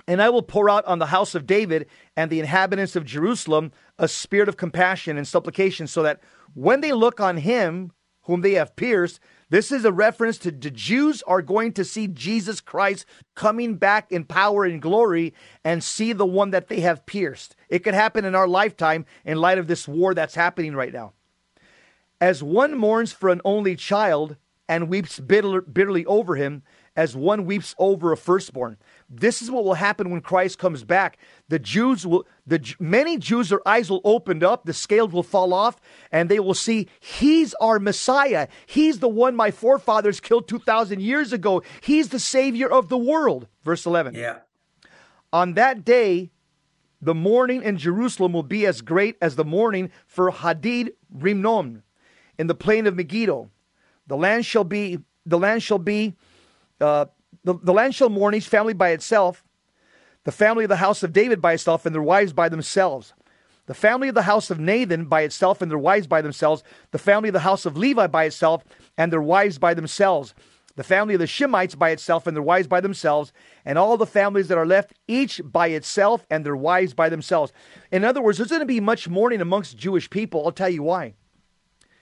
And 0.05 0.21
I 0.21 0.29
will 0.29 0.41
pour 0.41 0.69
out 0.69 0.83
on 0.85 0.99
the 0.99 1.05
house 1.05 1.33
of 1.33 1.45
David 1.47 1.87
and 2.17 2.29
the 2.29 2.41
inhabitants 2.41 2.97
of 2.97 3.05
Jerusalem 3.05 3.71
a 3.97 4.09
spirit 4.09 4.49
of 4.49 4.57
compassion 4.57 5.17
and 5.17 5.25
supplication, 5.25 5.87
so 5.87 6.03
that 6.03 6.19
when 6.53 6.81
they 6.81 6.91
look 6.91 7.21
on 7.21 7.37
him 7.37 7.91
whom 8.23 8.41
they 8.41 8.53
have 8.53 8.75
pierced, 8.75 9.19
this 9.53 9.71
is 9.71 9.85
a 9.85 9.91
reference 9.91 10.39
to 10.39 10.49
the 10.49 10.71
Jews 10.71 11.21
are 11.27 11.43
going 11.43 11.73
to 11.73 11.85
see 11.85 12.07
Jesus 12.07 12.59
Christ 12.59 13.05
coming 13.35 13.75
back 13.75 14.11
in 14.11 14.23
power 14.23 14.65
and 14.65 14.81
glory 14.81 15.31
and 15.63 15.83
see 15.83 16.11
the 16.11 16.25
one 16.25 16.49
that 16.49 16.69
they 16.69 16.79
have 16.79 17.05
pierced. 17.05 17.55
It 17.69 17.83
could 17.83 17.93
happen 17.93 18.25
in 18.25 18.33
our 18.33 18.47
lifetime 18.47 19.05
in 19.23 19.37
light 19.37 19.59
of 19.59 19.67
this 19.67 19.87
war 19.87 20.15
that's 20.15 20.33
happening 20.33 20.73
right 20.75 20.91
now. 20.91 21.13
As 22.19 22.41
one 22.41 22.75
mourns 22.75 23.11
for 23.11 23.29
an 23.29 23.41
only 23.45 23.75
child 23.75 24.37
and 24.67 24.89
weeps 24.89 25.19
bitterly 25.19 26.03
over 26.07 26.35
him, 26.35 26.63
as 26.95 27.15
one 27.15 27.45
weeps 27.45 27.73
over 27.77 28.11
a 28.11 28.17
firstborn. 28.17 28.77
This 29.09 29.41
is 29.41 29.49
what 29.49 29.63
will 29.63 29.73
happen 29.73 30.09
when 30.09 30.21
Christ 30.21 30.59
comes 30.59 30.83
back. 30.83 31.17
The 31.49 31.59
Jews 31.59 32.05
will, 32.05 32.25
the 32.45 32.75
many 32.79 33.17
Jews, 33.17 33.49
their 33.49 33.67
eyes 33.67 33.89
will 33.89 34.01
open 34.03 34.43
up, 34.43 34.65
the 34.65 34.73
scales 34.73 35.11
will 35.11 35.23
fall 35.23 35.53
off, 35.53 35.79
and 36.11 36.29
they 36.29 36.39
will 36.39 36.53
see 36.53 36.87
He's 36.99 37.53
our 37.55 37.79
Messiah. 37.79 38.47
He's 38.65 38.99
the 38.99 39.09
one 39.09 39.35
my 39.35 39.51
forefathers 39.51 40.19
killed 40.19 40.47
2,000 40.47 41.01
years 41.01 41.33
ago. 41.33 41.63
He's 41.81 42.09
the 42.09 42.19
Savior 42.19 42.69
of 42.69 42.89
the 42.89 42.97
world. 42.97 43.47
Verse 43.63 43.85
11. 43.85 44.13
Yeah. 44.15 44.39
On 45.31 45.53
that 45.55 45.83
day, 45.83 46.31
the 47.01 47.15
mourning 47.15 47.63
in 47.63 47.77
Jerusalem 47.77 48.33
will 48.33 48.43
be 48.43 48.65
as 48.65 48.81
great 48.81 49.17
as 49.21 49.35
the 49.35 49.43
mourning 49.43 49.91
for 50.05 50.31
Hadid 50.31 50.91
Rimnon 51.13 51.81
in 52.37 52.47
the 52.47 52.55
plain 52.55 52.87
of 52.87 52.95
Megiddo. 52.95 53.49
The 54.07 54.17
land 54.17 54.45
shall 54.45 54.63
be, 54.63 54.99
the 55.25 55.39
land 55.39 55.63
shall 55.63 55.79
be, 55.79 56.15
uh, 56.83 57.05
the, 57.43 57.55
the 57.61 57.73
land 57.73 57.95
shall 57.95 58.09
mourn 58.09 58.35
each 58.35 58.47
family 58.47 58.73
by 58.73 58.89
itself, 58.89 59.43
the 60.23 60.31
family 60.31 60.65
of 60.65 60.69
the 60.69 60.77
house 60.77 61.03
of 61.03 61.13
David 61.13 61.41
by 61.41 61.53
itself, 61.53 61.85
and 61.85 61.93
their 61.93 62.01
wives 62.01 62.33
by 62.33 62.49
themselves. 62.49 63.13
The 63.65 63.73
family 63.73 64.09
of 64.09 64.15
the 64.15 64.23
house 64.23 64.49
of 64.49 64.59
Nathan 64.59 65.05
by 65.05 65.21
itself 65.21 65.61
and 65.61 65.71
their 65.71 65.77
wives 65.77 66.05
by 66.05 66.21
themselves. 66.21 66.63
The 66.91 66.97
family 66.97 67.29
of 67.29 67.33
the 67.33 67.39
house 67.39 67.65
of 67.65 67.77
Levi 67.77 68.07
by 68.07 68.25
itself 68.25 68.63
and 68.97 69.11
their 69.11 69.21
wives 69.21 69.57
by 69.57 69.73
themselves. 69.73 70.33
The 70.75 70.83
family 70.83 71.13
of 71.13 71.19
the 71.19 71.27
Shimeites 71.27 71.77
by 71.77 71.91
itself 71.91 72.27
and 72.27 72.35
their 72.35 72.43
wives 72.43 72.67
by 72.67 72.81
themselves. 72.81 73.31
And 73.63 73.77
all 73.77 73.95
the 73.95 74.05
families 74.05 74.49
that 74.49 74.57
are 74.57 74.65
left, 74.65 74.93
each 75.07 75.39
by 75.45 75.67
itself 75.67 76.25
and 76.29 76.45
their 76.45 76.57
wives 76.57 76.93
by 76.93 77.07
themselves. 77.07 77.53
In 77.91 78.03
other 78.03 78.21
words, 78.21 78.37
there's 78.37 78.49
going 78.49 78.59
to 78.59 78.65
be 78.65 78.81
much 78.81 79.07
mourning 79.07 79.39
amongst 79.39 79.77
Jewish 79.77 80.09
people. 80.09 80.45
I'll 80.45 80.51
tell 80.51 80.69
you 80.69 80.83
why. 80.83 81.13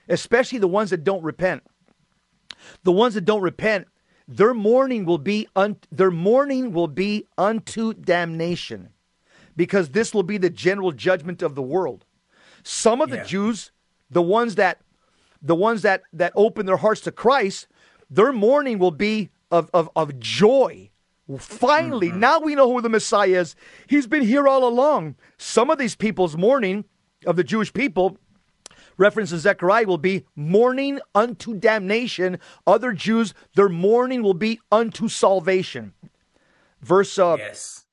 Especially 0.09 0.57
the 0.57 0.67
ones 0.67 0.89
that 0.89 1.03
don't 1.03 1.23
repent. 1.23 1.63
The 2.83 2.91
ones 2.91 3.13
that 3.13 3.25
don't 3.25 3.41
repent 3.41 3.87
their 4.31 4.53
mourning 4.53 5.05
will 5.05 5.17
be 5.17 5.47
un- 5.55 5.77
their 5.91 6.11
mourning 6.11 6.71
will 6.71 6.87
be 6.87 7.25
unto 7.37 7.93
damnation 7.93 8.89
because 9.55 9.89
this 9.89 10.13
will 10.13 10.23
be 10.23 10.37
the 10.37 10.49
general 10.49 10.91
judgment 10.91 11.41
of 11.41 11.53
the 11.53 11.61
world 11.61 12.05
some 12.63 13.01
of 13.01 13.09
yeah. 13.09 13.17
the 13.17 13.27
jews 13.27 13.71
the 14.09 14.21
ones 14.21 14.55
that 14.55 14.79
the 15.41 15.55
ones 15.55 15.81
that 15.81 16.03
that 16.13 16.31
open 16.35 16.65
their 16.65 16.77
hearts 16.77 17.01
to 17.01 17.11
christ 17.11 17.67
their 18.09 18.31
mourning 18.31 18.79
will 18.79 18.91
be 18.91 19.29
of 19.51 19.69
of, 19.73 19.89
of 19.95 20.17
joy 20.19 20.89
finally 21.37 22.09
mm-hmm. 22.09 22.19
now 22.19 22.39
we 22.39 22.55
know 22.55 22.71
who 22.71 22.81
the 22.81 22.89
messiah 22.89 23.41
is 23.41 23.55
he's 23.87 24.07
been 24.07 24.23
here 24.23 24.47
all 24.47 24.65
along 24.65 25.15
some 25.37 25.69
of 25.69 25.77
these 25.77 25.95
people's 25.95 26.37
mourning 26.37 26.85
of 27.25 27.35
the 27.35 27.43
jewish 27.43 27.73
people 27.73 28.17
reference 28.97 29.29
to 29.31 29.39
Zechariah 29.39 29.85
will 29.85 29.97
be 29.97 30.25
mourning 30.35 30.99
unto 31.15 31.53
damnation. 31.53 32.39
Other 32.65 32.93
Jews, 32.93 33.33
their 33.55 33.69
mourning 33.69 34.23
will 34.23 34.33
be 34.33 34.59
unto 34.71 35.07
salvation. 35.07 35.93
Verse 36.81 37.17
uh, 37.17 37.37
yes. 37.39 37.85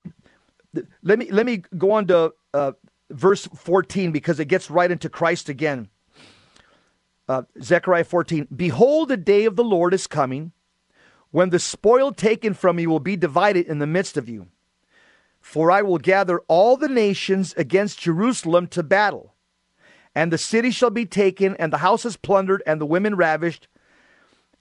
Let 1.03 1.19
me 1.19 1.31
let 1.31 1.47
me 1.47 1.63
go 1.77 1.93
on 1.93 2.07
to 2.09 2.33
uh, 2.55 2.73
verse 3.11 3.47
14 3.47 4.13
because 4.13 4.39
it 4.39 4.47
gets 4.47 4.71
right 4.71 4.91
into 4.91 5.09
Christ 5.09 5.49
again. 5.49 5.89
Uh, 7.29 7.43
Zechariah 7.63 8.05
14. 8.05 8.49
Behold, 8.55 9.09
the 9.09 9.17
day 9.17 9.45
of 9.45 9.57
the 9.57 9.65
Lord 9.65 9.93
is 9.93 10.07
coming, 10.07 10.53
when 11.31 11.51
the 11.51 11.59
spoil 11.59 12.13
taken 12.13 12.55
from 12.55 12.79
you 12.79 12.89
will 12.89 13.01
be 13.01 13.17
divided 13.17 13.67
in 13.67 13.81
the 13.81 13.87
midst 13.87 14.17
of 14.17 14.29
you. 14.29 14.49
For 15.41 15.71
I 15.71 15.83
will 15.83 15.99
gather 15.99 16.41
all 16.49 16.77
the 16.77 16.89
nations 16.89 17.55
against 17.57 18.01
Jerusalem 18.01 18.67
to 18.69 18.83
battle 18.83 19.35
and 20.19 20.33
the 20.33 20.39
city 20.39 20.73
shall 20.73 20.91
be 20.91 21.07
taken, 21.07 21.55
and 21.61 21.73
the 21.73 21.79
houses 21.79 22.17
plundered, 22.17 22.61
and 22.67 22.81
the 22.81 22.87
women 22.87 23.15
ravished. 23.15 23.69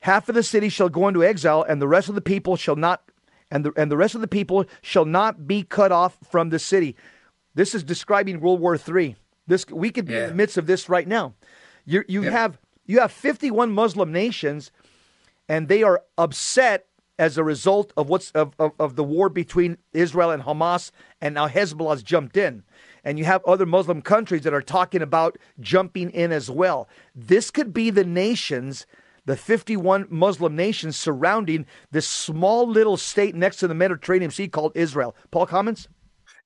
Half 0.01 0.29
of 0.29 0.35
the 0.35 0.43
city 0.43 0.69
shall 0.69 0.87
go 0.87 1.07
into 1.07 1.23
exile, 1.23 1.65
and 1.67 1.81
the 1.81 1.87
rest 1.87 2.09
of 2.09 2.13
the 2.13 2.21
people 2.21 2.57
shall 2.57 2.75
not, 2.75 3.01
and 3.49 3.65
the, 3.65 3.73
and 3.75 3.91
the 3.91 3.97
rest 3.97 4.13
of 4.13 4.21
the 4.21 4.27
people 4.27 4.65
shall 4.83 5.03
not 5.03 5.47
be 5.47 5.63
cut 5.63 5.91
off 5.91 6.15
from 6.29 6.51
the 6.51 6.59
city. 6.59 6.95
This 7.55 7.73
is 7.73 7.83
describing 7.83 8.39
World 8.39 8.59
War 8.59 8.75
III. 8.77 9.15
This 9.47 9.65
we 9.71 9.89
could 9.89 10.05
be 10.05 10.13
yeah. 10.13 10.25
in 10.25 10.29
the 10.29 10.35
midst 10.35 10.57
of 10.57 10.67
this 10.67 10.89
right 10.89 11.07
now. 11.07 11.33
You 11.85 12.03
you 12.07 12.25
yeah. 12.25 12.29
have 12.29 12.59
you 12.85 12.99
have 12.99 13.11
51 13.11 13.71
Muslim 13.71 14.11
nations, 14.11 14.69
and 15.49 15.69
they 15.69 15.81
are 15.81 16.03
upset 16.19 16.85
as 17.17 17.35
a 17.35 17.43
result 17.43 17.93
of 17.97 18.09
what's 18.09 18.29
of, 18.33 18.53
of, 18.59 18.73
of 18.79 18.95
the 18.95 19.03
war 19.03 19.27
between 19.27 19.79
Israel 19.91 20.29
and 20.29 20.43
Hamas, 20.43 20.91
and 21.19 21.33
now 21.33 21.47
Hezbollah's 21.47 22.03
jumped 22.03 22.37
in 22.37 22.63
and 23.03 23.17
you 23.17 23.25
have 23.25 23.43
other 23.45 23.65
Muslim 23.65 24.01
countries 24.01 24.43
that 24.43 24.53
are 24.53 24.61
talking 24.61 25.01
about 25.01 25.37
jumping 25.59 26.09
in 26.11 26.31
as 26.31 26.49
well. 26.49 26.87
This 27.15 27.51
could 27.51 27.73
be 27.73 27.89
the 27.89 28.03
nations, 28.03 28.85
the 29.25 29.37
51 29.37 30.07
Muslim 30.09 30.55
nations 30.55 30.95
surrounding 30.97 31.65
this 31.91 32.07
small 32.07 32.67
little 32.67 32.97
state 32.97 33.35
next 33.35 33.57
to 33.57 33.67
the 33.67 33.75
Mediterranean 33.75 34.31
Sea 34.31 34.47
called 34.47 34.71
Israel. 34.75 35.15
Paul, 35.31 35.45
comments? 35.45 35.87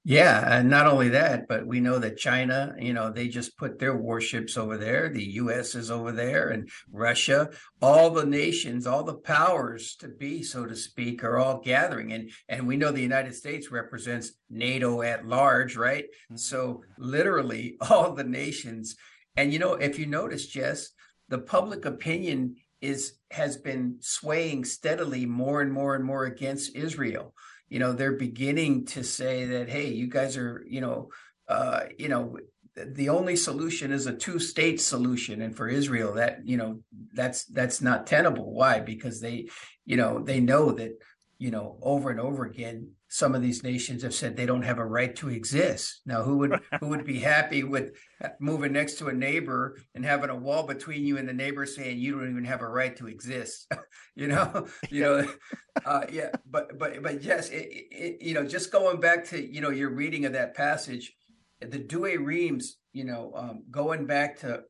Yeah, 0.03 0.57
and 0.57 0.67
not 0.67 0.87
only 0.87 1.09
that, 1.09 1.47
but 1.47 1.67
we 1.67 1.79
know 1.79 1.99
that 1.99 2.17
China, 2.17 2.73
you 2.79 2.91
know, 2.91 3.11
they 3.11 3.27
just 3.27 3.55
put 3.55 3.77
their 3.77 3.95
warships 3.95 4.57
over 4.57 4.75
there. 4.75 5.09
The 5.09 5.23
US 5.33 5.75
is 5.75 5.91
over 5.91 6.11
there 6.11 6.49
and 6.49 6.67
Russia, 6.91 7.51
all 7.83 8.09
the 8.09 8.25
nations, 8.25 8.87
all 8.87 9.03
the 9.03 9.13
powers 9.13 9.95
to 9.97 10.07
be, 10.07 10.41
so 10.41 10.65
to 10.65 10.75
speak, 10.75 11.23
are 11.23 11.37
all 11.37 11.61
gathering. 11.61 12.13
And 12.13 12.31
and 12.49 12.67
we 12.67 12.77
know 12.77 12.91
the 12.91 12.99
United 12.99 13.35
States 13.35 13.69
represents 13.69 14.31
NATO 14.49 15.03
at 15.03 15.27
large, 15.27 15.75
right? 15.75 16.05
Mm-hmm. 16.05 16.37
So 16.37 16.83
literally 16.97 17.77
all 17.89 18.13
the 18.13 18.23
nations. 18.23 18.95
And 19.35 19.53
you 19.53 19.59
know, 19.59 19.73
if 19.73 19.99
you 19.99 20.07
notice, 20.07 20.47
Jess, 20.47 20.89
the 21.29 21.39
public 21.39 21.85
opinion 21.85 22.55
is 22.81 23.13
has 23.29 23.55
been 23.55 23.97
swaying 23.99 24.65
steadily 24.65 25.27
more 25.27 25.61
and 25.61 25.71
more 25.71 25.93
and 25.93 26.03
more 26.03 26.25
against 26.25 26.75
Israel 26.75 27.35
you 27.71 27.79
know 27.79 27.93
they're 27.93 28.11
beginning 28.11 28.85
to 28.85 29.03
say 29.03 29.45
that 29.45 29.69
hey 29.69 29.87
you 29.89 30.07
guys 30.07 30.37
are 30.37 30.63
you 30.67 30.81
know 30.81 31.09
uh, 31.47 31.81
you 31.97 32.07
know 32.07 32.37
the 32.75 33.09
only 33.09 33.35
solution 33.35 33.91
is 33.91 34.07
a 34.07 34.15
two 34.15 34.39
state 34.39 34.79
solution. 34.79 35.41
And 35.41 35.55
for 35.55 35.67
israel 35.67 36.13
that 36.13 36.47
you 36.47 36.57
know 36.57 36.81
that's 37.13 37.45
that's 37.45 37.81
not 37.81 38.07
tenable. 38.07 38.53
Why? 38.53 38.79
Because 38.79 39.19
they 39.19 39.49
you 39.85 39.97
know 39.97 40.19
they 40.19 40.39
know 40.39 40.71
that 40.71 40.97
you 41.37 41.51
know 41.51 41.77
over 41.81 42.09
and 42.09 42.19
over 42.19 42.45
again 42.45 42.91
some 43.13 43.35
of 43.35 43.41
these 43.41 43.61
nations 43.61 44.03
have 44.03 44.13
said 44.13 44.37
they 44.37 44.45
don't 44.45 44.61
have 44.61 44.77
a 44.77 44.85
right 44.85 45.13
to 45.17 45.27
exist. 45.27 45.99
Now, 46.05 46.23
who 46.23 46.37
would 46.37 46.61
who 46.79 46.87
would 46.87 47.05
be 47.05 47.19
happy 47.19 47.61
with 47.61 47.91
moving 48.39 48.71
next 48.71 48.93
to 48.99 49.09
a 49.09 49.13
neighbor 49.13 49.77
and 49.93 50.05
having 50.05 50.29
a 50.29 50.35
wall 50.35 50.65
between 50.65 51.05
you 51.05 51.17
and 51.17 51.27
the 51.27 51.33
neighbor 51.33 51.65
saying 51.65 51.99
you 51.99 52.17
don't 52.17 52.31
even 52.31 52.45
have 52.45 52.61
a 52.61 52.69
right 52.69 52.95
to 52.95 53.07
exist? 53.07 53.69
you 54.15 54.29
know, 54.29 54.65
you 54.89 55.01
know, 55.01 55.27
uh, 55.85 56.05
yeah. 56.09 56.29
But 56.49 56.79
but 56.79 57.03
but 57.03 57.21
yes, 57.21 57.49
it, 57.49 57.67
it, 57.91 58.21
you 58.21 58.33
know, 58.33 58.45
just 58.45 58.71
going 58.71 59.01
back 59.01 59.25
to 59.25 59.45
you 59.45 59.59
know 59.59 59.71
your 59.71 59.89
reading 59.89 60.23
of 60.23 60.31
that 60.31 60.55
passage, 60.55 61.13
the 61.59 61.79
Douay-Rheims, 61.79 62.77
you 62.93 63.03
know, 63.03 63.33
um, 63.35 63.63
going 63.69 64.05
back 64.05 64.39
to 64.39 64.61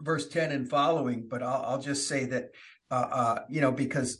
verse 0.00 0.26
ten 0.26 0.50
and 0.50 0.68
following. 0.68 1.28
But 1.30 1.44
I'll, 1.44 1.62
I'll 1.62 1.80
just 1.80 2.08
say 2.08 2.24
that 2.24 2.46
uh, 2.90 2.94
uh, 3.12 3.38
you 3.48 3.60
know 3.60 3.70
because 3.70 4.18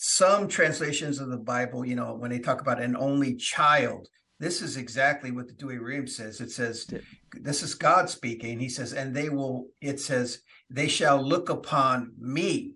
some 0.00 0.46
translations 0.46 1.18
of 1.18 1.28
the 1.28 1.36
Bible, 1.36 1.84
you 1.84 1.96
know, 1.96 2.14
when 2.14 2.30
they 2.30 2.38
talk 2.38 2.60
about 2.60 2.80
an 2.80 2.96
only 2.96 3.34
child, 3.34 4.06
this 4.38 4.62
is 4.62 4.76
exactly 4.76 5.32
what 5.32 5.48
the 5.48 5.54
Douay-Rheims 5.54 6.14
says. 6.14 6.40
It 6.40 6.52
says, 6.52 6.86
this 7.32 7.64
is 7.64 7.74
God 7.74 8.08
speaking. 8.08 8.60
He 8.60 8.68
says, 8.68 8.92
and 8.92 9.14
they 9.14 9.28
will, 9.28 9.66
it 9.80 9.98
says, 9.98 10.42
they 10.70 10.86
shall 10.86 11.20
look 11.20 11.48
upon 11.48 12.12
me, 12.16 12.74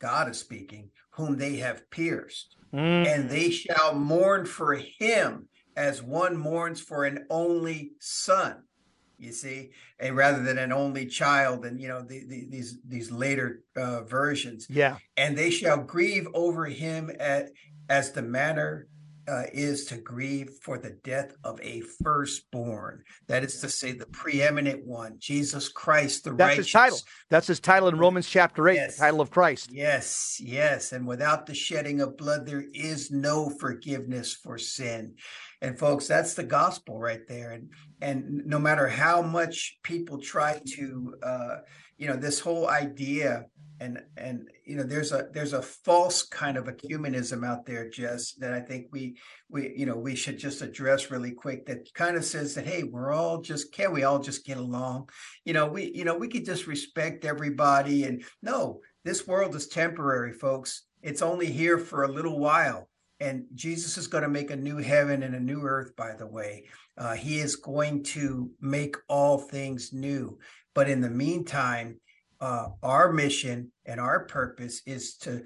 God 0.00 0.28
is 0.28 0.38
speaking, 0.38 0.90
whom 1.10 1.36
they 1.36 1.58
have 1.58 1.88
pierced, 1.90 2.56
mm. 2.74 3.06
and 3.06 3.30
they 3.30 3.50
shall 3.50 3.94
mourn 3.94 4.44
for 4.44 4.74
him 4.98 5.48
as 5.76 6.02
one 6.02 6.36
mourns 6.36 6.80
for 6.80 7.04
an 7.04 7.24
only 7.30 7.92
son 8.00 8.64
you 9.18 9.32
see, 9.32 9.70
and 9.98 10.16
rather 10.16 10.42
than 10.42 10.58
an 10.58 10.72
only 10.72 11.06
child, 11.06 11.64
and 11.64 11.80
you 11.80 11.88
know 11.88 12.02
the, 12.02 12.24
the, 12.26 12.46
these 12.50 12.78
these 12.86 13.10
later 13.10 13.62
uh, 13.76 14.02
versions. 14.02 14.66
Yeah, 14.68 14.98
and 15.16 15.36
they 15.36 15.50
shall 15.50 15.78
grieve 15.78 16.26
over 16.34 16.66
him 16.66 17.10
at, 17.18 17.50
as 17.88 18.12
the 18.12 18.22
manner 18.22 18.88
uh, 19.26 19.44
is 19.52 19.86
to 19.86 19.96
grieve 19.96 20.50
for 20.62 20.78
the 20.78 20.90
death 21.02 21.34
of 21.44 21.60
a 21.62 21.80
firstborn. 22.02 23.02
That 23.28 23.44
is 23.44 23.60
to 23.60 23.68
say, 23.68 23.92
the 23.92 24.06
preeminent 24.06 24.86
one, 24.86 25.16
Jesus 25.18 25.68
Christ, 25.68 26.24
the 26.24 26.30
That's 26.30 26.40
righteous. 26.40 26.66
his 26.66 26.72
title. 26.72 26.98
That's 27.30 27.46
his 27.46 27.60
title 27.60 27.88
in 27.88 27.98
Romans 27.98 28.28
chapter 28.28 28.68
8, 28.68 28.74
yes. 28.74 28.96
the 28.96 29.02
title 29.02 29.20
of 29.20 29.30
Christ. 29.30 29.70
Yes, 29.72 30.38
yes. 30.40 30.92
And 30.92 31.06
without 31.06 31.46
the 31.46 31.54
shedding 31.54 32.00
of 32.00 32.16
blood, 32.16 32.46
there 32.46 32.64
is 32.74 33.10
no 33.10 33.50
forgiveness 33.50 34.34
for 34.34 34.58
sin. 34.58 35.14
And 35.64 35.78
folks, 35.78 36.06
that's 36.06 36.34
the 36.34 36.44
gospel 36.44 36.98
right 36.98 37.26
there. 37.26 37.52
And 37.52 37.70
and 38.02 38.44
no 38.44 38.58
matter 38.58 38.86
how 38.86 39.22
much 39.22 39.78
people 39.82 40.18
try 40.18 40.60
to, 40.76 41.14
uh, 41.22 41.56
you 41.96 42.06
know, 42.06 42.16
this 42.16 42.38
whole 42.38 42.68
idea 42.68 43.46
and 43.80 43.98
and 44.18 44.46
you 44.66 44.76
know 44.76 44.82
there's 44.82 45.10
a 45.10 45.28
there's 45.32 45.54
a 45.54 45.62
false 45.62 46.22
kind 46.22 46.58
of 46.58 46.66
ecumenism 46.66 47.46
out 47.46 47.64
there 47.64 47.88
Jess 47.88 48.34
that 48.34 48.52
I 48.52 48.60
think 48.60 48.88
we 48.92 49.16
we 49.48 49.74
you 49.74 49.86
know 49.86 49.96
we 49.96 50.14
should 50.14 50.38
just 50.38 50.60
address 50.60 51.10
really 51.10 51.32
quick 51.32 51.66
that 51.66 51.92
kind 51.94 52.16
of 52.16 52.24
says 52.24 52.54
that 52.54 52.66
hey 52.66 52.82
we're 52.82 53.12
all 53.12 53.40
just 53.40 53.72
can 53.72 53.90
we 53.90 54.04
all 54.04 54.18
just 54.18 54.44
get 54.44 54.58
along? 54.58 55.08
You 55.46 55.54
know 55.54 55.66
we 55.66 55.90
you 55.94 56.04
know 56.04 56.16
we 56.16 56.28
could 56.28 56.44
just 56.44 56.66
respect 56.66 57.24
everybody 57.24 58.04
and 58.04 58.22
no 58.42 58.80
this 59.02 59.26
world 59.26 59.54
is 59.54 59.66
temporary 59.66 60.34
folks. 60.34 60.82
It's 61.02 61.22
only 61.22 61.46
here 61.46 61.78
for 61.78 62.04
a 62.04 62.12
little 62.12 62.38
while 62.38 62.88
and 63.20 63.44
Jesus 63.54 63.96
is 63.96 64.06
going 64.06 64.22
to 64.22 64.28
make 64.28 64.50
a 64.50 64.56
new 64.56 64.78
heaven 64.78 65.22
and 65.22 65.34
a 65.34 65.40
new 65.40 65.62
earth 65.62 65.94
by 65.96 66.14
the 66.14 66.26
way. 66.26 66.64
Uh, 66.98 67.14
he 67.14 67.38
is 67.38 67.56
going 67.56 68.02
to 68.02 68.50
make 68.60 68.96
all 69.08 69.38
things 69.38 69.92
new. 69.92 70.38
But 70.74 70.88
in 70.88 71.00
the 71.00 71.10
meantime 71.10 72.00
uh, 72.40 72.68
our 72.82 73.12
mission 73.12 73.70
and 73.86 74.00
our 74.00 74.26
purpose 74.26 74.82
is 74.86 75.16
to 75.18 75.44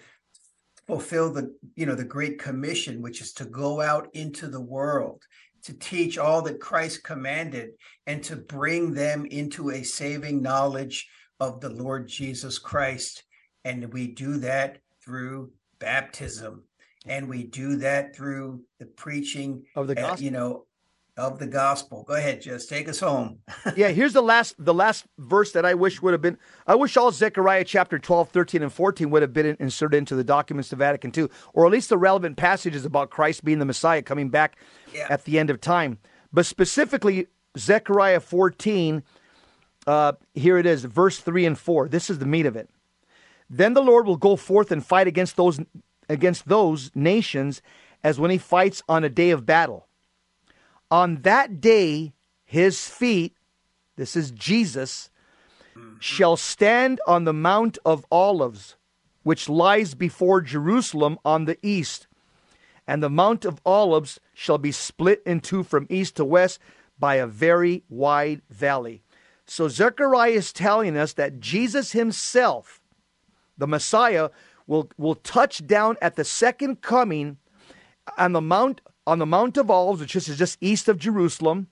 fulfill 0.87 1.33
the 1.33 1.55
you 1.77 1.85
know 1.85 1.95
the 1.95 2.05
great 2.05 2.39
commission 2.39 3.03
which 3.03 3.21
is 3.21 3.35
to 3.35 3.45
go 3.45 3.81
out 3.81 4.09
into 4.15 4.49
the 4.49 4.61
world 4.61 5.23
to 5.63 5.75
teach 5.75 6.17
all 6.17 6.41
that 6.41 6.61
christ 6.61 7.05
commanded 7.05 7.71
and 8.07 8.23
to 8.25 8.37
bring 8.37 8.95
them 8.95 9.27
into 9.27 9.71
a 9.71 9.83
saving 9.83 10.41
knowledge 10.41 11.07
of 11.41 11.61
the 11.61 11.69
lord 11.69 12.09
jesus 12.09 12.59
christ. 12.59 13.23
And 13.65 13.93
we 13.93 14.07
do 14.07 14.39
that 14.39 14.79
through 15.05 15.53
baptism 15.79 16.65
and 17.09 17.29
we 17.29 17.45
do 17.45 17.77
that 17.77 18.15
through 18.15 18.63
the 18.79 18.87
preaching 18.87 19.65
of 19.75 19.87
the 19.87 19.95
gospel. 19.95 20.15
Uh, 20.15 20.21
you 20.21 20.31
know 20.31 20.65
of 21.19 21.39
the 21.41 21.47
gospel. 21.47 22.05
Go 22.07 22.15
ahead, 22.15 22.41
just 22.41 22.69
take 22.69 22.89
us 22.89 23.01
home. 23.01 23.41
yeah, 23.77 23.89
here's 23.89 24.13
the 24.13 24.23
last 24.23 24.55
the 24.59 24.73
last 24.73 25.05
verse 25.19 25.53
that 25.53 25.67
I 25.67 25.75
wish 25.75 26.01
would 26.01 26.13
have 26.13 26.23
been 26.23 26.39
I 26.67 26.77
wish 26.77 26.97
all 26.97 27.11
Zechariah 27.11 27.65
chapter 27.65 27.99
12, 27.99 28.31
13, 28.31 28.63
and 28.63 28.73
14 28.73 29.11
would 29.11 29.23
have 29.23 29.33
been 29.33 29.57
inserted 29.59 29.99
into 29.99 30.15
the 30.15 30.25
documents 30.25 30.73
of 30.73 30.79
Vatican 30.79 31.13
II, 31.15 31.29
or 31.53 31.67
at 31.67 31.73
least 31.73 31.89
the 31.89 31.99
relevant 31.99 32.37
passages 32.37 32.85
about 32.85 33.11
Christ 33.11 33.45
being 33.45 33.59
the 33.59 33.65
Messiah 33.65 34.01
coming 34.01 34.31
back 34.31 34.57
yeah. 34.95 35.09
at 35.11 35.25
the 35.25 35.39
end 35.39 35.51
of 35.51 35.61
time. 35.61 35.99
But 36.33 36.47
specifically, 36.47 37.27
Zechariah 37.59 38.21
14, 38.21 39.03
uh, 39.87 40.13
here 40.35 40.59
it 40.59 40.67
is, 40.67 40.85
verse 40.85 41.19
3 41.19 41.47
and 41.47 41.59
4. 41.59 41.89
This 41.89 42.11
is 42.11 42.19
the 42.19 42.27
meat 42.27 42.47
of 42.47 42.55
it. 42.55 42.71
Then 43.51 43.73
the 43.73 43.83
Lord 43.83 44.07
will 44.07 44.19
go 44.19 44.37
forth 44.37 44.71
and 44.71 44.85
fight 44.85 45.09
against 45.09 45.37
those 45.37 45.59
against 46.09 46.49
those 46.49 46.91
nations 46.95 47.63
as 48.03 48.19
when 48.19 48.31
he 48.31 48.39
fights 48.39 48.83
on 48.89 49.05
a 49.05 49.09
day 49.09 49.31
of 49.31 49.47
battle 49.47 49.89
on 50.91 51.23
that 51.23 51.61
day, 51.61 52.13
his 52.45 52.89
feet, 52.89 53.35
this 53.97 54.17
is 54.17 54.31
Jesus, 54.31 55.11
shall 55.99 56.37
stand 56.37 57.01
on 57.07 57.25
the 57.25 57.33
Mount 57.33 57.79
of 57.85 58.07
Olives, 58.11 58.77
which 59.23 59.49
lies 59.49 59.95
before 59.95 60.41
Jerusalem 60.41 61.19
on 61.25 61.45
the 61.45 61.59
east. 61.63 62.07
And 62.87 63.03
the 63.03 63.11
Mount 63.11 63.45
of 63.45 63.61
Olives 63.67 64.19
shall 64.33 64.59
be 64.59 64.73
split 64.73 65.23
in 65.27 65.41
two 65.41 65.63
from 65.63 65.87
east 65.91 66.17
to 66.17 66.25
west 66.25 66.59
by 66.99 67.17
a 67.17 67.27
very 67.27 67.85
wide 67.89 68.41
valley. 68.49 69.03
So 69.47 69.69
Zechariah 69.69 70.31
is 70.31 70.53
telling 70.53 70.97
us 70.97 71.13
that 71.15 71.41
Jesus 71.41 71.93
himself, 71.93 72.81
the 73.57 73.67
Messiah, 73.67 74.31
will, 74.69 74.89
will 74.97 75.17
touch 75.17 75.67
down 75.67 75.97
at 76.01 76.15
the 76.15 76.25
second 76.25 76.83
coming 76.83 77.39
on 78.17 78.33
the 78.33 78.41
Mount 78.41 78.81
on 79.09 79.19
the 79.19 79.27
Mount 79.27 79.57
of 79.57 79.71
Olives, 79.71 80.03
which 80.03 80.15
is 80.15 80.27
just 80.37 80.59
east 80.61 80.87
of 80.87 80.99
Jerusalem. 80.99 81.69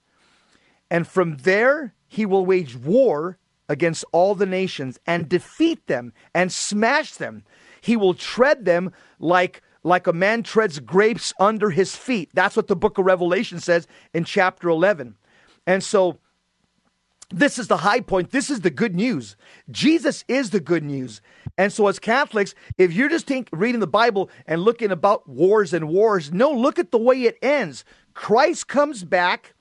And 0.90 1.07
from 1.07 1.36
there, 1.36 1.94
he 2.09 2.24
will 2.24 2.47
wage 2.47 2.74
war 2.74 3.36
against 3.68 4.07
all 4.11 4.34
the 4.34 4.47
nations 4.47 4.99
and 5.07 5.28
defeat 5.28 5.86
them 5.86 6.14
and 6.34 6.51
smash 6.51 7.12
them. 7.12 7.44
He 7.82 7.94
will 7.94 8.14
tread 8.14 8.64
them 8.64 8.90
like, 9.18 9.61
like 9.82 10.07
a 10.07 10.14
man 10.14 10.44
treads 10.44 10.78
grapes 10.78 11.34
under 11.38 11.68
his 11.68 11.94
feet. 11.94 12.30
That's 12.32 12.57
what 12.57 12.68
the 12.68 12.76
book 12.76 12.97
of 12.97 13.05
Revelation 13.05 13.61
says 13.61 13.86
in 14.14 14.24
chapter 14.24 14.70
11. 14.70 15.16
And 15.66 15.84
so 15.84 16.18
this 17.31 17.59
is 17.59 17.68
the 17.68 17.79
high 17.79 18.01
point. 18.01 18.31
This 18.31 18.51
is 18.51 18.61
the 18.61 18.70
good 18.70 18.95
news. 18.95 19.37
Jesus 19.70 20.24
is 20.29 20.51
the 20.51 20.61
good 20.61 20.85
news. 20.85 21.20
And 21.59 21.72
so, 21.72 21.89
as 21.89 21.99
Catholics, 21.99 22.55
if 22.79 22.93
you're 22.93 23.09
just 23.09 23.27
think, 23.27 23.49
reading 23.53 23.81
the 23.81 23.87
Bible 23.87 24.31
and 24.47 24.62
looking 24.62 24.91
about 24.91 25.29
wars 25.29 25.72
and 25.72 25.89
wars, 25.89 26.33
no, 26.33 26.51
look 26.51 26.79
at 26.79 26.93
the 26.93 26.99
way 26.99 27.22
it 27.22 27.39
ends. 27.43 27.85
Christ 28.14 28.68
comes 28.68 29.05
back. 29.05 29.55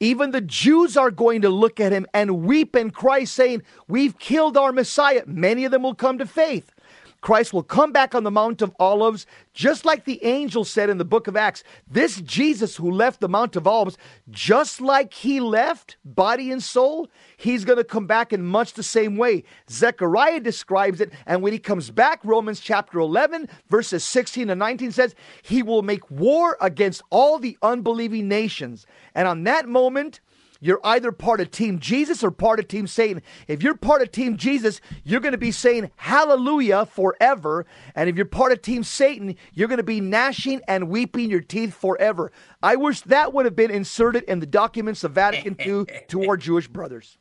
Even 0.00 0.30
the 0.30 0.40
Jews 0.40 0.96
are 0.96 1.10
going 1.10 1.42
to 1.42 1.48
look 1.48 1.80
at 1.80 1.90
him 1.90 2.06
and 2.14 2.44
weep 2.44 2.76
and 2.76 2.94
cry, 2.94 3.24
saying, 3.24 3.62
We've 3.88 4.16
killed 4.18 4.56
our 4.56 4.72
Messiah. 4.72 5.24
Many 5.26 5.64
of 5.64 5.72
them 5.72 5.82
will 5.82 5.94
come 5.94 6.18
to 6.18 6.26
faith. 6.26 6.72
Christ 7.20 7.52
will 7.52 7.62
come 7.62 7.92
back 7.92 8.14
on 8.14 8.22
the 8.24 8.30
Mount 8.30 8.62
of 8.62 8.74
Olives, 8.78 9.26
just 9.52 9.84
like 9.84 10.04
the 10.04 10.24
angel 10.24 10.64
said 10.64 10.88
in 10.88 10.98
the 10.98 11.04
book 11.04 11.26
of 11.26 11.36
Acts. 11.36 11.64
This 11.90 12.20
Jesus 12.20 12.76
who 12.76 12.90
left 12.90 13.20
the 13.20 13.28
Mount 13.28 13.56
of 13.56 13.66
Olives, 13.66 13.98
just 14.30 14.80
like 14.80 15.12
he 15.12 15.40
left, 15.40 15.96
body 16.04 16.52
and 16.52 16.62
soul, 16.62 17.08
he's 17.36 17.64
going 17.64 17.78
to 17.78 17.84
come 17.84 18.06
back 18.06 18.32
in 18.32 18.44
much 18.44 18.74
the 18.74 18.82
same 18.82 19.16
way. 19.16 19.42
Zechariah 19.68 20.40
describes 20.40 21.00
it, 21.00 21.12
and 21.26 21.42
when 21.42 21.52
he 21.52 21.58
comes 21.58 21.90
back, 21.90 22.20
Romans 22.24 22.60
chapter 22.60 22.98
11, 22.98 23.48
verses 23.68 24.04
16 24.04 24.50
and 24.50 24.58
19 24.58 24.92
says, 24.92 25.14
he 25.42 25.62
will 25.62 25.82
make 25.82 26.08
war 26.10 26.56
against 26.60 27.02
all 27.10 27.38
the 27.38 27.58
unbelieving 27.62 28.28
nations. 28.28 28.86
And 29.14 29.26
on 29.26 29.44
that 29.44 29.68
moment, 29.68 30.20
you're 30.60 30.80
either 30.84 31.12
part 31.12 31.40
of 31.40 31.50
Team 31.50 31.78
Jesus 31.78 32.24
or 32.24 32.30
part 32.30 32.58
of 32.58 32.68
Team 32.68 32.86
Satan. 32.86 33.22
If 33.46 33.62
you're 33.62 33.76
part 33.76 34.02
of 34.02 34.10
Team 34.10 34.36
Jesus, 34.36 34.80
you're 35.04 35.20
going 35.20 35.32
to 35.32 35.38
be 35.38 35.52
saying 35.52 35.90
hallelujah 35.96 36.86
forever. 36.86 37.66
And 37.94 38.10
if 38.10 38.16
you're 38.16 38.26
part 38.26 38.52
of 38.52 38.62
Team 38.62 38.82
Satan, 38.82 39.36
you're 39.54 39.68
going 39.68 39.78
to 39.78 39.84
be 39.84 40.00
gnashing 40.00 40.60
and 40.66 40.88
weeping 40.88 41.30
your 41.30 41.40
teeth 41.40 41.74
forever. 41.74 42.32
I 42.62 42.76
wish 42.76 43.02
that 43.02 43.32
would 43.32 43.44
have 43.44 43.56
been 43.56 43.70
inserted 43.70 44.24
in 44.24 44.40
the 44.40 44.46
documents 44.46 45.04
of 45.04 45.12
Vatican 45.12 45.56
II 45.64 45.86
to 46.08 46.28
our 46.28 46.36
Jewish 46.48 46.68
brothers. 46.68 47.18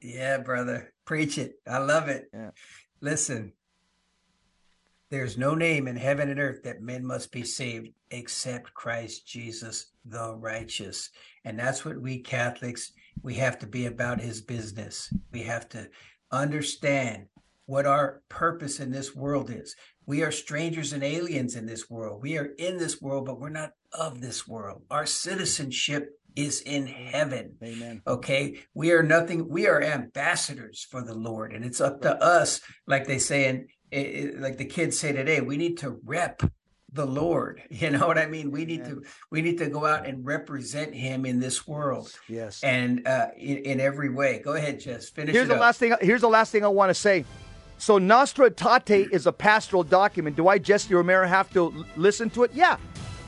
Yeah, 0.00 0.38
brother. 0.38 0.92
Preach 1.04 1.36
it. 1.38 1.56
I 1.68 1.78
love 1.78 2.08
it. 2.08 2.30
Yeah. 2.32 2.50
Listen, 3.00 3.52
there's 5.10 5.36
no 5.36 5.54
name 5.54 5.88
in 5.88 5.96
heaven 5.96 6.30
and 6.30 6.38
earth 6.38 6.62
that 6.62 6.82
men 6.82 7.04
must 7.04 7.32
be 7.32 7.42
saved 7.42 7.88
except 8.10 8.74
Christ 8.74 9.26
Jesus 9.26 9.92
the 10.04 10.34
righteous. 10.36 11.10
And 11.44 11.58
that's 11.58 11.84
what 11.84 12.00
we 12.00 12.20
Catholics, 12.20 12.92
we 13.22 13.34
have 13.34 13.58
to 13.58 13.66
be 13.66 13.86
about 13.86 14.20
his 14.20 14.40
business. 14.40 15.12
We 15.32 15.42
have 15.42 15.68
to 15.70 15.88
understand 16.30 17.26
what 17.66 17.86
our 17.86 18.22
purpose 18.28 18.80
in 18.80 18.90
this 18.90 19.14
world 19.14 19.50
is. 19.50 19.74
We 20.06 20.22
are 20.22 20.32
strangers 20.32 20.92
and 20.92 21.02
aliens 21.04 21.54
in 21.54 21.66
this 21.66 21.90
world. 21.90 22.22
We 22.22 22.38
are 22.38 22.50
in 22.58 22.78
this 22.78 23.00
world, 23.00 23.26
but 23.26 23.40
we're 23.40 23.48
not 23.48 23.72
of 23.92 24.20
this 24.20 24.46
world. 24.46 24.82
Our 24.90 25.06
citizenship 25.06 26.10
is 26.36 26.60
in 26.60 26.86
heaven. 26.86 27.56
Amen. 27.62 28.02
Okay. 28.06 28.60
We 28.74 28.92
are 28.92 29.02
nothing. 29.02 29.48
We 29.48 29.66
are 29.66 29.82
ambassadors 29.82 30.86
for 30.88 31.02
the 31.02 31.14
Lord. 31.14 31.52
And 31.52 31.64
it's 31.64 31.80
up 31.80 32.02
to 32.02 32.14
us, 32.22 32.60
like 32.86 33.06
they 33.06 33.18
say, 33.18 33.66
and 33.92 34.40
like 34.40 34.58
the 34.58 34.64
kids 34.64 34.98
say 34.98 35.12
today, 35.12 35.40
we 35.40 35.56
need 35.56 35.78
to 35.78 36.00
rep 36.04 36.42
the 36.92 37.06
Lord. 37.06 37.62
You 37.70 37.90
know 37.90 38.06
what 38.06 38.18
I 38.18 38.26
mean? 38.26 38.50
We 38.50 38.64
need 38.64 38.84
to 38.84 39.02
we 39.30 39.40
need 39.42 39.58
to 39.58 39.68
go 39.68 39.86
out 39.86 40.06
and 40.06 40.24
represent 40.24 40.94
Him 40.94 41.24
in 41.24 41.40
this 41.40 41.66
world. 41.66 42.12
Yes, 42.28 42.62
and 42.62 43.06
uh, 43.06 43.28
in, 43.36 43.58
in 43.58 43.80
every 43.80 44.10
way. 44.10 44.40
Go 44.40 44.54
ahead, 44.54 44.80
Jess. 44.80 45.08
Finish. 45.08 45.34
Here's 45.34 45.48
the 45.48 45.54
up. 45.54 45.60
last 45.60 45.78
thing. 45.78 45.94
Here's 46.00 46.20
the 46.20 46.28
last 46.28 46.52
thing 46.52 46.64
I 46.64 46.68
want 46.68 46.90
to 46.90 46.94
say. 46.94 47.24
So 47.78 47.96
Nostra 47.96 48.50
Aetate 48.50 49.10
is 49.12 49.26
a 49.26 49.32
pastoral 49.32 49.82
document. 49.82 50.36
Do 50.36 50.48
I, 50.48 50.58
Jesse 50.58 50.92
Romero, 50.92 51.26
have 51.26 51.50
to 51.54 51.86
listen 51.96 52.28
to 52.30 52.44
it? 52.44 52.50
Yeah, 52.52 52.76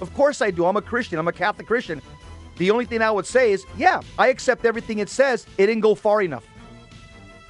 of 0.00 0.12
course 0.12 0.42
I 0.42 0.50
do. 0.50 0.66
I'm 0.66 0.76
a 0.76 0.82
Christian. 0.82 1.18
I'm 1.18 1.28
a 1.28 1.32
Catholic 1.32 1.66
Christian. 1.66 2.02
The 2.58 2.70
only 2.70 2.84
thing 2.84 3.00
I 3.00 3.10
would 3.10 3.26
say 3.26 3.52
is, 3.52 3.64
yeah, 3.78 4.02
I 4.18 4.28
accept 4.28 4.66
everything 4.66 4.98
it 4.98 5.08
says. 5.08 5.46
It 5.56 5.66
didn't 5.66 5.80
go 5.80 5.94
far 5.94 6.20
enough. 6.20 6.46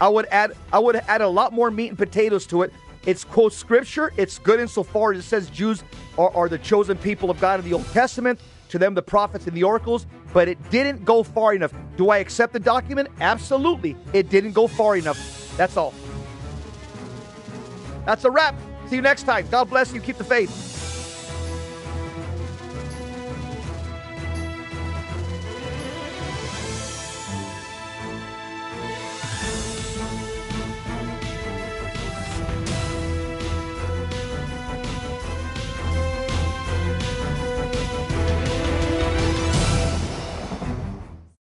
I 0.00 0.08
would 0.08 0.26
add 0.26 0.52
I 0.72 0.78
would 0.78 0.96
add 0.96 1.20
a 1.20 1.28
lot 1.28 1.52
more 1.52 1.70
meat 1.70 1.88
and 1.88 1.98
potatoes 1.98 2.46
to 2.46 2.62
it 2.62 2.72
it's 3.06 3.24
quote 3.24 3.52
scripture. 3.52 4.12
It's 4.16 4.38
good 4.38 4.60
insofar 4.60 5.12
as 5.12 5.18
it 5.18 5.22
says 5.22 5.50
Jews 5.50 5.82
are, 6.18 6.34
are 6.36 6.48
the 6.48 6.58
chosen 6.58 6.96
people 6.98 7.30
of 7.30 7.40
God 7.40 7.60
in 7.60 7.64
the 7.64 7.74
Old 7.74 7.86
Testament. 7.88 8.40
To 8.68 8.78
them, 8.78 8.94
the 8.94 9.02
prophets 9.02 9.46
and 9.46 9.54
the 9.54 9.64
oracles, 9.64 10.06
but 10.32 10.48
it 10.48 10.58
didn't 10.70 11.04
go 11.04 11.22
far 11.22 11.52
enough. 11.52 11.74
Do 11.98 12.08
I 12.08 12.18
accept 12.18 12.54
the 12.54 12.58
document? 12.58 13.08
Absolutely. 13.20 13.96
It 14.14 14.30
didn't 14.30 14.52
go 14.52 14.66
far 14.66 14.96
enough. 14.96 15.54
That's 15.58 15.76
all. 15.76 15.92
That's 18.06 18.24
a 18.24 18.30
wrap. 18.30 18.54
See 18.86 18.96
you 18.96 19.02
next 19.02 19.24
time. 19.24 19.46
God 19.50 19.68
bless 19.68 19.92
you. 19.92 20.00
Keep 20.00 20.16
the 20.16 20.24
faith. 20.24 20.81